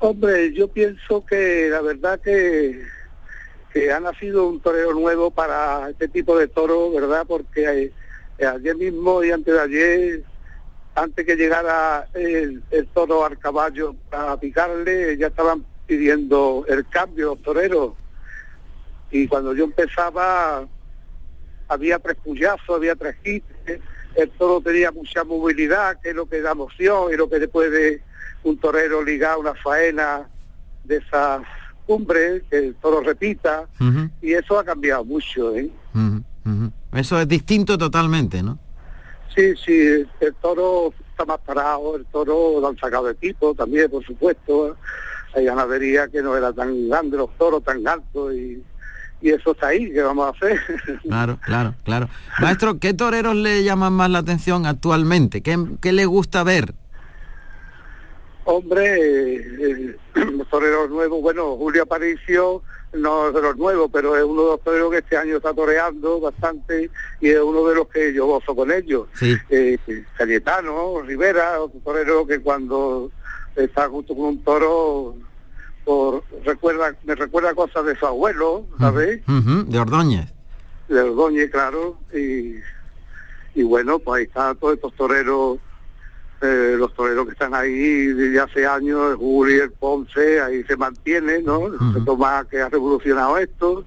Hombre, 0.00 0.52
yo 0.52 0.68
pienso 0.68 1.24
que 1.24 1.68
la 1.70 1.80
verdad 1.80 2.20
que 2.20 2.82
que 3.72 3.92
ha 3.92 4.00
nacido 4.00 4.46
un 4.46 4.60
torero 4.60 4.92
nuevo 4.92 5.30
para 5.30 5.88
este 5.88 6.08
tipo 6.08 6.38
de 6.38 6.48
toro, 6.48 6.90
¿verdad? 6.92 7.24
Porque 7.26 7.92
eh, 8.38 8.46
ayer 8.46 8.76
mismo 8.76 9.24
y 9.24 9.30
antes 9.30 9.54
de 9.54 9.60
ayer, 9.60 10.22
antes 11.02 11.24
que 11.24 11.36
llegara 11.36 12.08
el, 12.14 12.62
toro 12.92 13.24
al 13.24 13.38
caballo 13.38 13.94
para 14.10 14.38
picarle, 14.38 15.16
ya 15.16 15.28
estaban 15.28 15.64
pidiendo 15.86 16.64
el 16.68 16.86
cambio 16.88 17.26
los 17.26 17.42
toreros. 17.42 17.92
Y 19.10 19.26
cuando 19.26 19.54
yo 19.54 19.64
empezaba, 19.64 20.66
había 21.68 21.98
tres 21.98 22.16
puyazos, 22.22 22.68
había 22.68 22.94
tres 22.94 23.16
el 24.14 24.30
toro 24.30 24.60
tenía 24.60 24.90
mucha 24.90 25.22
movilidad, 25.22 26.00
que 26.00 26.10
es 26.10 26.14
lo 26.14 26.26
que 26.26 26.40
da 26.40 26.52
emoción 26.52 27.12
y 27.12 27.16
lo 27.16 27.28
que 27.28 27.38
después 27.38 27.70
de 27.70 28.02
un 28.42 28.58
torero 28.58 29.02
ligar 29.02 29.38
una 29.38 29.54
faena 29.54 30.28
de 30.84 30.96
esas 30.96 31.42
cumbre, 31.86 32.42
que 32.50 32.58
el 32.58 32.74
toro 32.76 33.00
repita, 33.00 33.66
y 34.20 34.32
eso 34.32 34.58
ha 34.58 34.64
cambiado 34.64 35.04
mucho. 35.04 35.54
¿eh? 35.56 35.70
Eso 36.92 37.20
es 37.20 37.28
distinto 37.28 37.78
totalmente, 37.78 38.42
¿no? 38.42 38.58
Sí, 39.34 39.54
sí, 39.56 40.06
el 40.20 40.34
toro 40.40 40.92
está 41.10 41.24
más 41.24 41.38
parado, 41.40 41.96
el 41.96 42.06
toro 42.06 42.60
lo 42.60 42.68
han 42.68 42.78
sacado 42.78 43.06
de 43.06 43.14
tipo 43.14 43.54
también, 43.54 43.90
por 43.90 44.04
supuesto. 44.04 44.76
Hay 45.34 45.44
ganadería 45.44 46.08
que 46.08 46.22
no 46.22 46.36
era 46.36 46.52
tan 46.52 46.88
grande, 46.88 47.16
los 47.16 47.36
toros 47.36 47.62
tan 47.62 47.86
altos 47.86 48.34
y, 48.34 48.62
y 49.20 49.30
eso 49.30 49.52
está 49.52 49.68
ahí, 49.68 49.92
¿qué 49.92 50.02
vamos 50.02 50.26
a 50.26 50.30
hacer? 50.30 50.58
Claro, 51.02 51.38
claro, 51.44 51.74
claro. 51.84 52.08
Maestro, 52.40 52.78
¿qué 52.78 52.94
toreros 52.94 53.36
le 53.36 53.62
llaman 53.62 53.92
más 53.92 54.10
la 54.10 54.18
atención 54.18 54.66
actualmente? 54.66 55.42
¿Qué, 55.42 55.58
qué 55.80 55.92
le 55.92 56.06
gusta 56.06 56.44
ver? 56.44 56.74
Hombre, 58.44 59.36
eh, 59.36 59.96
los 60.14 60.48
toreros 60.48 60.88
nuevos, 60.88 61.20
bueno, 61.20 61.56
Julio 61.56 61.82
Aparicio 61.82 62.62
no 62.92 63.28
es 63.28 63.34
de 63.34 63.42
los 63.42 63.56
nuevos, 63.56 63.90
pero 63.92 64.16
es 64.16 64.24
uno 64.24 64.42
de 64.42 64.48
los 64.48 64.60
toreros 64.62 64.90
que 64.90 64.98
este 64.98 65.16
año 65.16 65.36
está 65.36 65.52
toreando 65.52 66.20
bastante 66.20 66.90
y 67.20 67.28
es 67.28 67.40
uno 67.40 67.66
de 67.66 67.74
los 67.74 67.88
que 67.88 68.12
yo 68.12 68.26
gozo 68.26 68.54
con 68.54 68.70
ellos. 68.70 69.06
Sí. 69.14 69.36
Eh, 69.50 69.78
Cayetano, 70.16 71.02
Rivera, 71.02 71.60
otro 71.60 71.80
torero 71.80 72.26
que 72.26 72.40
cuando 72.40 73.10
está 73.56 73.88
junto 73.88 74.14
con 74.14 74.24
un 74.24 74.44
toro 74.44 75.16
por, 75.84 76.22
recuerda, 76.44 76.94
me 77.04 77.14
recuerda 77.14 77.54
cosas 77.54 77.84
de 77.84 77.96
su 77.96 78.06
abuelo, 78.06 78.66
¿sabes? 78.78 79.22
de 79.26 79.78
Ordóñez. 79.78 80.32
De 80.88 81.00
Ordóñez, 81.00 81.50
claro. 81.50 81.98
Y, 82.14 82.56
y 83.54 83.62
bueno, 83.62 83.98
pues 83.98 84.20
ahí 84.20 84.24
están 84.26 84.56
todos 84.56 84.74
estos 84.74 84.94
toreros 84.94 85.58
eh, 86.40 86.76
los 86.78 86.94
toreros 86.94 87.26
que 87.26 87.32
están 87.32 87.52
ahí 87.52 88.06
desde 88.06 88.38
hace 88.38 88.66
años, 88.66 89.10
el 89.10 89.16
Juli, 89.16 89.54
el 89.54 89.72
Ponce, 89.72 90.40
ahí 90.40 90.62
se 90.64 90.76
mantiene, 90.76 91.42
¿no? 91.42 91.66
El 91.66 92.04
Tomás 92.04 92.46
que 92.46 92.60
ha 92.60 92.68
revolucionado 92.68 93.38
esto, 93.38 93.84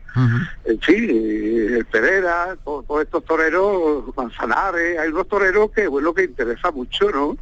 en 0.65 0.79
fin, 0.81 1.09
el 1.09 1.85
Pereira, 1.85 2.57
todos, 2.63 2.85
estos 3.01 3.23
toreros, 3.23 4.03
Manzanares, 4.17 4.99
hay 4.99 5.09
unos 5.09 5.27
toreros 5.29 5.71
que 5.71 5.87
bueno 5.87 6.13
que 6.13 6.25
interesa 6.25 6.71
mucho, 6.71 7.09
¿no? 7.09 7.37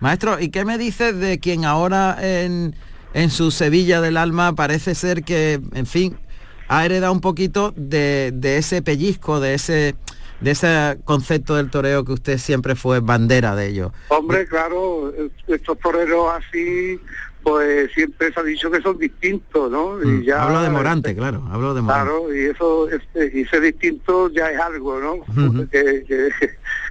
Maestro, 0.00 0.40
¿y 0.40 0.48
qué 0.48 0.64
me 0.64 0.76
dices 0.76 1.16
de 1.18 1.38
quien 1.38 1.64
ahora 1.64 2.16
en, 2.20 2.74
en 3.14 3.30
su 3.30 3.52
Sevilla 3.52 4.00
del 4.00 4.16
alma 4.16 4.54
parece 4.54 4.96
ser 4.96 5.22
que, 5.22 5.60
en 5.72 5.86
fin, 5.86 6.16
ha 6.66 6.84
heredado 6.84 7.12
un 7.12 7.20
poquito 7.20 7.72
de, 7.76 8.32
de 8.34 8.56
ese 8.56 8.82
pellizco, 8.82 9.38
de 9.38 9.54
ese 9.54 9.94
de 10.42 10.50
ese 10.50 10.98
concepto 11.04 11.56
del 11.56 11.70
toreo 11.70 12.04
que 12.04 12.12
usted 12.12 12.38
siempre 12.38 12.74
fue 12.74 13.00
bandera 13.00 13.54
de 13.54 13.68
ello. 13.68 13.92
Hombre, 14.08 14.46
claro, 14.46 15.12
estos 15.46 15.78
toreros 15.78 16.32
así, 16.34 17.00
pues 17.42 17.92
siempre 17.92 18.32
se 18.32 18.40
ha 18.40 18.42
dicho 18.42 18.70
que 18.70 18.80
son 18.82 18.98
distintos, 18.98 19.70
¿no? 19.70 20.02
y 20.02 20.06
mm, 20.06 20.22
ya, 20.22 20.42
hablo 20.42 20.62
de 20.62 20.70
Morante, 20.70 21.14
claro, 21.14 21.44
hablo 21.50 21.74
de 21.74 21.82
Morante. 21.82 22.10
Claro, 22.10 22.34
y 22.34 22.40
eso, 22.40 22.88
este, 22.88 23.38
y 23.38 23.44
ser 23.46 23.60
distinto 23.60 24.30
ya 24.30 24.50
es 24.50 24.60
algo, 24.60 24.98
¿no? 25.00 25.66
que, 25.70 26.30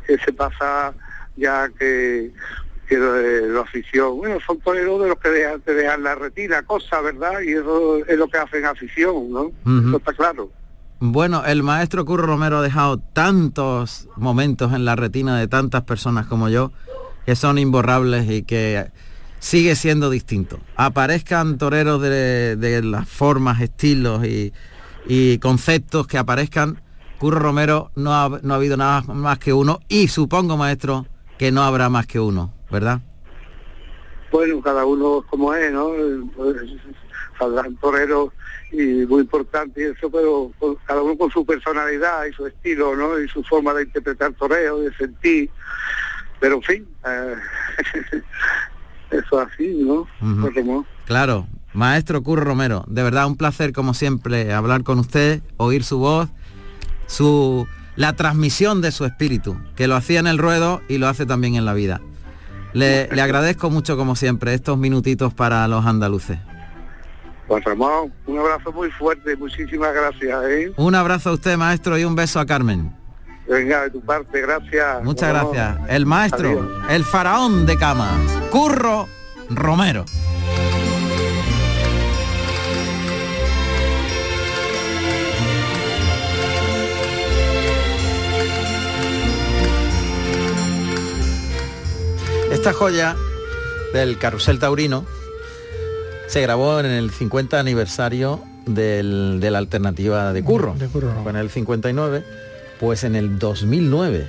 se 0.08 0.34
pasa 0.34 0.94
ya 1.36 1.70
que 1.78 2.32
que 2.88 2.98
la 2.98 3.62
afición, 3.62 4.18
bueno, 4.18 4.38
son 4.46 4.60
toreros 4.60 5.02
de 5.02 5.08
los 5.08 5.18
que 5.18 5.30
dejan, 5.30 5.64
de 5.66 5.74
dejar 5.76 6.00
la 6.00 6.14
retina, 6.14 6.62
cosa, 6.64 7.00
¿verdad? 7.00 7.40
Y 7.40 7.54
eso 7.54 8.06
es 8.06 8.18
lo 8.18 8.28
que 8.28 8.38
hacen 8.38 8.66
afición, 8.66 9.32
¿no? 9.32 9.52
Eso 9.66 9.96
está 9.96 10.12
claro. 10.12 10.52
Bueno, 11.04 11.44
el 11.44 11.64
maestro 11.64 12.06
Curro 12.06 12.28
Romero 12.28 12.60
ha 12.60 12.62
dejado 12.62 13.00
tantos 13.00 14.08
momentos 14.18 14.72
en 14.72 14.86
la 14.86 14.96
retina 14.96 15.36
de 15.40 15.48
tantas 15.48 15.82
personas 15.82 16.28
como 16.28 16.48
yo 16.48 16.72
que 17.26 17.36
son 17.36 17.58
imborrables 17.58 18.30
y 18.30 18.44
que 18.44 18.92
sigue 19.40 19.76
siendo 19.76 20.12
distinto. 20.12 20.60
Aparezcan 20.76 21.58
toreros 21.58 22.04
de, 22.04 22.82
las 22.84 23.10
formas, 23.10 23.62
estilos 23.62 24.24
y, 24.28 25.40
conceptos 25.40 26.06
que 26.06 26.20
aparezcan, 26.20 26.80
Curro 27.18 27.40
Romero 27.40 27.90
no 27.96 28.14
ha, 28.14 28.40
no 28.44 28.54
ha 28.54 28.58
habido 28.58 28.78
nada 28.78 29.02
más 29.02 29.40
que 29.40 29.54
uno 29.54 29.80
y 29.90 30.08
supongo, 30.08 30.56
maestro, 30.56 31.08
que 31.40 31.52
no 31.52 31.64
habrá 31.64 31.90
más 31.90 32.06
que 32.06 32.20
uno, 32.20 32.54
¿verdad? 32.70 33.02
Bueno, 34.32 34.62
cada 34.62 34.86
uno 34.86 35.26
como 35.28 35.52
es, 35.56 35.74
¿no? 35.74 35.90
Pues, 37.42 37.54
saldrán 37.54 37.76
toreros 37.78 38.30
y 38.72 39.06
muy 39.08 39.22
importante 39.22 39.82
y 39.82 39.86
eso, 39.86 40.10
pero 40.12 40.52
cada 40.86 41.02
uno 41.02 41.18
con 41.18 41.32
su 41.32 41.46
personalidad 41.46 42.26
y 42.26 42.34
su 42.34 42.46
estilo, 42.46 42.96
¿no? 42.96 43.20
Y 43.20 43.28
su 43.28 43.44
forma 43.44 43.74
de 43.74 43.84
interpretar 43.84 44.34
toreo, 44.34 44.80
de 44.80 44.94
sentir. 44.94 45.50
Pero 46.40 46.56
en 46.56 46.62
fin, 46.62 46.88
eh, 47.06 47.36
eso 49.12 49.40
así, 49.40 49.68
¿no? 49.84 50.08
Claro, 51.06 51.48
maestro 51.74 52.22
Curro 52.22 52.44
Romero, 52.44 52.86
de 52.88 53.04
verdad 53.04 53.26
un 53.26 53.38
placer 53.38 53.74
como 53.74 53.94
siempre 53.94 54.54
hablar 54.54 54.84
con 54.84 55.00
usted, 55.00 55.42
oír 55.58 55.84
su 55.84 55.98
voz, 55.98 56.30
su 57.08 57.68
la 57.96 58.16
transmisión 58.16 58.82
de 58.82 58.92
su 58.92 59.04
espíritu, 59.06 59.58
que 59.76 59.88
lo 59.88 59.96
hacía 59.96 60.20
en 60.20 60.28
el 60.28 60.38
ruedo 60.38 60.82
y 60.88 60.98
lo 60.98 61.08
hace 61.08 61.26
también 61.26 61.56
en 61.56 61.66
la 61.66 61.74
vida. 61.74 62.02
Le, 62.74 63.10
le 63.12 63.22
agradezco 63.22 63.70
mucho 63.70 63.98
como 63.98 64.16
siempre 64.16 64.54
estos 64.54 64.78
minutitos 64.78 65.34
para 65.34 65.68
los 65.68 65.86
andaluces. 65.86 66.40
Juan 67.52 67.64
Ramón, 67.64 68.14
un 68.28 68.40
abrazo 68.40 68.72
muy 68.72 68.90
fuerte, 68.92 69.36
muchísimas 69.36 69.94
gracias. 69.94 70.42
¿eh? 70.46 70.72
Un 70.78 70.96
abrazo 70.96 71.32
a 71.32 71.34
usted, 71.34 71.58
maestro, 71.58 71.98
y 71.98 72.06
un 72.06 72.16
beso 72.16 72.40
a 72.40 72.46
Carmen. 72.46 72.96
Venga, 73.46 73.82
de 73.82 73.90
tu 73.90 74.00
parte, 74.00 74.40
gracias. 74.40 75.04
Muchas 75.04 75.34
gracias. 75.34 75.90
El 75.90 76.06
maestro, 76.06 76.82
el 76.90 77.04
faraón 77.04 77.66
de 77.66 77.78
camas, 77.78 78.16
Curro 78.52 79.10
Romero. 79.50 80.06
Esta 92.50 92.72
joya 92.72 93.18
del 93.92 94.18
carrusel 94.18 94.58
taurino 94.58 95.06
se 96.32 96.40
grabó 96.40 96.80
en 96.80 96.86
el 96.86 97.12
50 97.12 97.60
aniversario 97.60 98.40
de 98.66 99.04
la 99.52 99.58
alternativa 99.58 100.32
de 100.32 100.42
Curro. 100.42 100.76
De 100.76 100.88
Curro. 100.88 101.12
Fue 101.24 101.32
en 101.32 101.36
el 101.36 101.50
59, 101.50 102.24
pues 102.80 103.04
en 103.04 103.18
el 103.18 103.38
2009 103.38 104.28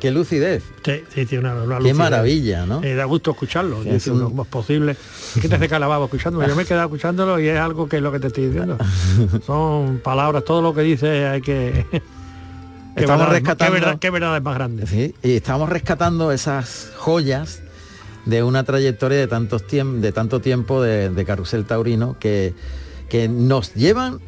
Qué 0.00 0.10
lucidez. 0.10 0.64
Sí, 0.84 1.04
sí, 1.14 1.26
tiene 1.26 1.52
una, 1.52 1.78
Qué 1.78 1.94
maravilla, 1.94 2.66
¿no? 2.66 2.82
Eh, 2.82 2.96
da 2.96 3.04
gusto 3.04 3.30
escucharlo, 3.30 3.84
es 3.84 4.08
un... 4.08 4.18
lo 4.18 4.30
posible. 4.44 4.92
Es 5.36 5.40
que 5.40 5.48
te 5.48 5.54
hace 5.54 5.68
calababo 5.68 6.06
escuchándolo. 6.06 6.48
Yo 6.48 6.56
me 6.56 6.62
he 6.62 6.66
quedado 6.66 6.86
escuchándolo 6.86 7.38
y 7.38 7.46
es 7.46 7.58
algo 7.58 7.88
que 7.88 7.98
es 7.98 8.02
lo 8.02 8.10
que 8.10 8.18
te 8.18 8.28
estoy 8.28 8.46
diciendo. 8.46 8.76
Son 9.46 9.98
palabras, 9.98 10.44
todo 10.44 10.62
lo 10.62 10.74
que 10.74 10.80
dice 10.80 11.28
hay 11.28 11.42
que... 11.42 11.84
estamos 12.96 13.28
rescatando... 13.28 13.74
Qué 13.74 13.80
verdad, 13.80 13.98
qué 14.00 14.10
verdad 14.10 14.36
es 14.36 14.42
más 14.42 14.54
grande. 14.54 14.86
Sí, 14.86 15.14
y 15.22 15.36
estamos 15.36 15.68
rescatando 15.68 16.32
esas 16.32 16.90
joyas 16.96 17.62
de 18.26 18.42
una 18.42 18.64
trayectoria 18.64 19.18
de, 19.18 19.26
tantos 19.26 19.64
de 19.68 20.12
tanto 20.12 20.40
tiempo 20.40 20.82
de, 20.82 21.10
de 21.10 21.24
carrusel 21.24 21.64
taurino 21.64 22.16
que, 22.18 22.54
que 23.08 23.28
nos 23.28 23.74
llevan 23.74 24.20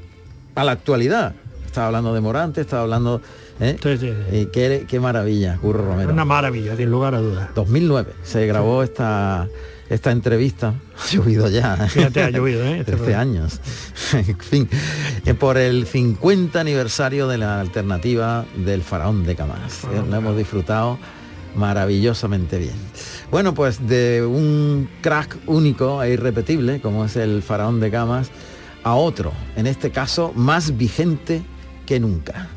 a 0.54 0.64
la 0.64 0.72
actualidad. 0.72 1.34
Estaba 1.66 1.86
hablando 1.86 2.12
de 2.12 2.20
Morante, 2.20 2.60
estaba 2.60 2.82
hablando 2.82 3.22
¿Eh? 3.60 4.48
qué, 4.88 5.00
maravilla, 5.00 5.56
Curro 5.56 5.84
Romero. 5.84 6.12
Una 6.12 6.24
maravilla, 6.24 6.76
sin 6.76 6.90
lugar 6.90 7.14
a 7.14 7.20
dudas. 7.20 7.50
2009 7.54 8.12
se 8.24 8.46
grabó 8.46 8.82
esta 8.82 9.48
esta 9.88 10.10
entrevista. 10.10 10.74
Ha 10.98 11.10
llovido 11.12 11.48
ya. 11.50 11.76
Fíjate, 11.76 12.22
ha 12.22 12.30
llovido, 12.30 12.64
¿eh? 12.64 12.82
13 12.82 12.92
este 13.02 13.14
años. 13.14 13.60
en 14.14 14.38
fin, 14.38 14.68
eh, 15.26 15.34
por 15.34 15.58
el 15.58 15.86
50 15.86 16.58
aniversario 16.58 17.28
de 17.28 17.38
la 17.38 17.60
alternativa 17.60 18.46
del 18.56 18.82
faraón 18.82 19.24
de 19.24 19.36
Camas. 19.36 19.84
Eh, 19.84 20.02
lo 20.08 20.16
hemos 20.16 20.36
disfrutado 20.36 20.98
maravillosamente 21.54 22.58
bien. 22.58 22.74
Bueno, 23.32 23.54
pues 23.54 23.88
de 23.88 24.22
un 24.22 24.90
crack 25.00 25.38
único 25.46 26.02
e 26.02 26.12
irrepetible, 26.12 26.82
como 26.82 27.06
es 27.06 27.16
el 27.16 27.42
faraón 27.42 27.80
de 27.80 27.90
Camas, 27.90 28.30
a 28.84 28.94
otro, 28.94 29.32
en 29.56 29.66
este 29.66 29.90
caso 29.90 30.32
más 30.34 30.76
vigente 30.76 31.40
que 31.86 31.98
nunca. 31.98 32.50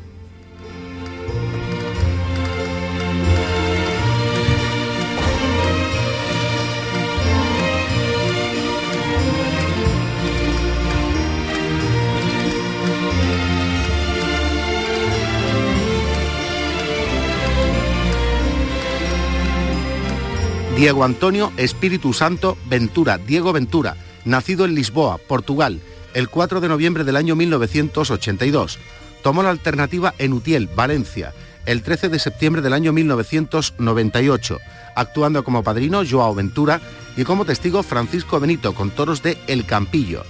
Diego 20.76 21.04
Antonio 21.04 21.54
Espíritu 21.56 22.12
Santo 22.12 22.58
Ventura, 22.66 23.16
Diego 23.16 23.54
Ventura, 23.54 23.96
nacido 24.26 24.66
en 24.66 24.74
Lisboa, 24.74 25.16
Portugal, 25.16 25.80
el 26.12 26.28
4 26.28 26.60
de 26.60 26.68
noviembre 26.68 27.02
del 27.02 27.16
año 27.16 27.34
1982. 27.34 28.78
Tomó 29.22 29.42
la 29.42 29.48
alternativa 29.48 30.12
en 30.18 30.34
Utiel, 30.34 30.66
Valencia, 30.66 31.32
el 31.64 31.82
13 31.82 32.10
de 32.10 32.18
septiembre 32.18 32.60
del 32.60 32.74
año 32.74 32.92
1998, 32.92 34.58
actuando 34.94 35.44
como 35.44 35.62
padrino 35.62 36.02
Joao 36.06 36.34
Ventura 36.34 36.82
y 37.16 37.24
como 37.24 37.46
testigo 37.46 37.82
Francisco 37.82 38.38
Benito 38.38 38.74
con 38.74 38.90
toros 38.90 39.22
de 39.22 39.38
El 39.46 39.64
Campillo. 39.64 40.24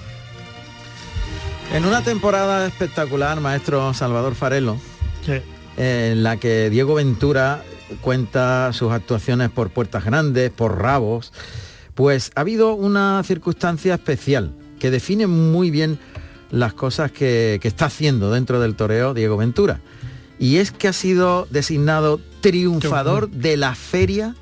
En 1.74 1.84
una 1.84 2.02
temporada 2.02 2.68
espectacular, 2.68 3.40
maestro 3.40 3.92
Salvador 3.94 4.36
Farelo, 4.36 4.78
en 5.76 6.22
la 6.22 6.36
que 6.36 6.70
Diego 6.70 6.94
Ventura 6.94 7.64
cuenta 8.00 8.72
sus 8.72 8.92
actuaciones 8.92 9.50
por 9.50 9.70
puertas 9.70 10.04
grandes, 10.04 10.50
por 10.50 10.80
rabos, 10.80 11.32
pues 11.94 12.30
ha 12.34 12.40
habido 12.40 12.74
una 12.74 13.22
circunstancia 13.24 13.94
especial 13.94 14.52
que 14.78 14.90
define 14.90 15.26
muy 15.26 15.70
bien 15.70 15.98
las 16.50 16.74
cosas 16.74 17.10
que, 17.10 17.60
está 17.62 17.86
haciendo 17.86 18.30
dentro 18.30 18.60
del 18.60 18.76
toreo 18.76 19.14
Diego 19.14 19.36
Ventura. 19.36 19.80
Y 20.38 20.56
es 20.56 20.70
que 20.70 20.88
ha 20.88 20.92
sido 20.92 21.46
designado 21.50 22.20
triunfador 22.40 23.30
de 23.30 23.56
la 23.56 23.74
feria 23.74 24.34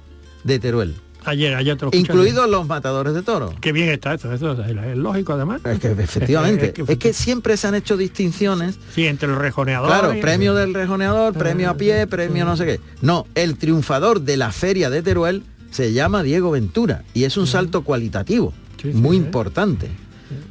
de 0.43 0.59
Teruel. 0.59 0.97
Ayer, 1.25 1.55
ayer 1.55 1.77
Incluidos 1.93 2.49
los 2.49 2.67
matadores 2.67 3.15
de 3.15 3.23
toros. 3.23 3.55
Qué 3.61 3.73
bien 3.73 3.89
está 3.89 4.15
esto, 4.15 4.33
eso 4.33 4.53
es 4.63 4.97
lógico 4.97 5.33
además. 5.33 5.61
Es 5.65 5.79
que 5.79 5.91
efectivamente, 5.91 6.75
es, 6.89 6.99
que, 6.99 7.13
siempre 7.13 7.57
se 7.57 7.67
han 7.67 7.75
hecho 7.75 7.97
distinciones. 7.97 8.79
Sí, 8.95 9.07
entre 9.07 9.29
el 9.29 9.37
rejoneador. 9.37 9.89
Claro, 9.89 10.15
premio 10.21 10.55
del 10.55 10.75
rejoneador, 10.75 11.35
premio 11.35 11.71
a 11.71 11.75
pie, 11.75 12.07
premio 12.07 12.45
no 12.45 12.57
sé 12.57 12.67
qué. 12.67 12.81
No, 13.01 13.27
el 13.35 13.57
triunfador 13.57 14.21
de 14.21 14.37
la 14.37 14.53
feria 14.53 14.91
de 14.91 15.03
Teruel 15.03 15.43
se 15.71 15.93
llama 15.93 16.23
Diego 16.23 16.51
Ventura 16.51 17.03
y 17.15 17.25
es 17.25 17.37
un 17.37 17.47
salto 17.47 17.83
cualitativo, 17.83 18.53
muy 18.93 19.17
importante. 19.17 19.91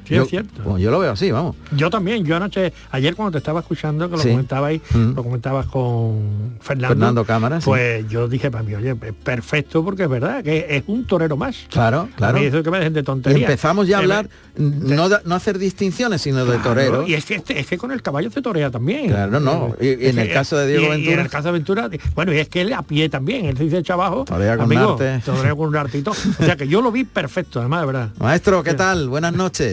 Sí, 0.08 0.16
es 0.16 0.28
cierto. 0.28 0.78
yo 0.78 0.92
lo 0.92 1.00
veo 1.00 1.12
así, 1.12 1.32
vamos. 1.32 1.56
Yo 1.76 1.90
también, 1.90 2.26
yo 2.26 2.36
anoche, 2.36 2.74
ayer 2.92 3.16
cuando 3.16 3.32
te 3.32 3.38
estaba 3.40 3.62
escuchando, 3.62 4.10
que 4.10 4.18
lo 4.18 4.24
comentabais, 4.24 4.82
mm. 4.94 5.14
lo 5.16 5.24
comentabas 5.24 5.66
con 5.68 6.58
Fernando, 6.60 6.88
Fernando 6.90 7.26
Cámara, 7.26 7.60
pues 7.64 8.08
yo 8.08 8.28
dije 8.28 8.52
para 8.52 8.64
mí, 8.64 8.76
oye, 8.76 8.96
perfecto, 8.96 9.84
porque 9.84 10.04
es 10.04 10.10
verdad 10.10 10.44
que 10.44 10.66
es 10.70 10.84
un 10.88 11.06
torero 11.06 11.38
más. 11.38 11.68
Claro, 11.70 12.10
claro. 12.16 12.42
Y 12.42 12.46
eso 12.46 12.64
que 12.64 12.72
me 12.72 12.78
dejen 12.78 12.94
de 12.94 13.04
tontería. 13.04 13.46
empezamos 13.46 13.88
ya 13.88 13.98
a 13.98 14.00
hablar, 14.02 14.30
no, 14.56 15.10
no, 15.24 15.36
hacer 15.36 15.58
distinciones, 15.58 16.22
sino 16.22 16.46
de 16.46 16.58
torero. 16.60 17.08
Y 17.08 17.14
es 17.14 17.26
que, 17.26 17.36
este, 17.36 17.60
es 17.60 17.68
que 17.68 17.78
con 17.78 17.92
el 17.92 18.02
caballo 18.02 18.30
se 18.32 18.42
torea 18.42 18.70
también. 18.72 19.08
Claro, 19.08 19.40
no. 19.40 19.76
Y, 19.80 20.08
en 20.08 20.20
el 20.20 20.32
caso 20.32 20.58
de 20.58 20.68
Diego 20.68 20.90
Ventura. 20.90 21.12
Y 21.12 21.14
en 21.14 21.20
el 21.20 21.30
caso 21.30 21.48
de 21.48 21.52
Ventura, 21.54 21.90
bueno, 22.16 22.34
y 22.34 22.38
es 22.38 22.50
que 22.50 22.62
él 22.62 22.74
a 22.74 22.82
pie 22.82 23.10
también, 23.10 23.46
él 23.46 23.58
se 23.58 23.64
dice 23.66 23.92
abajo. 23.92 24.26
Torea 24.26 24.58
con 24.58 24.66
amigo, 24.66 24.98
Torea 25.26 25.56
con 25.56 25.68
un 25.68 25.76
artito. 25.76 26.12
O 26.12 26.44
sea 26.44 26.56
que 26.56 26.68
yo 26.68 26.82
lo 26.82 26.92
vi 26.92 27.04
perfecto, 27.04 27.60
además, 27.60 27.82
de 27.82 27.86
verdad. 27.88 28.10
Maestro, 28.20 28.64
¿qué 28.64 28.74
tal? 28.74 29.10
Buenas 29.10 29.34
noches. 29.34 29.73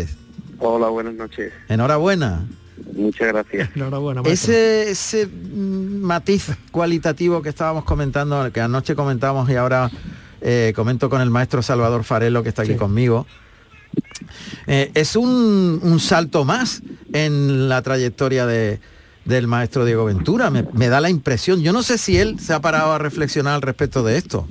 Hola, 0.58 0.88
buenas 0.88 1.14
noches. 1.14 1.52
Enhorabuena. 1.68 2.46
Muchas 2.94 3.28
gracias. 3.28 3.70
Enhorabuena. 3.76 4.22
Ese, 4.24 4.90
ese 4.90 5.26
matiz 5.26 6.50
cualitativo 6.70 7.42
que 7.42 7.48
estábamos 7.48 7.84
comentando, 7.84 8.50
que 8.52 8.60
anoche 8.60 8.94
comentamos 8.94 9.48
y 9.50 9.56
ahora 9.56 9.90
eh, 10.40 10.72
comento 10.74 11.08
con 11.08 11.20
el 11.20 11.30
maestro 11.30 11.62
Salvador 11.62 12.04
Farelo, 12.04 12.42
que 12.42 12.48
está 12.50 12.62
aquí 12.62 12.74
conmigo, 12.74 13.26
eh, 14.66 14.90
es 14.94 15.16
un, 15.16 15.98
salto 16.00 16.44
más 16.44 16.82
en 17.12 17.68
la 17.68 17.82
trayectoria 17.82 18.46
de, 18.46 18.80
del 19.24 19.46
maestro 19.46 19.84
Diego 19.84 20.04
Ventura. 20.04 20.50
Me, 20.50 20.64
me 20.72 20.88
da 20.88 21.00
la 21.00 21.10
impresión. 21.10 21.62
Yo 21.62 21.72
no 21.72 21.82
sé 21.82 21.98
si 21.98 22.18
él 22.18 22.38
se 22.38 22.52
ha 22.52 22.60
parado 22.60 22.92
a 22.92 22.98
reflexionar 22.98 23.54
al 23.54 23.62
respecto 23.62 24.02
de 24.02 24.16
esto. 24.16 24.46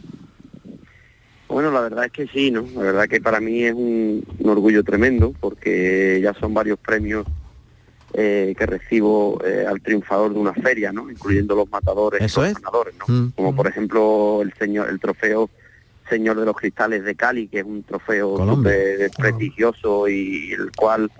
Bueno, 1.59 1.73
la 1.73 1.81
verdad 1.81 2.05
es 2.05 2.13
que 2.13 2.25
sí, 2.27 2.51
¿no? 2.51 2.65
La 2.73 2.83
verdad 2.83 3.07
que 3.09 3.19
para 3.19 3.41
mí 3.41 3.65
es 3.65 3.73
un, 3.73 4.25
orgullo 4.45 4.81
tremendo 4.81 5.33
porque 5.41 6.21
ya 6.23 6.33
son 6.35 6.53
varios 6.53 6.79
premios 6.79 7.27
eh, 8.13 8.55
que 8.57 8.65
recibo 8.65 9.41
eh, 9.43 9.65
al 9.67 9.81
triunfador 9.81 10.31
de 10.31 10.39
una 10.39 10.53
feria, 10.53 10.93
¿no? 10.93 11.11
Incluyendo 11.11 11.55
los 11.55 11.69
matadores 11.69 12.21
y 12.21 12.39
los 12.39 12.53
ganadores, 12.53 12.95
¿no? 12.97 13.13
Mm. 13.13 13.31
Como 13.35 13.53
por 13.53 13.67
ejemplo 13.67 14.39
el 14.41 14.53
señor, 14.53 14.87
el 14.87 15.01
trofeo 15.01 15.49
Señor 16.07 16.39
de 16.39 16.45
los 16.45 16.55
Cristales 16.55 17.03
de 17.03 17.15
Cali, 17.15 17.49
que 17.49 17.59
es 17.59 17.65
un 17.65 17.83
trofeo 17.83 18.37
prestigioso 19.17 20.07
y 20.07 20.53
el 20.53 20.71
cual 20.71 21.11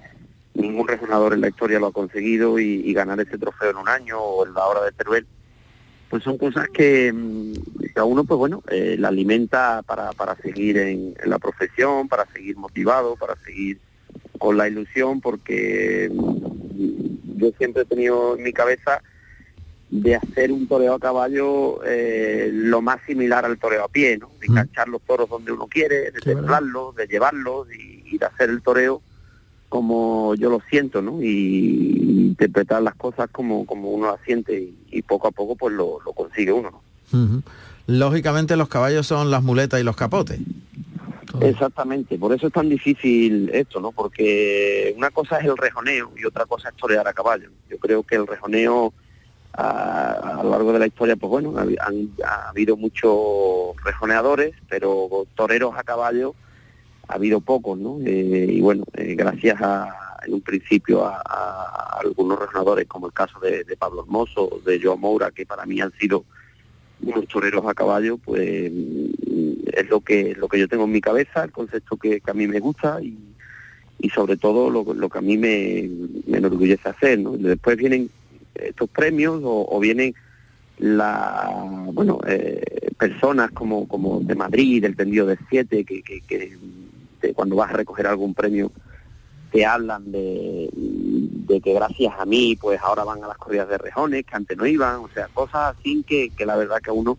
ningún 0.54 0.88
resonador 0.88 1.34
en 1.34 1.42
la 1.42 1.50
historia 1.50 1.82
lo 1.82 1.88
ha 1.88 1.92
conseguido 1.92 2.60
y, 2.60 2.94
ganar 2.94 3.20
ese 3.20 3.38
trofeo 3.38 3.72
en 3.72 3.76
un 3.78 3.90
año 3.90 4.18
o 4.18 4.46
en 4.46 4.54
la 4.54 4.66
hora 4.66 4.86
de 4.86 4.94
Teruel 4.94 5.28
pues 6.10 6.24
son 6.24 6.38
cosas 6.38 6.68
que, 6.70 7.14
mm, 7.14 7.54
a 7.96 8.04
uno 8.04 8.24
pues 8.24 8.38
bueno 8.38 8.64
eh, 8.70 8.96
la 8.98 9.10
alimenta 9.10 9.82
para, 9.84 10.12
para 10.14 10.36
seguir 10.38 10.78
en, 10.78 11.16
la 11.26 11.40
profesión 11.40 12.08
para 12.08 12.26
seguir 12.28 12.58
motivado 12.58 13.16
para 13.16 13.36
seguir 13.44 13.80
con 14.38 14.58
la 14.58 14.68
ilusión 14.68 15.22
porque 15.22 16.10
mm, 16.12 17.38
yo 17.38 17.52
siempre 17.58 17.84
he 17.84 17.86
tenido 17.86 18.36
en 18.38 18.44
mi 18.44 18.54
cabeza 18.54 19.02
de 19.90 20.16
hacer 20.16 20.52
un 20.52 20.68
toreo 20.68 20.96
a 20.96 21.00
caballo 21.00 21.84
eh, 21.84 22.50
lo 22.54 22.82
más 22.82 23.00
similar 23.08 23.46
al 23.46 23.58
toreo 23.58 23.86
a 23.86 23.88
pie, 23.88 24.18
¿no? 24.18 24.30
De 24.40 24.46
enganchar 24.46 24.88
los 24.88 25.02
toros 25.02 25.28
donde 25.30 25.52
uno 25.52 25.68
quiere, 25.68 26.12
de 26.12 26.20
templarlos, 26.20 26.96
de 26.96 27.08
llevarlos 27.08 27.68
y, 27.74 28.18
de 28.18 28.26
hacer 28.26 28.50
el 28.50 28.62
toreo 28.62 29.02
como 29.70 30.34
yo 30.36 30.50
lo 30.50 30.62
siento, 30.70 31.02
¿no? 31.02 31.22
Y 31.22 32.28
interpretar 32.30 32.82
las 32.82 32.96
cosas 32.96 33.30
como, 33.32 33.66
como 33.66 33.92
uno 33.92 34.08
las 34.08 34.22
siente 34.26 34.72
y, 34.92 35.02
poco 35.04 35.28
a 35.28 35.32
poco 35.32 35.56
pues 35.56 35.74
lo, 35.74 36.00
consigue 36.16 36.52
uno, 36.52 36.72
¿no? 36.72 37.44
Lógicamente 37.88 38.56
los 38.56 38.68
caballos 38.68 39.08
son 39.08 39.32
las 39.32 39.42
muletas 39.42 39.80
y 39.80 39.84
los 39.84 39.96
capotes. 39.96 40.40
Exactamente, 41.42 42.18
por 42.18 42.34
eso 42.34 42.48
es 42.48 42.54
tan 42.54 42.70
difícil 42.70 43.50
esto, 43.54 43.80
¿no? 43.80 43.92
Porque 43.92 44.94
una 44.98 45.10
cosa 45.12 45.38
es 45.38 45.46
el 45.46 45.58
rejoneo 45.58 46.12
y 46.18 46.26
otra 46.26 46.46
cosa 46.46 46.70
es 46.70 46.76
torear 46.76 47.08
a 47.08 47.14
caballo. 47.14 47.50
Yo 47.70 47.78
creo 47.78 48.04
que 48.04 48.16
el 48.16 48.28
rejoneo 48.28 48.94
a, 49.54 50.42
lo 50.44 50.50
largo 50.52 50.74
de 50.74 50.80
la 50.80 50.88
historia, 50.88 51.16
pues 51.16 51.30
bueno, 51.30 51.56
ha 51.58 52.50
habido 52.50 52.76
muchos 52.78 53.76
rejoneadores, 53.84 54.54
pero 54.68 55.26
toreros 55.36 55.74
a 55.78 55.84
caballo 55.84 56.36
ha 57.10 57.16
habido 57.16 57.42
pocos, 57.42 57.78
¿no? 57.78 58.00
Eh, 58.06 58.48
y 58.50 58.62
bueno, 58.62 58.84
eh, 58.94 59.16
gracias 59.16 59.60
a, 59.62 59.90
en 60.26 60.36
un 60.36 60.42
principio 60.42 61.04
a, 61.06 62.00
algunos 62.00 62.40
resonadores, 62.40 62.88
como 62.88 63.08
el 63.08 63.14
caso 63.14 63.40
de, 63.40 63.66
Pablo 63.78 64.04
Hermoso, 64.04 64.62
de 64.66 64.80
Joao 64.82 64.98
Moura, 64.98 65.32
que 65.32 65.46
para 65.46 65.66
mí 65.66 65.82
han 65.82 65.92
sido 66.00 66.24
unos 67.02 67.28
toreros 67.28 67.66
a 67.66 67.74
caballo, 67.74 68.18
pues 68.18 68.72
es 69.74 69.90
lo 69.90 70.00
que 70.02 70.36
lo 70.36 70.48
que 70.48 70.60
yo 70.60 70.68
tengo 70.68 70.86
en 70.86 70.92
mi 70.92 71.02
cabeza, 71.02 71.44
el 71.44 71.52
concepto 71.52 71.98
que, 71.98 72.22
a 72.26 72.34
mí 72.34 72.48
me 72.48 72.60
gusta 72.60 73.02
y, 73.02 73.18
y 74.00 74.10
sobre 74.10 74.38
todo 74.38 74.70
lo, 74.70 74.94
lo, 74.94 75.10
que 75.10 75.18
a 75.18 75.22
mí 75.22 75.38
me, 75.38 75.90
me 76.28 76.38
enorgullece 76.38 76.88
hacer. 76.88 77.20
¿no? 77.20 77.32
Después 77.32 77.76
vienen 77.76 78.10
estos 78.56 78.90
premios 78.90 79.42
o, 79.44 79.80
vienen 79.80 80.14
la 80.78 81.50
bueno 81.92 82.20
eh, 82.26 82.92
personas 82.98 83.52
como 83.52 83.86
como 83.86 84.22
de 84.22 84.34
Madrid 84.34 84.82
del 84.82 84.96
tendido 84.96 85.26
de 85.26 85.38
siete 85.50 85.84
que, 85.84 86.02
que, 86.02 86.58
cuando 87.36 87.56
vas 87.56 87.72
a 87.72 87.78
recoger 87.78 88.08
algún 88.08 88.34
premio 88.34 88.72
te 89.52 89.66
hablan 89.66 90.12
de, 90.12 90.70
de, 90.74 91.62
que 91.62 91.74
gracias 91.74 92.14
a 92.18 92.26
mí 92.26 92.56
pues 92.60 92.80
ahora 92.82 93.04
van 93.04 93.24
a 93.24 93.28
las 93.28 93.38
corridas 93.38 93.68
de 93.68 93.78
rejones 93.80 94.26
que 94.26 94.36
antes 94.36 94.58
no 94.58 94.66
iban 94.66 94.98
o 94.98 95.10
sea 95.10 95.28
cosas 95.34 95.76
así 95.76 96.04
que, 96.04 96.30
que 96.30 96.46
la 96.46 96.56
verdad 96.56 96.80
que 96.82 96.92
uno 96.92 97.18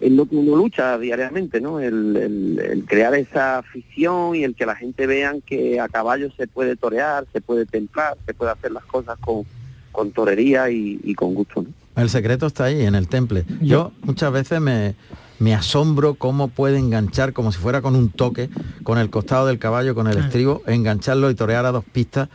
es 0.00 0.12
lo 0.12 0.26
que 0.26 0.36
uno 0.36 0.56
lucha 0.56 0.98
diariamente, 0.98 1.60
¿no? 1.60 1.80
El, 1.80 2.84
crear 2.86 3.14
esa 3.14 3.58
afición 3.58 4.34
y 4.34 4.44
el 4.44 4.54
que 4.54 4.66
la 4.66 4.76
gente 4.76 5.06
vean 5.06 5.40
que 5.40 5.80
a 5.80 5.88
caballo 5.88 6.30
se 6.36 6.46
puede 6.46 6.76
torear, 6.76 7.26
se 7.32 7.40
puede 7.40 7.64
templar, 7.64 8.16
se 8.26 8.34
puede 8.34 8.52
hacer 8.52 8.72
las 8.72 8.84
cosas 8.84 9.18
con, 9.20 9.44
con 9.92 10.10
torería 10.10 10.70
y, 10.70 11.14
con 11.14 11.34
gusto. 11.34 11.62
¿no? 11.62 12.02
El 12.02 12.10
secreto 12.10 12.46
está 12.46 12.64
ahí, 12.64 12.82
en 12.82 12.94
el 12.94 13.08
temple. 13.08 13.44
Yo 13.62 13.92
muchas 14.02 14.32
veces 14.32 14.60
me, 14.60 14.94
me 15.38 15.54
asombro 15.54 16.14
cómo 16.14 16.48
puede 16.48 16.78
enganchar, 16.78 17.32
como 17.32 17.52
si 17.52 17.58
fuera 17.58 17.82
con 17.82 17.96
un 17.96 18.10
toque, 18.10 18.50
con 18.82 18.98
el 18.98 19.10
costado 19.10 19.46
del 19.46 19.58
caballo, 19.58 19.94
con 19.94 20.06
el 20.06 20.18
estribo, 20.18 20.62
engancharlo 20.66 21.30
y 21.30 21.34
torear 21.34 21.66
a 21.66 21.72
dos 21.72 21.84
pistas, 21.84 22.28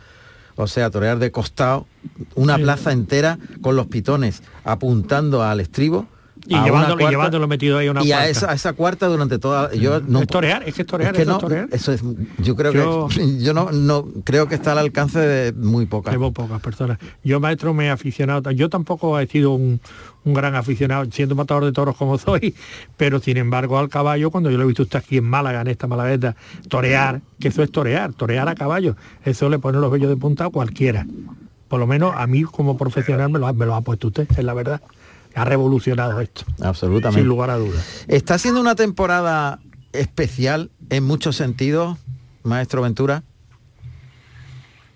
o 0.56 0.66
sea, 0.66 0.90
torear 0.90 1.18
de 1.18 1.30
costado, 1.30 1.86
una 2.34 2.56
plaza 2.56 2.92
entera 2.92 3.38
con 3.62 3.76
los 3.76 3.86
pitones 3.86 4.42
apuntando 4.64 5.42
al 5.42 5.60
estribo 5.60 6.06
y, 6.50 6.60
llevándolo, 6.64 7.46
metido 7.46 7.78
ahí 7.78 7.88
una 7.88 8.02
y 8.02 8.10
a 8.10 8.28
esa, 8.28 8.52
esa, 8.52 8.72
cuarta 8.72 9.06
durante 9.06 9.38
toda 9.38 9.72
yo 9.72 10.00
no 10.00 10.20
es 10.20 10.26
torear 10.26 10.64
es 10.66 10.74
que 10.74 10.84
torear, 10.84 11.14
es 11.14 11.20
que 11.20 11.24
no, 11.24 11.38
eso 11.70 11.92
es 11.92 12.02
yo 12.38 12.56
creo 12.56 13.06
que 13.08 13.38
yo 13.38 13.54
no 13.54 13.70
no 13.70 14.08
creo 14.24 14.48
que 14.48 14.56
está 14.56 14.72
al 14.72 14.78
alcance 14.78 15.20
de 15.20 15.52
muy 15.52 15.86
pocas. 15.86 16.12
De 16.12 16.18
muy 16.18 16.32
pocas 16.32 16.60
personas. 16.60 16.98
Yo 17.22 17.38
maestro 17.38 17.72
me 17.72 17.86
he 17.86 17.90
aficionado 17.90 18.50
yo 18.50 18.68
tampoco 18.68 19.18
he 19.20 19.28
sido 19.28 19.52
un, 19.52 19.80
un 20.24 20.34
gran 20.34 20.56
aficionado 20.56 21.04
siendo 21.12 21.36
matador 21.36 21.64
de 21.64 21.72
toros 21.72 21.96
como 21.96 22.18
soy 22.18 22.54
pero 22.96 23.20
sin 23.20 23.36
embargo 23.36 23.78
al 23.78 23.88
caballo 23.88 24.32
cuando 24.32 24.50
yo 24.50 24.58
lo 24.58 24.64
he 24.64 24.66
visto 24.66 24.82
usted 24.82 24.98
aquí 24.98 25.18
en 25.18 25.24
Málaga 25.24 25.60
en 25.60 25.68
esta 25.68 25.86
Malagueta 25.86 26.34
torear 26.68 27.20
que 27.38 27.48
eso 27.48 27.62
es 27.62 27.70
torear 27.70 28.12
torear 28.12 28.48
a 28.48 28.56
caballo 28.56 28.96
eso 29.24 29.48
le 29.48 29.60
pone 29.60 29.78
los 29.78 29.92
vellos 29.92 30.08
de 30.08 30.16
punta 30.16 30.46
a 30.46 30.50
cualquiera. 30.50 31.06
Por 31.68 31.78
lo 31.78 31.86
menos 31.86 32.12
a 32.16 32.26
mí 32.26 32.42
como 32.42 32.76
profesional 32.76 33.30
me 33.30 33.38
lo, 33.38 33.54
me 33.54 33.66
lo 33.66 33.76
ha 33.76 33.82
puesto 33.82 34.08
usted 34.08 34.26
es 34.28 34.44
la 34.44 34.54
verdad 34.54 34.80
ha 35.34 35.44
revolucionado 35.44 36.20
esto. 36.20 36.42
Absolutamente. 36.60 37.20
Sin 37.20 37.28
lugar 37.28 37.50
a 37.50 37.56
dudas. 37.56 38.04
Está 38.08 38.38
siendo 38.38 38.60
una 38.60 38.74
temporada 38.74 39.60
especial 39.92 40.70
en 40.90 41.04
muchos 41.04 41.36
sentidos, 41.36 41.98
maestro 42.42 42.82
Ventura. 42.82 43.22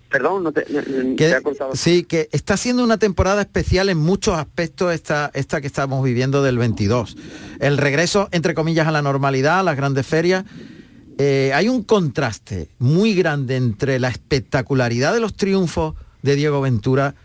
Perdón, 0.09 0.43
no 0.43 0.51
te, 0.53 0.61
ha 0.61 1.41
Sí, 1.73 2.03
que 2.03 2.29
está 2.31 2.55
siendo 2.55 2.83
una 2.83 2.97
temporada 2.97 3.41
especial 3.41 3.89
en 3.89 3.97
muchos 3.97 4.37
aspectos 4.37 4.93
esta, 4.93 5.29
esta 5.33 5.59
que 5.59 5.67
estamos 5.67 6.03
viviendo 6.05 6.41
del 6.41 6.57
22. 6.57 7.17
El 7.59 7.77
regreso, 7.77 8.29
entre 8.31 8.53
comillas, 8.53 8.87
a 8.87 8.91
la 8.91 9.01
normalidad, 9.01 9.59
a 9.59 9.63
las 9.63 9.75
grandes 9.75 10.05
ferias. 10.05 10.45
Eh, 11.17 11.51
hay 11.53 11.67
un 11.67 11.83
contraste 11.83 12.69
muy 12.77 13.13
grande 13.13 13.57
entre 13.57 13.99
la 13.99 14.09
espectacularidad 14.09 15.13
de 15.13 15.19
los 15.19 15.33
triunfos 15.33 15.95
de 16.21 16.35
Diego 16.35 16.61
Ventura 16.61 17.15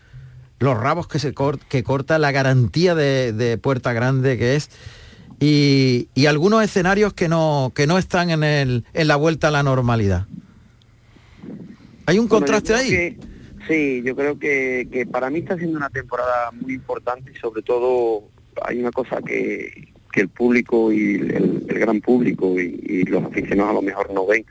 los 0.61 0.79
rabos 0.79 1.09
que, 1.09 1.19
se 1.19 1.35
que 1.69 1.83
corta, 1.83 2.19
la 2.19 2.33
garantía 2.33 2.95
de, 2.95 3.59
Puerta 3.61 3.93
Grande 3.93 4.39
que 4.39 4.57
es, 4.57 4.71
y, 5.41 6.09
algunos 6.27 6.63
escenarios 6.63 7.15
que 7.15 7.29
no, 7.29 7.73
que 7.75 7.87
no 7.87 7.99
están 7.99 8.31
en, 8.31 8.45
el, 8.45 8.85
en 8.93 9.09
la 9.09 9.17
vuelta 9.17 9.49
a 9.49 9.51
la 9.51 9.63
normalidad. 9.63 10.27
¿Hay 12.07 12.19
un 12.19 12.29
contraste 12.29 12.75
ahí? 12.75 13.19
sí, 13.67 14.03
yo 14.05 14.15
creo 14.15 14.39
que, 14.39 15.07
para 15.11 15.31
mí 15.31 15.39
está 15.41 15.57
siendo 15.57 15.79
una 15.79 15.89
temporada 15.89 16.51
muy 16.53 16.75
importante 16.75 17.33
y 17.35 17.39
sobre 17.39 17.63
todo 17.63 18.25
hay 18.63 18.79
una 18.81 18.91
cosa 18.91 19.23
que, 19.23 19.89
el 20.15 20.29
público 20.29 20.93
y 20.93 21.15
el, 21.15 21.65
gran 21.69 22.01
público 22.03 22.61
y, 22.61 23.05
los 23.05 23.25
aficionados 23.25 23.71
a 23.71 23.75
lo 23.75 23.83
mejor 23.83 24.13
no 24.13 24.27
ven, 24.27 24.45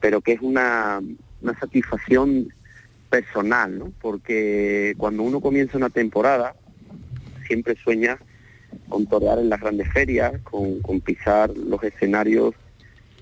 pero 0.00 0.20
que 0.20 0.34
es 0.34 0.40
una, 0.40 1.00
una 1.42 1.58
satisfacción 1.58 2.52
personal, 3.10 3.78
¿no? 3.78 3.92
Porque 4.00 4.94
cuando 4.96 5.24
uno 5.24 5.40
comienza 5.40 5.76
una 5.76 5.90
temporada, 5.90 6.54
siempre 7.46 7.76
sueña 7.76 8.18
con 8.88 9.06
torear 9.06 9.38
en 9.38 9.50
las 9.50 9.60
grandes 9.60 9.92
ferias, 9.92 10.40
con, 10.42 11.00
pisar 11.00 11.50
los 11.56 11.82
escenarios 11.82 12.54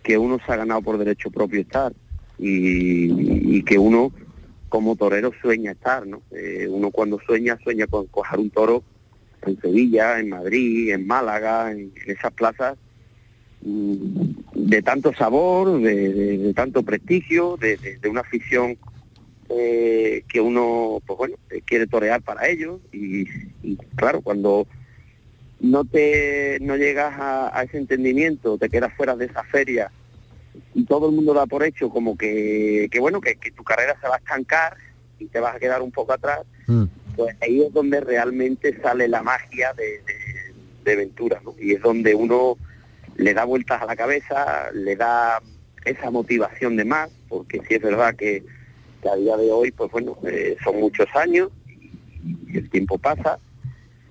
que 0.02 0.18
uno 0.18 0.38
se 0.44 0.52
ha 0.52 0.56
ganado 0.56 0.82
por 0.82 0.98
derecho 0.98 1.30
propio 1.30 1.60
estar 1.60 1.92
y, 2.38 3.62
que 3.64 3.78
uno 3.78 4.12
como 4.68 4.96
torero 4.96 5.32
sueña 5.40 5.72
estar, 5.72 6.06
¿no? 6.06 6.22
Eh, 6.30 6.68
uno 6.70 6.90
cuando 6.90 7.18
sueña, 7.26 7.58
sueña 7.64 7.86
con 7.86 8.06
coger 8.06 8.38
un 8.38 8.50
toro 8.50 8.82
en 9.46 9.60
Sevilla, 9.60 10.18
en 10.18 10.28
Madrid, 10.28 10.92
en 10.92 11.06
Málaga, 11.06 11.72
en, 11.72 11.92
esas 12.06 12.32
plazas 12.32 12.76
mm, 13.62 14.28
de 14.54 14.82
tanto 14.82 15.12
sabor, 15.14 15.80
de, 15.80 16.52
tanto 16.54 16.82
prestigio, 16.82 17.56
de, 17.56 17.98
una 18.08 18.20
afición 18.20 18.76
eh, 19.50 20.24
que 20.28 20.40
uno, 20.40 21.00
pues 21.06 21.16
bueno, 21.16 21.36
eh, 21.50 21.62
quiere 21.64 21.86
torear 21.86 22.20
para 22.20 22.48
ellos 22.48 22.80
y, 22.92 23.24
claro, 23.96 24.20
cuando 24.20 24.66
no 25.60 25.84
te 25.84 26.58
no 26.60 26.76
llegas 26.76 27.14
a, 27.18 27.62
ese 27.62 27.78
entendimiento, 27.78 28.58
te 28.58 28.68
quedas 28.68 28.92
fuera 28.94 29.16
de 29.16 29.24
esa 29.24 29.42
feria 29.44 29.90
y 30.74 30.84
todo 30.84 31.08
el 31.08 31.14
mundo 31.14 31.32
da 31.32 31.46
por 31.46 31.64
hecho 31.64 31.88
como 31.88 32.16
que, 32.16 32.88
que 32.90 33.00
bueno, 33.00 33.20
que, 33.20 33.36
tu 33.56 33.64
carrera 33.64 33.96
se 34.00 34.06
va 34.06 34.16
a 34.16 34.18
estancar 34.18 34.76
y 35.18 35.26
te 35.26 35.40
vas 35.40 35.56
a 35.56 35.58
quedar 35.58 35.80
un 35.80 35.92
poco 35.92 36.12
atrás, 36.12 36.40
mm. 36.66 36.84
pues 37.16 37.34
ahí 37.40 37.62
es 37.62 37.72
donde 37.72 38.00
realmente 38.00 38.78
sale 38.82 39.08
la 39.08 39.22
magia 39.22 39.72
de, 39.72 40.02
de, 40.84 40.96
Ventura, 40.96 41.42
Y 41.60 41.74
es 41.74 41.82
donde 41.82 42.14
uno 42.14 42.56
le 43.16 43.34
da 43.34 43.44
vueltas 43.44 43.82
a 43.82 43.84
la 43.86 43.94
cabeza, 43.94 44.70
le 44.72 44.96
da 44.96 45.38
esa 45.84 46.10
motivación 46.10 46.76
de 46.76 46.86
más, 46.86 47.10
porque 47.28 47.60
si 47.68 47.74
es 47.74 47.82
verdad 47.82 48.14
que 48.14 48.42
que 49.02 49.08
a 49.08 49.16
día 49.16 49.36
de 49.36 49.50
hoy, 49.50 49.70
pues 49.70 49.90
bueno, 49.90 50.16
eh, 50.26 50.56
son 50.62 50.80
muchos 50.80 51.06
años 51.14 51.50
y, 52.24 52.56
el 52.56 52.68
tiempo 52.70 52.98
pasa 52.98 53.38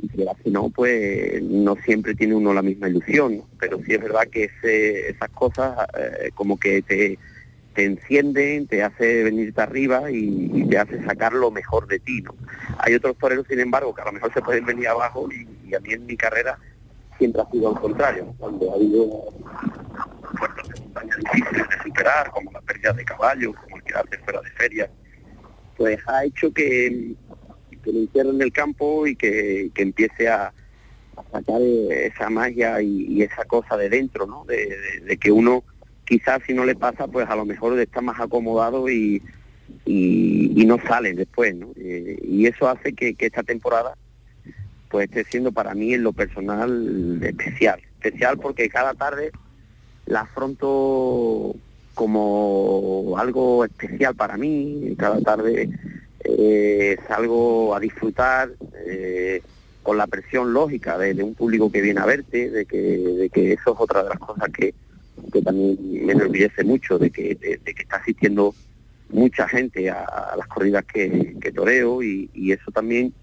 y 0.01 0.09
si 0.43 0.51
no, 0.51 0.69
pues 0.69 1.41
no 1.41 1.75
siempre 1.83 2.13
tiene 2.13 2.35
uno 2.35 2.53
la 2.53 2.61
misma 2.61 2.87
ilusión, 2.87 3.43
pero 3.59 3.79
sí 3.83 3.93
es 3.93 4.01
verdad 4.01 4.27
que 4.31 4.49
esas 4.63 5.29
cosas 5.29 5.87
eh, 5.97 6.29
como 6.35 6.59
que 6.59 6.83
te, 6.83 7.17
te 7.77 7.85
encienden, 7.85 8.65
te 8.65 8.81
hace 8.81 9.23
venirte 9.23 9.61
arriba 9.61 10.09
y, 10.09 10.67
te 10.67 10.79
hace 10.79 11.03
sacar 11.05 11.33
lo 11.33 11.51
mejor 11.51 11.85
de 11.85 11.99
ti, 11.99 12.23
¿no? 12.23 12.33
Hay 12.79 12.95
otros 12.95 13.15
toreros, 13.19 13.45
sin 13.47 13.59
embargo, 13.59 13.93
que 13.93 14.01
a 14.01 14.05
lo 14.05 14.13
mejor 14.13 14.33
se 14.33 14.41
pueden 14.41 14.65
venir 14.65 14.87
abajo 14.87 15.29
y, 15.31 15.75
a 15.75 15.79
mí 15.79 15.93
en 15.93 16.07
mi 16.07 16.17
carrera 16.17 16.57
siempre 17.17 17.41
ha 17.41 17.51
sido 17.51 17.69
al 17.69 17.81
contrario, 17.81 18.33
cuando 18.37 18.71
ha 18.71 18.75
habido 18.75 19.25
puertas 20.37 20.67
de 20.69 20.81
montaña 20.81 21.15
difíciles 21.17 21.69
de 21.69 21.83
superar, 21.83 22.31
como 22.31 22.51
la 22.51 22.61
pérdida 22.61 22.93
de 22.93 23.05
caballos, 23.05 23.55
como 23.55 23.77
el 23.77 23.83
quedarse 23.83 24.17
fuera 24.19 24.41
de 24.41 24.49
feria, 24.51 24.91
pues 25.75 25.99
ha 26.07 26.25
hecho 26.25 26.51
que, 26.51 27.13
que 27.83 27.91
lo 27.91 27.99
encierre 27.99 28.29
en 28.29 28.41
el 28.41 28.51
campo 28.51 29.07
y 29.07 29.15
que, 29.15 29.71
empiece 29.75 30.27
a, 30.27 30.53
sacar 31.31 31.61
esa 31.61 32.29
magia 32.29 32.81
y, 32.81 33.21
esa 33.23 33.43
cosa 33.45 33.75
de 33.75 33.89
dentro, 33.89 34.27
¿no? 34.27 34.45
De, 34.45 35.17
que 35.19 35.31
uno 35.31 35.63
quizás 36.05 36.41
si 36.45 36.53
no 36.53 36.63
le 36.63 36.75
pasa, 36.75 37.07
pues 37.07 37.27
a 37.27 37.35
lo 37.35 37.45
mejor 37.45 37.77
está 37.79 38.01
más 38.01 38.19
acomodado 38.19 38.89
y, 38.89 39.21
y, 39.85 40.63
no 40.65 40.77
sale 40.85 41.13
después, 41.13 41.55
¿no? 41.55 41.71
Eh, 41.75 42.19
y 42.21 42.45
eso 42.45 42.67
hace 42.69 42.93
que, 42.93 43.15
que 43.15 43.27
esta 43.27 43.41
temporada 43.41 43.95
pues 44.89 45.09
esté 45.09 45.23
siendo 45.23 45.51
para 45.51 45.73
mí 45.73 45.93
en 45.93 46.03
lo 46.03 46.13
personal 46.13 47.19
especial. 47.23 47.79
Especial 48.01 48.37
porque 48.37 48.69
cada 48.69 48.93
tarde 48.93 49.31
la 50.05 50.21
afronto 50.21 51.55
como 51.93 53.15
algo 53.17 53.65
especial 53.65 54.15
para 54.15 54.37
mí, 54.37 54.95
cada 54.97 55.19
tarde 55.21 55.69
eh, 56.23 56.97
salgo 57.07 57.75
a 57.75 57.79
disfrutar 57.79 58.51
eh, 58.85 59.41
con 59.81 59.97
la 59.97 60.05
presión 60.05 60.53
lógica 60.53 60.97
de, 60.97 61.23
un 61.23 61.33
público 61.33 61.71
que 61.71 61.81
viene 61.81 62.01
a 62.01 62.05
verte, 62.05 62.49
de 62.49 62.65
que, 62.65 62.77
de 62.77 63.29
que 63.29 63.53
eso 63.53 63.73
es 63.73 63.79
otra 63.79 64.03
de 64.03 64.09
las 64.09 64.19
cosas 64.19 64.49
que, 64.49 64.73
también 65.43 66.05
me 66.05 66.11
enorgullece 66.11 66.63
mucho, 66.63 66.99
de 66.99 67.09
que, 67.09 67.35
de, 67.35 67.73
que 67.73 67.81
está 67.83 67.95
asistiendo 67.95 68.53
mucha 69.09 69.47
gente 69.47 69.89
a, 69.89 70.35
las 70.37 70.47
corridas 70.47 70.83
que, 70.85 71.37
toreo 71.55 72.03
y, 72.03 72.51
eso 72.51 72.69
también 72.71 73.13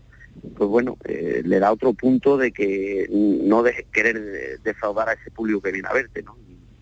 pues 0.56 0.68
bueno, 0.68 0.96
eh, 1.04 1.42
le 1.44 1.58
da 1.58 1.72
otro 1.72 1.92
punto 1.92 2.36
de 2.36 2.52
que 2.52 3.08
no 3.10 3.62
dejes 3.62 3.86
querer 3.92 4.60
defraudar 4.62 5.08
a 5.08 5.12
ese 5.14 5.30
público 5.30 5.60
que 5.60 5.72
viene 5.72 5.88
a 5.88 5.94
verte, 5.94 6.22
¿no? 6.22 6.36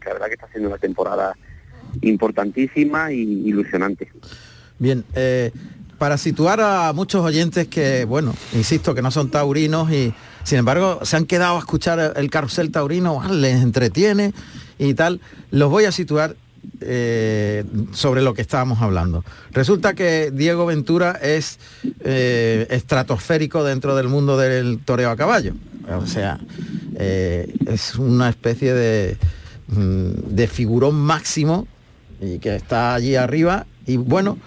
la 0.04 0.12
verdad 0.14 0.26
que 0.26 0.34
está 0.34 0.48
siendo 0.48 0.68
una 0.68 0.78
temporada 0.78 1.36
importantísima 2.00 3.12
y 3.12 3.20
ilusionante. 3.20 4.10
Bien, 4.78 5.04
eh, 5.14 5.52
para 5.98 6.18
situar 6.18 6.60
a 6.60 6.92
muchos 6.92 7.24
oyentes 7.24 7.68
que, 7.68 8.04
bueno, 8.04 8.34
insisto, 8.54 8.94
que 8.94 9.02
no 9.02 9.10
son 9.10 9.30
taurinos 9.30 9.90
y 9.92 10.12
Sin 10.44 10.58
embargo, 10.58 10.98
se 11.04 11.16
han 11.16 11.26
quedado 11.26 11.54
a 11.54 11.60
escuchar 11.60 12.14
el 12.16 12.28
carrusel 12.28 12.72
taurino, 12.72 13.20
ah, 13.22 13.32
les 13.32 13.62
entretiene 13.62 14.32
y 14.76 14.94
tal. 14.94 15.20
Los 15.52 15.70
voy 15.70 15.84
a 15.84 15.92
situar 15.92 16.34
eh, 16.80 17.64
sobre 17.92 18.22
lo 18.22 18.34
que 18.34 18.42
estábamos 18.42 18.80
hablando. 18.80 19.24
Resulta 19.52 19.94
que 19.94 20.30
Diego 20.32 20.66
Ventura 20.66 21.12
es 21.22 21.58
eh, 22.00 22.66
estratosférico 22.70 23.64
dentro 23.64 23.94
del 23.96 24.08
mundo 24.08 24.36
del 24.36 24.80
toreo 24.84 25.10
a 25.10 25.16
caballo. 25.16 25.54
O 25.98 26.06
sea, 26.06 26.38
eh, 26.96 27.52
es 27.66 27.96
una 27.96 28.28
especie 28.28 28.74
de, 28.74 29.16
mm, 29.68 30.34
de 30.34 30.46
figurón 30.46 30.94
máximo 30.96 31.66
y 32.20 32.38
que 32.38 32.54
está 32.56 32.94
allí 32.94 33.16
arriba 33.16 33.66
y 33.86 33.96
bueno, 33.96 34.38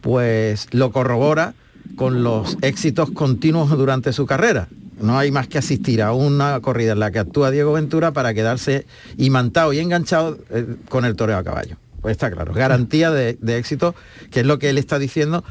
pues 0.00 0.68
lo 0.70 0.92
corrobora 0.92 1.54
con 1.96 2.22
los 2.22 2.56
éxitos 2.62 3.10
continuos 3.10 3.70
durante 3.70 4.12
su 4.12 4.26
carrera. 4.26 4.68
No 5.00 5.18
hay 5.18 5.30
más 5.30 5.46
que 5.46 5.58
asistir 5.58 6.02
a 6.02 6.12
una 6.12 6.60
corrida 6.60 6.92
en 6.92 7.00
la 7.00 7.10
que 7.10 7.18
actúa 7.18 7.50
Diego 7.50 7.72
Ventura 7.72 8.12
para 8.12 8.32
quedarse 8.32 8.86
imantado 9.18 9.72
y 9.72 9.78
enganchado 9.78 10.38
eh, 10.50 10.76
con 10.88 11.04
el 11.04 11.16
toreo 11.16 11.36
a 11.36 11.44
caballo. 11.44 11.76
Pues 12.00 12.12
está 12.12 12.30
claro, 12.30 12.54
garantía 12.54 13.10
de, 13.10 13.36
éxito, 13.58 13.94
que 14.30 14.40
es 14.40 14.46
lo 14.46 14.58
que 14.58 14.70
él 14.70 14.78
está 14.78 14.98
diciendo, 14.98 15.44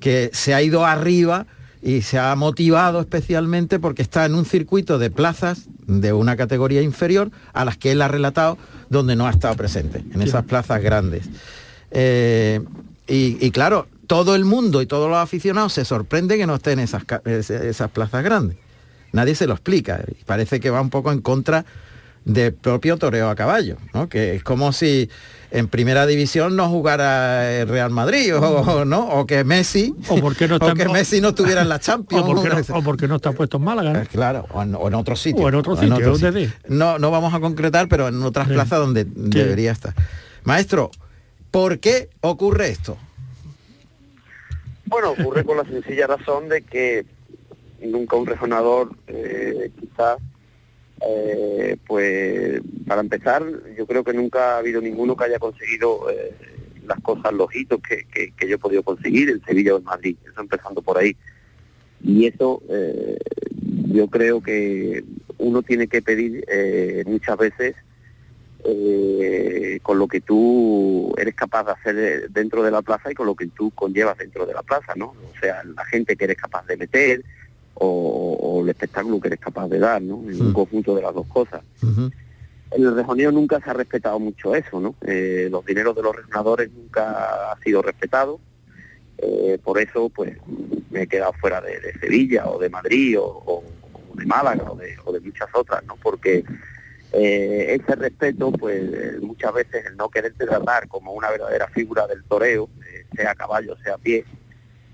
que 0.00 0.30
se 0.32 0.54
ha 0.54 0.62
ido 0.62 0.84
arriba 0.86 1.46
y 1.82 2.02
se 2.02 2.18
ha 2.18 2.34
motivado 2.34 3.00
especialmente 3.00 3.78
porque 3.78 4.02
está 4.02 4.24
en 4.24 4.34
un 4.34 4.44
circuito 4.44 4.98
de 4.98 5.10
plazas 5.10 5.66
de 5.86 6.12
una 6.12 6.36
categoría 6.36 6.82
inferior 6.82 7.30
a 7.52 7.64
las 7.64 7.76
que 7.76 7.92
él 7.92 8.02
ha 8.02 8.08
relatado 8.08 8.58
donde 8.88 9.16
no 9.16 9.26
ha 9.26 9.30
estado 9.30 9.54
presente, 9.54 10.02
en 10.12 10.22
esas 10.22 10.44
plazas 10.44 10.82
grandes. 10.82 11.28
Eh, 11.90 12.60
y, 13.06 13.50
claro, 13.50 13.86
todo 14.06 14.34
el 14.34 14.44
mundo 14.44 14.82
y 14.82 14.86
todos 14.86 15.08
los 15.08 15.18
aficionados 15.18 15.72
se 15.74 15.84
sorprende 15.84 16.36
que 16.36 16.46
no 16.46 16.56
estén 16.56 16.78
en 16.78 16.84
esas, 16.86 17.04
esas 17.24 17.90
plazas 17.90 18.24
grandes 18.24 18.56
nadie 19.12 19.34
se 19.34 19.46
lo 19.46 19.54
explica. 19.54 20.04
Parece 20.26 20.60
que 20.60 20.70
va 20.70 20.80
un 20.80 20.90
poco 20.90 21.12
en 21.12 21.20
contra 21.20 21.64
del 22.24 22.52
propio 22.52 22.98
toreo 22.98 23.30
a 23.30 23.34
caballo, 23.34 23.76
¿no? 23.94 24.08
que 24.08 24.34
es 24.34 24.44
como 24.44 24.72
si 24.72 25.08
en 25.50 25.66
primera 25.66 26.06
división 26.06 26.56
no 26.56 26.68
jugara 26.68 27.50
el 27.50 27.68
Real 27.68 27.90
Madrid 27.90 28.36
o, 28.36 28.84
no 28.84 29.08
o 29.08 29.26
que 29.26 29.44
Messi 29.44 29.94
o, 30.08 30.20
porque 30.20 30.46
no 30.46 30.56
está, 30.60 30.74
que 30.74 30.88
Messi 30.90 31.22
no 31.22 31.28
estuviera 31.28 31.62
en 31.62 31.70
la 31.70 31.80
Champions 31.80 32.68
o 32.70 32.82
porque 32.82 33.08
no, 33.08 33.16
está 33.16 33.32
puesto 33.32 33.56
en 33.56 33.64
Málaga 33.64 34.02
eh, 34.02 34.06
claro 34.12 34.46
o 34.52 34.62
en, 34.62 34.94
otro 34.94 35.16
sitio. 35.16 35.42
O 35.42 35.48
en 35.48 35.54
otro 35.54 35.74
sitio, 35.74 36.52
no 36.68 36.98
no 36.98 37.10
vamos 37.10 37.32
a 37.32 37.40
concretar 37.40 37.88
pero 37.88 38.08
en 38.08 38.22
otras 38.22 38.48
plazas 38.48 38.78
donde 38.78 39.04
debería 39.04 39.72
estar. 39.72 39.94
Maestro 40.44 40.90
¿por 41.50 41.78
qué 41.78 42.10
ocurre 42.20 42.68
esto? 42.68 42.98
Bueno, 44.84 45.12
ocurre 45.12 45.44
por 45.44 45.56
la 45.56 45.64
sencilla 45.64 46.06
razón 46.06 46.48
de 46.48 46.62
que 46.62 47.06
nunca 47.80 48.16
un 48.16 48.26
rejonador 48.26 48.90
eh, 49.06 49.70
quizás 49.78 50.18
eh, 51.06 51.76
pues 51.86 52.60
para 52.86 53.00
empezar 53.00 53.44
yo 53.76 53.86
creo 53.86 54.02
que 54.02 54.12
nunca 54.12 54.54
ha 54.54 54.58
habido 54.58 54.80
ninguno 54.80 55.16
que 55.16 55.24
haya 55.24 55.38
conseguido 55.38 56.10
eh, 56.10 56.34
las 56.86 57.00
cosas 57.00 57.32
los 57.32 57.54
hitos 57.54 57.80
que, 57.80 58.32
yo 58.46 58.54
he 58.54 58.58
podido 58.58 58.82
conseguir 58.82 59.30
en 59.30 59.44
Sevilla 59.44 59.74
o 59.74 59.78
en 59.78 59.84
Madrid 59.84 60.16
eso 60.30 60.40
empezando 60.40 60.82
por 60.82 60.98
ahí 60.98 61.16
y 62.02 62.26
eso 62.26 62.62
yo 63.88 64.08
creo 64.08 64.40
que 64.40 65.04
uno 65.38 65.62
tiene 65.62 65.88
que 65.88 66.00
pedir 66.00 66.44
muchas 67.06 67.36
veces 67.36 67.74
con 69.82 69.98
lo 69.98 70.06
que 70.08 70.20
tú 70.20 71.14
eres 71.18 71.34
capaz 71.34 71.64
de 71.64 71.72
hacer 71.72 72.30
dentro 72.30 72.62
de 72.62 72.70
la 72.70 72.82
plaza 72.82 73.10
y 73.10 73.14
con 73.14 73.26
lo 73.26 73.34
que 73.34 73.46
tú 73.48 73.70
conllevas 73.72 74.18
dentro 74.18 74.46
de 74.46 74.54
la 74.54 74.62
plaza, 74.62 74.92
¿no? 74.96 75.06
O 75.06 75.40
sea, 75.40 75.62
la 75.64 75.84
gente 75.84 76.16
que 76.16 76.24
eres 76.24 76.36
capaz 76.36 76.66
de 76.66 76.76
meter, 76.76 77.24
o, 77.80 78.60
el 78.62 78.68
espectáculo 78.70 79.20
que 79.20 79.28
eres 79.28 79.40
capaz 79.40 79.68
de 79.68 79.78
dar, 79.78 80.02
¿no? 80.02 80.22
En 80.28 80.40
un 80.40 80.52
conjunto 80.52 80.94
de 80.94 81.02
las 81.02 81.14
dos 81.14 81.26
cosas. 81.26 81.62
En 82.70 82.82
el 82.84 82.94
rejoneo 82.94 83.32
nunca 83.32 83.60
se 83.60 83.70
ha 83.70 83.72
respetado 83.72 84.18
mucho 84.18 84.54
eso, 84.54 84.80
¿no? 84.80 84.94
Eh, 85.06 85.48
los 85.50 85.64
dineros 85.64 85.96
de 85.96 86.02
los 86.02 86.14
rejonadores 86.14 86.70
nunca 86.70 87.52
ha 87.52 87.58
sido 87.62 87.80
respetado. 87.82 88.40
Eh, 89.16 89.58
por 89.62 89.80
eso, 89.80 90.10
pues, 90.10 90.36
me 90.90 91.02
he 91.02 91.06
quedado 91.06 91.32
fuera 91.34 91.60
de, 91.60 91.92
Sevilla 91.98 92.46
o 92.46 92.58
de 92.58 92.68
Madrid 92.68 93.16
o, 93.18 93.64
de 94.14 94.26
Málaga 94.26 94.70
o 94.70 94.76
de, 95.12 95.20
muchas 95.20 95.48
otras, 95.54 95.82
¿no? 95.86 95.96
Porque 95.96 96.44
eh, 97.12 97.78
ese 97.80 97.96
respeto, 97.96 98.52
pues, 98.52 99.20
muchas 99.22 99.54
veces 99.54 99.86
el 99.86 99.96
no 99.96 100.10
quererte 100.10 100.44
tratar 100.44 100.88
como 100.88 101.12
una 101.12 101.30
verdadera 101.30 101.68
figura 101.68 102.06
del 102.06 102.22
toreo, 102.24 102.68
sea 103.14 103.30
a 103.30 103.34
caballo, 103.34 103.76
sea 103.82 103.94
a 103.94 103.98
pie, 103.98 104.24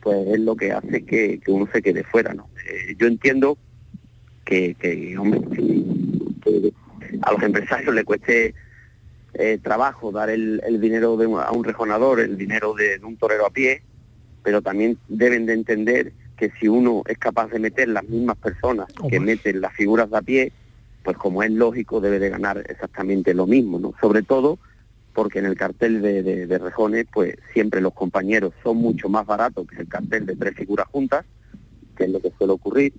pues 0.05 0.27
es 0.29 0.41
lo 0.41 0.55
que 0.55 0.71
hace 0.71 1.03
que, 1.05 1.41
uno 1.49 1.67
se 1.73 1.81
quede 1.81 2.05
fuera, 2.05 2.35
¿no? 2.35 2.51
Eh, 2.69 2.95
yo 2.99 3.07
entiendo 3.07 3.57
que, 4.45 4.77
hombre, 5.19 5.41
a 7.23 7.33
los 7.33 7.43
empresarios 7.43 7.95
le 7.95 8.05
cueste 8.05 8.55
eh, 9.33 9.59
trabajo 9.63 10.13
dar 10.13 10.29
el, 10.29 10.61
dinero 10.79 11.19
a 11.41 11.53
un 11.53 11.65
rejonador, 11.65 12.21
el 12.21 12.37
dinero 12.37 12.75
de, 12.75 13.01
un 13.03 13.17
torero 13.17 13.47
a 13.47 13.51
pie, 13.51 13.83
pero 14.43 14.61
también 14.61 14.99
deben 15.09 15.47
de 15.47 15.55
entender 15.55 16.13
que 16.37 16.53
si 16.61 16.69
uno 16.69 17.03
es 17.07 17.17
capaz 17.17 17.49
de 17.49 17.59
meter 17.59 17.89
las 17.89 18.05
mismas 18.05 18.37
personas 18.37 18.89
que 19.09 19.19
meten 19.19 19.63
las 19.63 19.73
figuras 19.73 20.11
de 20.11 20.19
a 20.19 20.23
pie, 20.23 20.53
pues 21.03 21.17
como 21.17 21.43
es 21.43 21.51
lógico 21.51 22.03
debe 22.03 22.19
de 22.19 22.29
ganar 22.29 22.63
exactamente 22.69 23.33
lo 23.33 23.47
mismo, 23.47 23.79
¿no? 23.79 23.95
Sobre 24.03 24.23
todo 24.23 24.59
porque 25.15 25.39
en 25.39 25.47
el 25.47 25.57
cartel 25.57 26.03
de, 26.03 26.59
rejones, 26.59 27.07
pues 27.13 27.37
siempre 27.53 27.81
los 27.81 27.95
compañeros 27.95 28.53
son 28.63 28.79
mucho 28.79 29.09
más 29.09 29.25
baratos 29.25 29.67
que 29.67 29.83
el 29.83 29.89
cartel 29.89 30.27
de 30.27 30.37
tres 30.37 30.55
figuras 30.55 30.89
juntas, 30.89 31.25
que 31.97 32.05
es 32.05 32.11
lo 32.11 32.21
que 32.21 32.33
suele 32.37 32.53
ocurrir, 32.53 32.93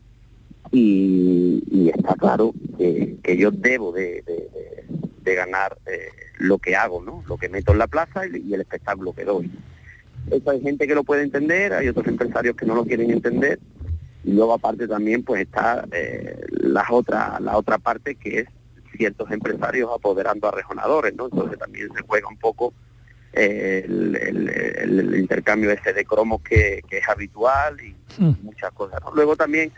y, 0.71 1.91
está 1.93 2.15
claro 2.15 2.53
que, 2.77 3.37
yo 3.37 3.51
debo 3.51 3.91
de, 3.91 4.23
ganar 5.23 5.77
eh, 5.85 6.07
lo 6.37 6.57
que 6.59 6.75
hago, 6.75 7.03
¿no? 7.03 7.23
Lo 7.27 7.37
que 7.37 7.49
meto 7.49 7.73
en 7.73 7.79
la 7.79 7.87
plaza 7.87 8.21
y, 8.25 8.53
el 8.53 8.61
espectáculo 8.61 9.13
que 9.13 9.25
doy. 9.25 9.51
Eso 10.31 10.49
hay 10.49 10.61
gente 10.61 10.87
que 10.87 10.95
lo 10.95 11.03
puede 11.03 11.23
entender, 11.23 11.73
hay 11.73 11.89
otros 11.89 12.07
empresarios 12.07 12.55
que 12.55 12.65
no 12.65 12.73
lo 12.73 12.85
quieren 12.85 13.11
entender, 13.11 13.59
y 14.23 14.31
luego 14.31 14.53
aparte 14.53 14.87
también 14.87 15.23
pues 15.23 15.41
está 15.41 15.85
eh, 15.91 16.39
la 16.49 16.85
otra 16.89 17.39
la 17.39 17.57
otra 17.57 17.77
parte 17.77 18.15
que 18.15 18.39
es 18.39 18.47
ciertos 18.95 19.31
empresarios 19.31 19.89
apoderando 19.93 20.47
a 20.47 20.51
rejonadores, 20.51 21.15
¿no? 21.15 21.25
Entonces 21.25 21.57
también 21.57 21.89
se 21.93 22.01
juega 22.01 22.27
un 22.27 22.37
poco 22.37 22.73
eh, 23.33 23.83
el, 23.85 25.15
intercambio 25.17 25.71
ese 25.71 25.91
de 25.91 26.05
cromos 26.05 26.41
que, 26.41 26.81
es 26.89 27.09
habitual 27.09 27.77
y 27.81 27.95
hmm. 28.21 28.43
muchas 28.43 28.71
cosas. 28.71 29.01
Luego 29.13 29.35
también, 29.35 29.71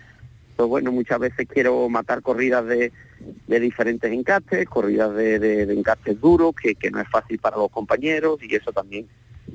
pues 0.56 0.70
bueno, 0.70 0.92
muchas 0.92 1.20
veces 1.20 1.48
quiero 1.48 1.90
matar 1.90 2.22
corridas 2.22 2.66
de, 2.66 2.92
diferentes 3.48 4.12
encastes, 4.12 4.68
corridas 4.68 5.16
de, 5.16 5.40
de, 5.40 5.74
encastes 5.74 6.20
duros, 6.22 6.54
que, 6.56 6.76
no 6.92 7.02
es 7.02 7.10
fácil 7.10 7.40
para 7.40 7.58
los 7.58 7.72
compañeros 7.72 8.38
y 8.44 8.54
eso 8.54 8.72
también 8.72 9.08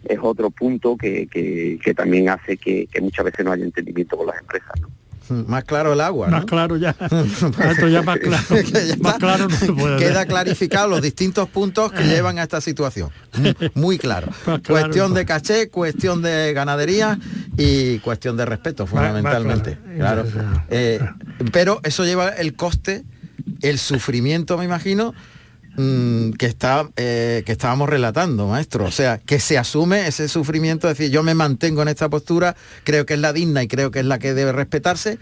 es 0.05 0.19
otro 0.21 0.51
punto 0.51 0.97
que, 0.97 1.29
que, 1.29 1.95
también 1.95 2.29
hace 2.29 2.57
que, 2.57 2.89
muchas 3.01 3.27
veces 3.27 3.45
no 3.45 3.53
haya 3.53 3.65
entendimiento 3.65 4.17
con 4.17 4.27
las 4.27 4.41
empresas. 4.41 4.73
¿no? 4.81 4.89
Más 5.47 5.65
claro 5.65 5.93
el 5.93 6.01
agua. 6.01 6.29
Más 6.29 6.45
claro 6.45 6.77
ya. 6.77 6.91
Esto 7.71 7.89
ya 7.89 8.03
más 8.03 8.19
claro. 8.19 8.45
más 9.01 9.17
claro 9.17 9.49
no 9.49 9.57
se 9.57 9.73
puede 9.73 9.97
Queda 9.99 10.27
clarificado 10.27 10.89
los 10.89 11.03
distintos 11.03 11.49
puntos 11.49 11.93
que 11.93 12.05
llevan 12.05 12.39
a 12.39 12.43
esta 12.43 12.61
situación. 12.61 13.11
Muy 13.75 13.99
claro. 14.03 14.29
cuestión 14.67 15.15
de 15.15 15.25
caché, 15.25 15.69
cuestión 15.69 16.23
de 16.23 16.53
ganadería 16.53 17.19
y 17.57 17.99
cuestión 18.01 18.37
de 18.37 18.45
respeto, 18.45 18.87
fundamentalmente. 18.87 19.79
Claro. 19.97 20.25
Eh, 20.71 21.01
pero 21.53 21.81
eso 21.83 22.05
lleva 22.05 22.29
el 22.29 22.55
coste, 22.55 23.05
el 23.61 23.79
sufrimiento, 23.79 24.59
me 24.59 24.65
imagino, 24.65 25.15
Mm, 25.75 26.33
que, 26.33 26.45
está, 26.45 26.91
eh, 26.97 27.43
que 27.47 27.53
estábamos 27.53 27.89
relatando, 27.89 28.47
maestro. 28.47 28.85
O 28.85 28.91
sea, 28.91 29.19
que 29.19 29.41
se 29.41 29.57
asume 29.57 30.07
ese 30.07 30.29
sufrimiento, 30.29 30.91
es 30.91 30.99
decir, 30.99 31.11
yo 31.11 31.23
me 31.23 31.35
mantengo 31.35 31.81
en 31.81 31.89
esta 31.89 32.11
postura, 32.11 32.57
creo 32.85 33.07
que 33.07 33.15
es 33.15 33.21
la 33.21 33.33
digna 33.33 33.63
y 33.63 33.69
creo 33.69 33.91
que 33.91 34.01
es 34.01 34.05
la 34.05 34.19
que 34.19 34.35
debe 34.35 34.53
respetarse, 34.53 35.19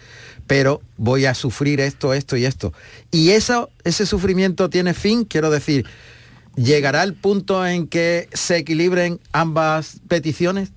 pero 0.49 0.83
voy 0.97 1.27
a 1.27 1.35
sufrir 1.35 1.81
esto, 1.81 2.15
esto 2.15 2.37
y 2.37 2.47
esto. 2.47 2.73
Y 3.13 3.31
eso, 3.31 3.71
ese 3.85 4.07
sufrimiento 4.07 4.69
tiene 4.71 4.93
fin, 4.93 5.25
quiero 5.25 5.51
decir, 5.51 5.87
¿llegará 6.57 7.05
el 7.05 7.15
punto 7.15 7.65
en 7.65 7.87
que 7.87 8.29
se 8.33 8.57
equilibren 8.57 9.21
ambas 9.31 10.01
peticiones? 10.09 10.73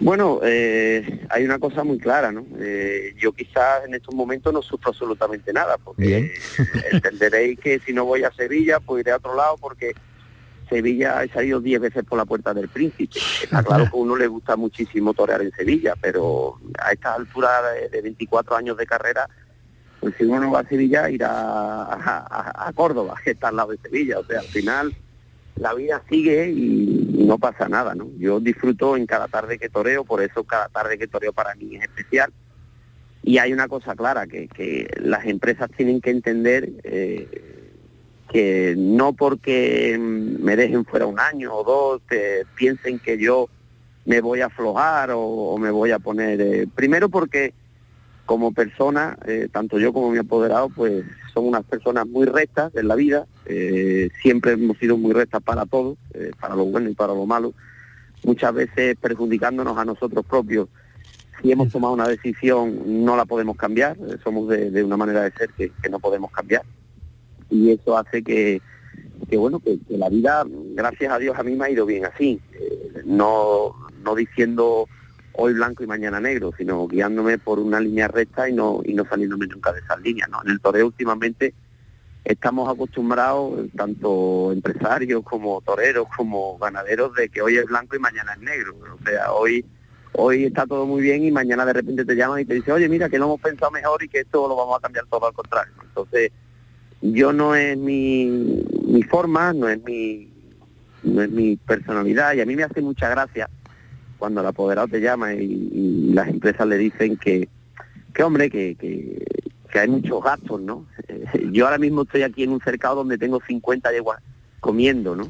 Bueno, 0.00 0.40
eh, 0.42 1.24
hay 1.30 1.44
una 1.44 1.58
cosa 1.58 1.84
muy 1.84 1.98
clara, 1.98 2.32
¿no? 2.32 2.44
Eh, 2.58 3.14
yo 3.16 3.32
quizás 3.32 3.84
en 3.86 3.94
estos 3.94 4.14
momentos 4.14 4.52
no 4.52 4.60
sufro 4.60 4.90
absolutamente 4.90 5.52
nada, 5.52 5.76
porque 5.78 6.32
entenderéis 6.92 7.60
que 7.60 7.78
si 7.78 7.92
no 7.92 8.04
voy 8.04 8.24
a 8.24 8.32
Sevilla, 8.32 8.80
pues 8.80 9.02
iré 9.02 9.12
a 9.12 9.16
otro 9.16 9.36
lado, 9.36 9.56
porque 9.60 9.92
Sevilla 10.68 11.22
he 11.22 11.28
salido 11.28 11.60
10 11.60 11.80
veces 11.80 12.04
por 12.04 12.18
la 12.18 12.24
puerta 12.24 12.52
del 12.52 12.68
príncipe. 12.68 13.18
Está 13.42 13.62
claro 13.62 13.84
que 13.84 13.96
a 13.96 14.00
uno 14.00 14.16
le 14.16 14.26
gusta 14.26 14.56
muchísimo 14.56 15.14
torear 15.14 15.42
en 15.42 15.52
Sevilla, 15.52 15.94
pero 16.00 16.58
a 16.78 16.92
esta 16.92 17.14
altura 17.14 17.50
de, 17.90 18.02
24 18.02 18.56
años 18.56 18.76
de 18.76 18.86
carrera, 18.86 19.28
pues 20.00 20.14
si 20.18 20.24
uno 20.24 20.40
no 20.40 20.50
va 20.50 20.60
a 20.60 20.68
Sevilla, 20.68 21.08
irá 21.08 21.30
a, 21.30 22.68
a 22.68 22.72
Córdoba, 22.72 23.14
que 23.22 23.30
está 23.30 23.48
al 23.48 23.56
lado 23.56 23.70
de 23.70 23.78
Sevilla. 23.78 24.18
O 24.18 24.24
sea, 24.24 24.40
al 24.40 24.46
final 24.46 24.94
la 25.56 25.72
vida 25.74 26.02
sigue 26.08 26.50
y, 26.50 27.13
no 27.24 27.38
pasa 27.38 27.68
nada, 27.68 27.94
¿no? 27.94 28.10
Yo 28.18 28.40
disfruto 28.40 28.96
en 28.96 29.06
cada 29.06 29.28
tarde 29.28 29.58
que 29.58 29.68
toreo, 29.68 30.04
por 30.04 30.22
eso 30.22 30.44
cada 30.44 30.68
tarde 30.68 30.98
que 30.98 31.06
toreo 31.06 31.32
para 31.32 31.54
mí 31.54 31.76
es 31.76 31.82
especial, 31.82 32.32
Y 33.22 33.38
hay 33.38 33.52
una 33.52 33.68
cosa 33.68 33.94
clara, 33.94 34.26
que, 34.26 34.88
las 35.00 35.24
empresas 35.24 35.70
tienen 35.76 36.00
que 36.00 36.10
entender 36.10 36.70
eh, 36.84 37.72
que 38.30 38.74
no 38.76 39.12
porque 39.12 39.96
me 39.98 40.56
dejen 40.56 40.84
fuera 40.84 41.06
un 41.06 41.18
año 41.18 41.54
o 41.54 41.64
dos, 41.64 42.02
piensen 42.54 42.98
que 42.98 43.18
yo 43.18 43.48
me 44.04 44.20
voy 44.20 44.40
a 44.40 44.46
aflojar 44.46 45.10
o, 45.12 45.56
me 45.58 45.70
voy 45.70 45.90
a 45.90 45.98
poner... 45.98 46.40
Eh, 46.40 46.66
primero 46.74 47.08
porque 47.08 47.54
como 48.26 48.52
persona, 48.52 49.18
eh, 49.26 49.48
tanto 49.52 49.78
yo 49.78 49.92
como 49.92 50.10
mi 50.10 50.18
apoderado, 50.18 50.68
pues 50.70 51.04
son 51.32 51.46
unas 51.46 51.64
personas 51.64 52.06
muy 52.06 52.26
rectas 52.26 52.74
en 52.74 52.88
la 52.88 52.94
vida, 52.94 53.26
siempre 54.22 54.52
hemos 54.52 54.78
sido 54.78 54.96
muy 54.96 55.12
rectas 55.12 55.42
para 55.42 55.66
todos, 55.66 55.98
para 56.40 56.54
lo 56.54 56.64
bueno 56.64 56.88
y 56.88 56.94
para 56.94 57.12
lo 57.12 57.26
malo, 57.26 57.52
muchas 58.24 58.54
veces 58.54 58.96
perjudicándonos 59.00 59.76
a 59.76 59.84
nosotros 59.84 60.24
propios. 60.24 60.68
Si 61.42 61.52
hemos 61.52 61.70
tomado 61.70 61.94
una 61.94 62.08
decisión 62.08 63.04
no 63.04 63.16
la 63.16 63.24
podemos 63.24 63.56
cambiar, 63.56 63.96
somos 64.22 64.48
de, 64.48 64.82
una 64.82 64.96
manera 64.96 65.22
de 65.22 65.32
ser 65.32 65.50
que, 65.50 65.70
no 65.90 65.98
podemos 65.98 66.30
cambiar. 66.30 66.62
Y 67.50 67.70
eso 67.70 67.98
hace 67.98 68.22
que, 68.22 68.60
bueno, 69.36 69.60
que, 69.60 69.78
la 69.90 70.08
vida, 70.08 70.44
gracias 70.74 71.12
a 71.12 71.18
Dios, 71.18 71.38
a 71.38 71.42
mí 71.42 71.54
me 71.54 71.66
ha 71.66 71.70
ido 71.70 71.86
bien 71.86 72.06
así, 72.06 72.40
eh, 72.52 73.02
no, 73.04 73.74
no 74.02 74.14
diciendo 74.14 74.88
hoy 75.34 75.52
blanco 75.54 75.82
y 75.82 75.86
mañana 75.86 76.20
negro, 76.20 76.52
sino 76.56 76.86
guiándome 76.86 77.38
por 77.38 77.58
una 77.58 77.80
línea 77.80 78.08
recta 78.08 78.48
y 78.48 78.52
no, 78.52 78.80
y 78.84 78.94
no 78.94 79.04
saliéndome 79.04 79.46
nunca 79.46 79.72
de 79.72 79.80
esa 79.80 79.96
línea. 79.96 80.26
¿no? 80.28 80.42
En 80.44 80.50
el 80.50 80.60
toreo 80.60 80.86
últimamente 80.86 81.54
estamos 82.24 82.72
acostumbrados, 82.72 83.68
tanto 83.76 84.52
empresarios 84.52 85.22
como 85.24 85.60
toreros, 85.60 86.06
como 86.16 86.56
ganaderos, 86.58 87.14
de 87.14 87.28
que 87.28 87.42
hoy 87.42 87.56
es 87.56 87.66
blanco 87.66 87.96
y 87.96 87.98
mañana 87.98 88.32
es 88.34 88.40
negro. 88.40 88.74
O 88.94 89.04
sea, 89.04 89.32
hoy 89.32 89.64
hoy 90.16 90.44
está 90.44 90.64
todo 90.64 90.86
muy 90.86 91.02
bien 91.02 91.24
y 91.24 91.32
mañana 91.32 91.66
de 91.66 91.72
repente 91.72 92.04
te 92.04 92.14
llaman 92.14 92.40
y 92.40 92.44
te 92.44 92.54
dicen, 92.54 92.74
oye, 92.74 92.88
mira, 92.88 93.08
que 93.08 93.18
lo 93.18 93.24
hemos 93.24 93.40
pensado 93.40 93.72
mejor 93.72 94.02
y 94.02 94.08
que 94.08 94.20
esto 94.20 94.46
lo 94.46 94.54
vamos 94.54 94.78
a 94.78 94.80
cambiar 94.80 95.06
todo 95.06 95.26
al 95.26 95.32
contrario. 95.32 95.72
Entonces, 95.82 96.30
yo 97.02 97.32
no 97.32 97.56
es 97.56 97.76
mi, 97.76 98.62
mi 98.86 99.02
forma, 99.02 99.52
no 99.52 99.68
es 99.68 99.82
mi, 99.82 100.32
no 101.02 101.20
es 101.20 101.30
mi 101.30 101.56
personalidad 101.56 102.34
y 102.34 102.40
a 102.40 102.46
mí 102.46 102.54
me 102.54 102.62
hace 102.62 102.80
mucha 102.80 103.08
gracia 103.08 103.50
cuando 104.24 104.40
el 104.40 104.46
apoderado 104.46 104.88
te 104.88 105.02
llama 105.02 105.34
y, 105.34 106.10
las 106.14 106.28
empresas 106.28 106.66
le 106.66 106.78
dicen 106.78 107.18
que, 107.18 107.46
que 108.14 108.22
hombre, 108.22 108.48
que, 108.48 108.74
que, 108.74 109.22
que 109.70 109.78
hay 109.78 109.86
muchos 109.86 110.24
gastos, 110.24 110.62
¿no? 110.62 110.86
yo 111.52 111.66
ahora 111.66 111.76
mismo 111.76 112.04
estoy 112.04 112.22
aquí 112.22 112.42
en 112.42 112.52
un 112.52 112.60
cercado 112.60 112.94
donde 112.94 113.18
tengo 113.18 113.38
50 113.46 113.92
yeguas 113.92 114.22
comiendo, 114.60 115.14
¿no? 115.14 115.28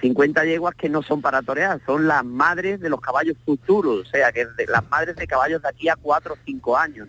50 0.00 0.44
eh, 0.44 0.48
yeguas 0.48 0.74
que 0.76 0.88
no 0.88 1.02
son 1.02 1.20
para 1.20 1.42
torear, 1.42 1.78
son 1.84 2.08
las 2.08 2.24
madres 2.24 2.80
de 2.80 2.88
los 2.88 3.02
caballos 3.02 3.36
futuros, 3.44 4.08
o 4.08 4.10
sea, 4.10 4.32
que 4.32 4.46
las 4.66 4.88
madres 4.88 5.16
de 5.16 5.26
caballos 5.26 5.60
de 5.60 5.68
aquí 5.68 5.90
a 5.90 5.96
4 5.96 6.32
o 6.32 6.38
5 6.42 6.78
años. 6.78 7.08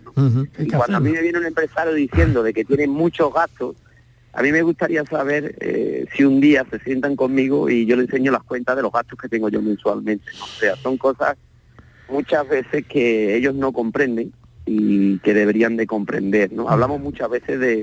Y 0.58 0.68
cuando 0.68 0.98
a 0.98 1.00
mí 1.00 1.10
me 1.10 1.22
viene 1.22 1.38
un 1.38 1.46
empresario 1.46 1.94
diciendo 1.94 2.42
de 2.42 2.52
que 2.52 2.66
tienen 2.66 2.90
muchos 2.90 3.32
gastos, 3.32 3.76
a 4.36 4.42
mí 4.42 4.52
me 4.52 4.60
gustaría 4.60 5.02
saber 5.06 5.56
eh, 5.60 6.04
si 6.14 6.22
un 6.22 6.42
día 6.42 6.66
se 6.70 6.78
sientan 6.80 7.16
conmigo 7.16 7.70
y 7.70 7.86
yo 7.86 7.96
le 7.96 8.02
enseño 8.02 8.30
las 8.30 8.42
cuentas 8.42 8.76
de 8.76 8.82
los 8.82 8.92
gastos 8.92 9.18
que 9.18 9.30
tengo 9.30 9.48
yo 9.48 9.62
mensualmente. 9.62 10.30
O 10.42 10.46
sea, 10.60 10.76
son 10.76 10.98
cosas 10.98 11.38
muchas 12.10 12.46
veces 12.46 12.84
que 12.86 13.34
ellos 13.34 13.54
no 13.54 13.72
comprenden 13.72 14.34
y 14.66 15.18
que 15.20 15.32
deberían 15.32 15.78
de 15.78 15.86
comprender. 15.86 16.52
¿no? 16.52 16.68
Hablamos 16.68 17.00
muchas 17.00 17.30
veces 17.30 17.58
de, 17.58 17.82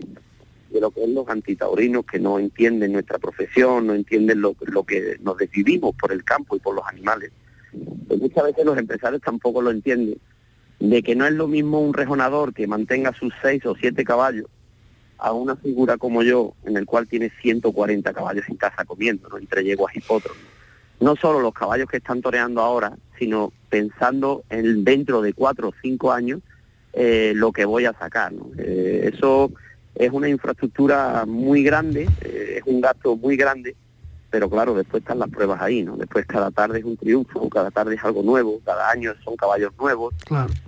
de 0.69 0.79
lo 0.79 0.91
que 0.91 1.03
es 1.03 1.09
los 1.09 1.27
antitaurinos 1.27 2.05
que 2.05 2.19
no 2.19 2.37
entienden 2.37 2.93
nuestra 2.93 3.17
profesión, 3.17 3.87
no 3.87 3.95
entienden 3.95 4.39
lo, 4.39 4.53
que 4.53 5.17
nos 5.23 5.37
decidimos 5.37 5.95
por 5.95 6.11
el 6.11 6.23
campo 6.23 6.55
y 6.55 6.59
por 6.59 6.75
los 6.75 6.85
animales. 6.85 7.31
Pues 8.07 8.19
muchas 8.19 8.43
veces 8.43 8.63
los 8.63 8.77
empresarios 8.77 9.23
tampoco 9.23 9.59
lo 9.59 9.71
entienden, 9.71 10.19
de 10.79 11.01
que 11.01 11.15
no 11.15 11.25
es 11.25 11.33
lo 11.33 11.47
mismo 11.47 11.81
un 11.81 11.95
rejonador 11.95 12.53
que 12.53 12.67
mantenga 12.67 13.11
sus 13.13 13.33
seis 13.41 13.65
o 13.65 13.73
siete 13.75 14.03
caballos 14.03 14.45
a 15.17 15.31
una 15.31 15.55
figura 15.55 15.97
como 15.97 16.23
yo, 16.23 16.53
en 16.65 16.77
el 16.77 16.85
cual 16.85 17.07
tiene 17.07 17.31
140 17.41 18.13
caballos 18.13 18.45
en 18.49 18.57
casa 18.57 18.85
comiendo, 18.85 19.29
¿no? 19.29 19.37
entre 19.37 19.63
yeguas 19.63 19.95
y 19.95 20.01
potros. 20.01 20.35
No 20.99 21.15
solo 21.15 21.39
los 21.39 21.53
caballos 21.53 21.89
que 21.89 21.97
están 21.97 22.21
toreando 22.21 22.61
ahora, 22.61 22.97
sino 23.17 23.51
pensando 23.69 24.43
en 24.49 24.83
dentro 24.83 25.21
de 25.21 25.33
cuatro 25.33 25.69
o 25.69 25.73
cinco 25.81 26.11
años 26.11 26.41
eh, 26.93 27.33
lo 27.35 27.51
que 27.51 27.65
voy 27.65 27.85
a 27.85 27.93
sacar. 27.93 28.31
Eh, 28.57 29.09
eso 29.13 29.51
es 29.95 30.11
una 30.11 30.29
infraestructura 30.29 31.25
muy 31.25 31.63
grande, 31.63 32.07
eh, 32.21 32.55
es 32.57 32.63
un 32.65 32.81
gasto 32.81 33.15
muy 33.15 33.35
grande, 33.35 33.75
pero 34.33 34.49
claro, 34.49 34.73
después 34.73 35.01
están 35.03 35.19
las 35.19 35.29
pruebas 35.29 35.61
ahí, 35.61 35.83
¿no? 35.83 35.95
Después 35.95 36.25
cada 36.25 36.49
tarde 36.49 36.79
es 36.79 36.85
un 36.85 36.97
triunfo, 36.97 37.47
cada 37.49 37.69
tarde 37.69 37.93
es 37.93 38.03
algo 38.03 38.23
nuevo, 38.23 38.59
cada 38.65 38.89
año 38.89 39.13
son 39.23 39.35
caballos 39.35 39.71
nuevos, 39.79 40.15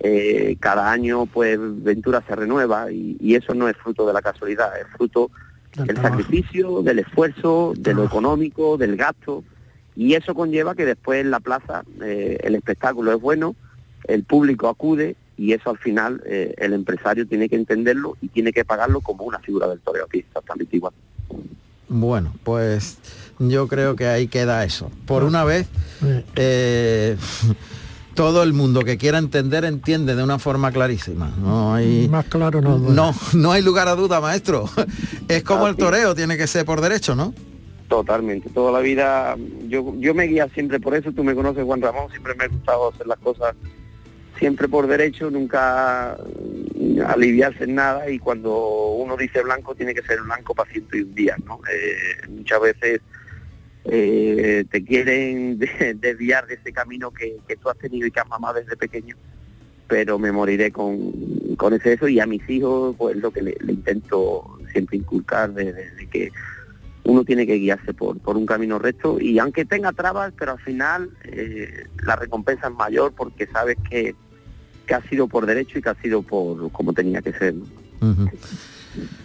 eh, 0.02 0.56
cada 0.60 0.92
año 0.92 1.26
pues 1.26 1.58
Ventura 1.60 2.24
se 2.28 2.36
renueva 2.36 2.92
y, 2.92 3.34
eso 3.34 3.56
no 3.56 3.68
es 3.68 3.76
fruto 3.76 4.06
de 4.06 4.14
la 4.14 4.22
casualidad, 4.22 4.80
es 4.80 4.86
fruto 4.96 5.32
del, 5.78 5.98
sacrificio, 5.98 6.84
del 6.84 7.00
esfuerzo, 7.00 7.74
de 7.76 7.96
lo 7.96 8.04
económico, 8.04 8.78
del 8.78 8.96
gasto, 8.98 9.44
y 9.96 10.14
eso 10.14 10.36
conlleva 10.36 10.76
que 10.76 10.86
después 10.86 11.22
en 11.22 11.32
la 11.32 11.40
plaza 11.40 11.84
eh, 12.04 12.38
el 12.44 12.54
espectáculo 12.54 13.14
es 13.14 13.20
bueno, 13.20 13.56
el 14.04 14.26
público 14.26 14.70
acude 14.70 15.16
y 15.38 15.54
eso 15.54 15.72
al 15.72 15.80
final 15.80 16.22
eh, 16.28 16.54
el 16.60 16.74
empresario 16.74 17.28
tiene 17.28 17.50
que 17.50 17.56
entenderlo 17.56 18.16
y 18.22 18.28
tiene 18.28 18.54
que 18.54 18.64
pagarlo 18.64 19.02
como 19.02 19.24
una 19.24 19.40
figura 19.40 19.68
del 19.68 19.80
toreo 19.80 20.06
aquí, 20.06 20.20
exactamente 20.20 20.76
igual. 20.76 20.94
Bueno, 21.88 22.34
pues 22.44 22.98
yo 23.40 23.68
creo 23.68 23.96
que 23.96 24.08
ahí 24.08 24.28
queda 24.28 24.64
eso. 24.64 24.92
Por 25.06 25.24
una 25.24 25.44
vez, 25.44 25.68
eh, 26.36 27.18
todo 28.16 28.44
el 28.44 28.54
mundo 28.54 28.82
que 28.82 28.98
quiera 28.98 29.18
entender 29.18 29.66
entiende 29.66 30.16
de 30.16 30.24
una 30.24 30.40
forma 30.40 30.72
clarísima. 30.72 31.32
No 31.40 31.74
hay 31.74 32.08
más 32.08 32.26
claro 32.26 32.62
no. 32.62 32.78
No, 32.78 33.14
no 33.34 33.52
hay 33.52 33.62
lugar 33.62 33.88
a 33.88 33.96
duda, 33.96 34.22
maestro. 34.22 34.70
es 35.28 35.44
como 35.44 35.68
el 35.68 35.76
toreo, 35.76 36.16
tiene 36.16 36.38
que 36.38 36.48
ser 36.48 36.66
por 36.66 36.82
derecho, 36.82 37.16
¿no? 37.16 37.34
Totalmente, 37.88 38.50
toda 38.50 38.72
la 38.72 38.80
vida 38.80 39.36
yo, 39.68 39.94
yo 40.00 40.16
me 40.16 40.24
guía 40.24 40.48
siempre 40.56 40.80
por 40.80 40.96
eso, 40.96 41.12
tú 41.12 41.24
me 41.24 41.36
conoces 41.36 41.64
Juan 41.64 41.82
Ramón, 41.82 42.10
siempre 42.10 42.34
me 42.34 42.46
ha 42.46 42.48
gustado 42.48 42.90
hacer 42.90 43.06
las 43.06 43.20
cosas 43.20 43.56
siempre 44.40 44.68
por 44.68 44.88
derecho, 44.88 45.30
nunca 45.30 46.18
aliviarse 47.08 47.66
en 47.66 47.76
nada 47.76 48.10
y 48.10 48.20
cuando 48.20 48.90
uno 48.90 49.16
dice 49.16 49.42
blanco 49.42 49.76
tiene 49.76 49.94
que 49.94 50.02
ser 50.02 50.22
blanco 50.22 50.54
para 50.54 50.70
ciento 50.72 50.98
y 50.98 51.02
un 51.02 51.16
día, 51.16 51.36
¿no? 51.46 51.60
Eh, 51.72 52.28
muchas 52.30 52.62
veces 52.62 53.02
eh, 53.88 54.66
te 54.70 54.84
quieren 54.84 55.60
desviar 56.00 56.48
de 56.48 56.56
ese 56.56 56.74
camino 56.74 57.12
que, 57.12 57.38
tú 57.62 57.70
has 57.70 57.78
tenido 57.78 58.08
y 58.08 58.12
que 58.12 58.20
has 58.20 58.28
mamado 58.28 58.56
desde 58.56 58.76
pequeño, 58.76 59.16
pero 59.88 60.18
me 60.18 60.32
moriré 60.32 60.72
con, 60.72 61.56
con 61.56 61.74
ese 61.74 61.94
eso. 61.94 62.08
Y 62.08 62.20
a 62.20 62.26
mis 62.26 62.48
hijos 62.50 62.96
pues 62.98 63.16
lo 63.18 63.32
que 63.32 63.42
le, 63.42 63.56
intento 63.68 64.60
siempre 64.72 64.98
inculcar 64.98 65.54
desde, 65.54 66.08
que 66.08 66.32
uno 67.04 67.24
tiene 67.24 67.46
que 67.46 67.56
guiarse 67.56 67.94
por, 67.94 68.20
por 68.20 68.38
un 68.38 68.46
camino 68.46 68.80
recto. 68.80 69.20
Y 69.20 69.38
aunque 69.38 69.66
tenga 69.66 69.92
trabas, 69.92 70.34
pero 70.38 70.54
al 70.54 70.60
final 70.60 71.12
eh, 71.24 71.86
la 72.04 72.16
recompensa 72.16 72.68
es 72.68 72.74
mayor 72.74 73.14
porque 73.14 73.46
sabes 73.48 73.78
que, 73.90 74.16
que 74.88 74.94
ha 74.96 75.02
sido 75.04 75.28
por 75.28 75.46
derecho 75.46 75.78
y 75.78 75.84
que 75.84 75.90
ha 75.90 76.02
sido 76.02 76.24
por 76.24 76.72
como 76.72 76.94
tenía 76.94 77.22
que 77.22 77.34
ser. 77.34 77.54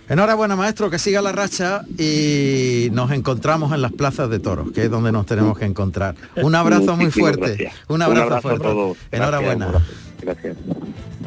Enhorabuena 0.08 0.56
maestro, 0.56 0.90
que 0.90 0.98
siga 0.98 1.22
la 1.22 1.32
racha 1.32 1.82
y 1.96 2.88
nos 2.92 3.12
encontramos 3.12 3.72
en 3.72 3.80
las 3.80 3.92
plazas 3.92 4.28
de 4.28 4.40
toros, 4.40 4.72
que 4.72 4.84
es 4.84 4.90
donde 4.90 5.12
nos 5.12 5.24
tenemos 5.26 5.56
que 5.56 5.64
encontrar. 5.64 6.16
Un 6.36 6.54
abrazo 6.54 6.96
muy 6.96 7.10
fuerte. 7.10 7.70
Un 7.88 8.02
abrazo, 8.02 8.40
fuerte. 8.40 8.66
A 8.66 8.70
todos. 8.70 8.98
Enhorabuena. 9.12 9.68
Gracias. 10.20 10.56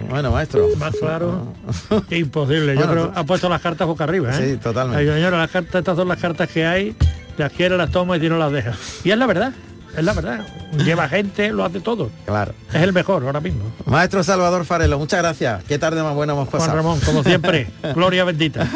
Bueno, 0.10 0.32
maestro. 0.32 0.68
Más 0.78 0.96
claro. 0.96 1.54
imposible. 2.10 2.76
Yo 2.76 2.90
creo 2.90 3.12
ha 3.16 3.24
puesto 3.24 3.48
las 3.48 3.62
cartas 3.62 3.88
boca 3.88 4.04
arriba, 4.04 4.38
¿eh? 4.38 4.52
Sí, 4.52 4.58
totalmente. 4.58 5.14
señora, 5.14 5.38
las 5.38 5.50
cartas, 5.50 5.76
estas 5.76 5.96
son 5.96 6.08
las 6.08 6.20
cartas 6.20 6.50
que 6.50 6.66
hay, 6.66 6.96
las 7.38 7.52
quiere, 7.54 7.78
las 7.78 7.90
toma 7.90 8.18
y 8.18 8.20
si 8.20 8.30
no 8.30 8.38
las 8.38 8.52
deja. 8.52 8.74
Y 9.04 9.12
es 9.12 9.18
la 9.18 9.28
verdad 9.28 9.54
es 9.98 10.04
la 10.04 10.14
verdad. 10.14 10.46
Lleva 10.78 11.08
gente, 11.08 11.52
lo 11.52 11.64
hace 11.64 11.80
todo. 11.80 12.10
Claro. 12.26 12.54
Es 12.70 12.82
el 12.82 12.94
mejor 12.94 13.24
ahora 13.24 13.40
mismo. 13.40 13.72
Maestro 13.86 14.24
Salvador 14.24 14.66
Farelo, 14.66 14.98
muchas 14.98 15.20
gracias. 15.20 15.64
Qué 15.66 15.78
tarde 15.78 16.02
más 16.02 16.16
buena 16.16 16.34
hemos 16.34 16.48
pasado. 16.48 16.72
Juan 16.72 16.78
Ramón, 16.78 17.00
como 17.02 17.24
siempre, 17.24 17.70
gloria 17.94 18.24
bendita. 18.24 18.68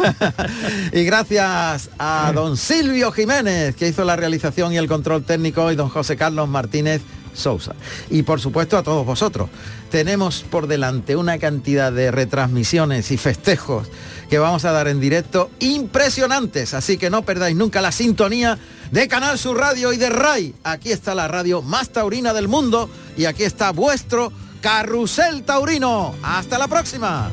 y 0.91 1.03
gracias 1.03 1.89
a 1.97 2.31
don 2.33 2.57
Silvio 2.57 3.11
Jiménez, 3.11 3.75
que 3.75 3.87
hizo 3.87 4.03
la 4.05 4.15
realización 4.15 4.73
y 4.73 4.77
el 4.77 4.87
control 4.87 5.23
técnico, 5.23 5.71
y 5.71 5.75
don 5.75 5.89
José 5.89 6.15
Carlos 6.17 6.47
Martínez 6.47 7.01
Sousa. 7.37 7.75
Y 8.09 8.23
por 8.23 8.41
supuesto 8.41 8.77
a 8.77 8.83
todos 8.83 9.05
vosotros. 9.05 9.49
Tenemos 9.89 10.43
por 10.43 10.67
delante 10.67 11.15
una 11.15 11.37
cantidad 11.37 11.91
de 11.91 12.11
retransmisiones 12.11 13.11
y 13.11 13.17
festejos 13.17 13.87
que 14.29 14.39
vamos 14.39 14.65
a 14.65 14.71
dar 14.71 14.87
en 14.87 14.99
directo 14.99 15.49
impresionantes, 15.59 16.73
así 16.73 16.97
que 16.97 17.09
no 17.09 17.21
perdáis 17.21 17.55
nunca 17.55 17.81
la 17.81 17.93
sintonía 17.93 18.57
de 18.91 19.07
Canal 19.07 19.39
Sur 19.39 19.57
Radio 19.57 19.93
y 19.93 19.97
de 19.97 20.09
RAI. 20.09 20.53
Aquí 20.63 20.91
está 20.91 21.15
la 21.15 21.27
radio 21.27 21.61
más 21.61 21.89
taurina 21.89 22.33
del 22.33 22.47
mundo 22.47 22.89
y 23.15 23.25
aquí 23.25 23.43
está 23.43 23.71
vuestro 23.71 24.31
Carrusel 24.61 25.43
Taurino. 25.43 26.13
Hasta 26.23 26.57
la 26.57 26.67
próxima. 26.67 27.31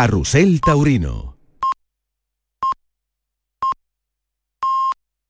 Carrusel 0.00 0.60
Taurino 0.60 1.29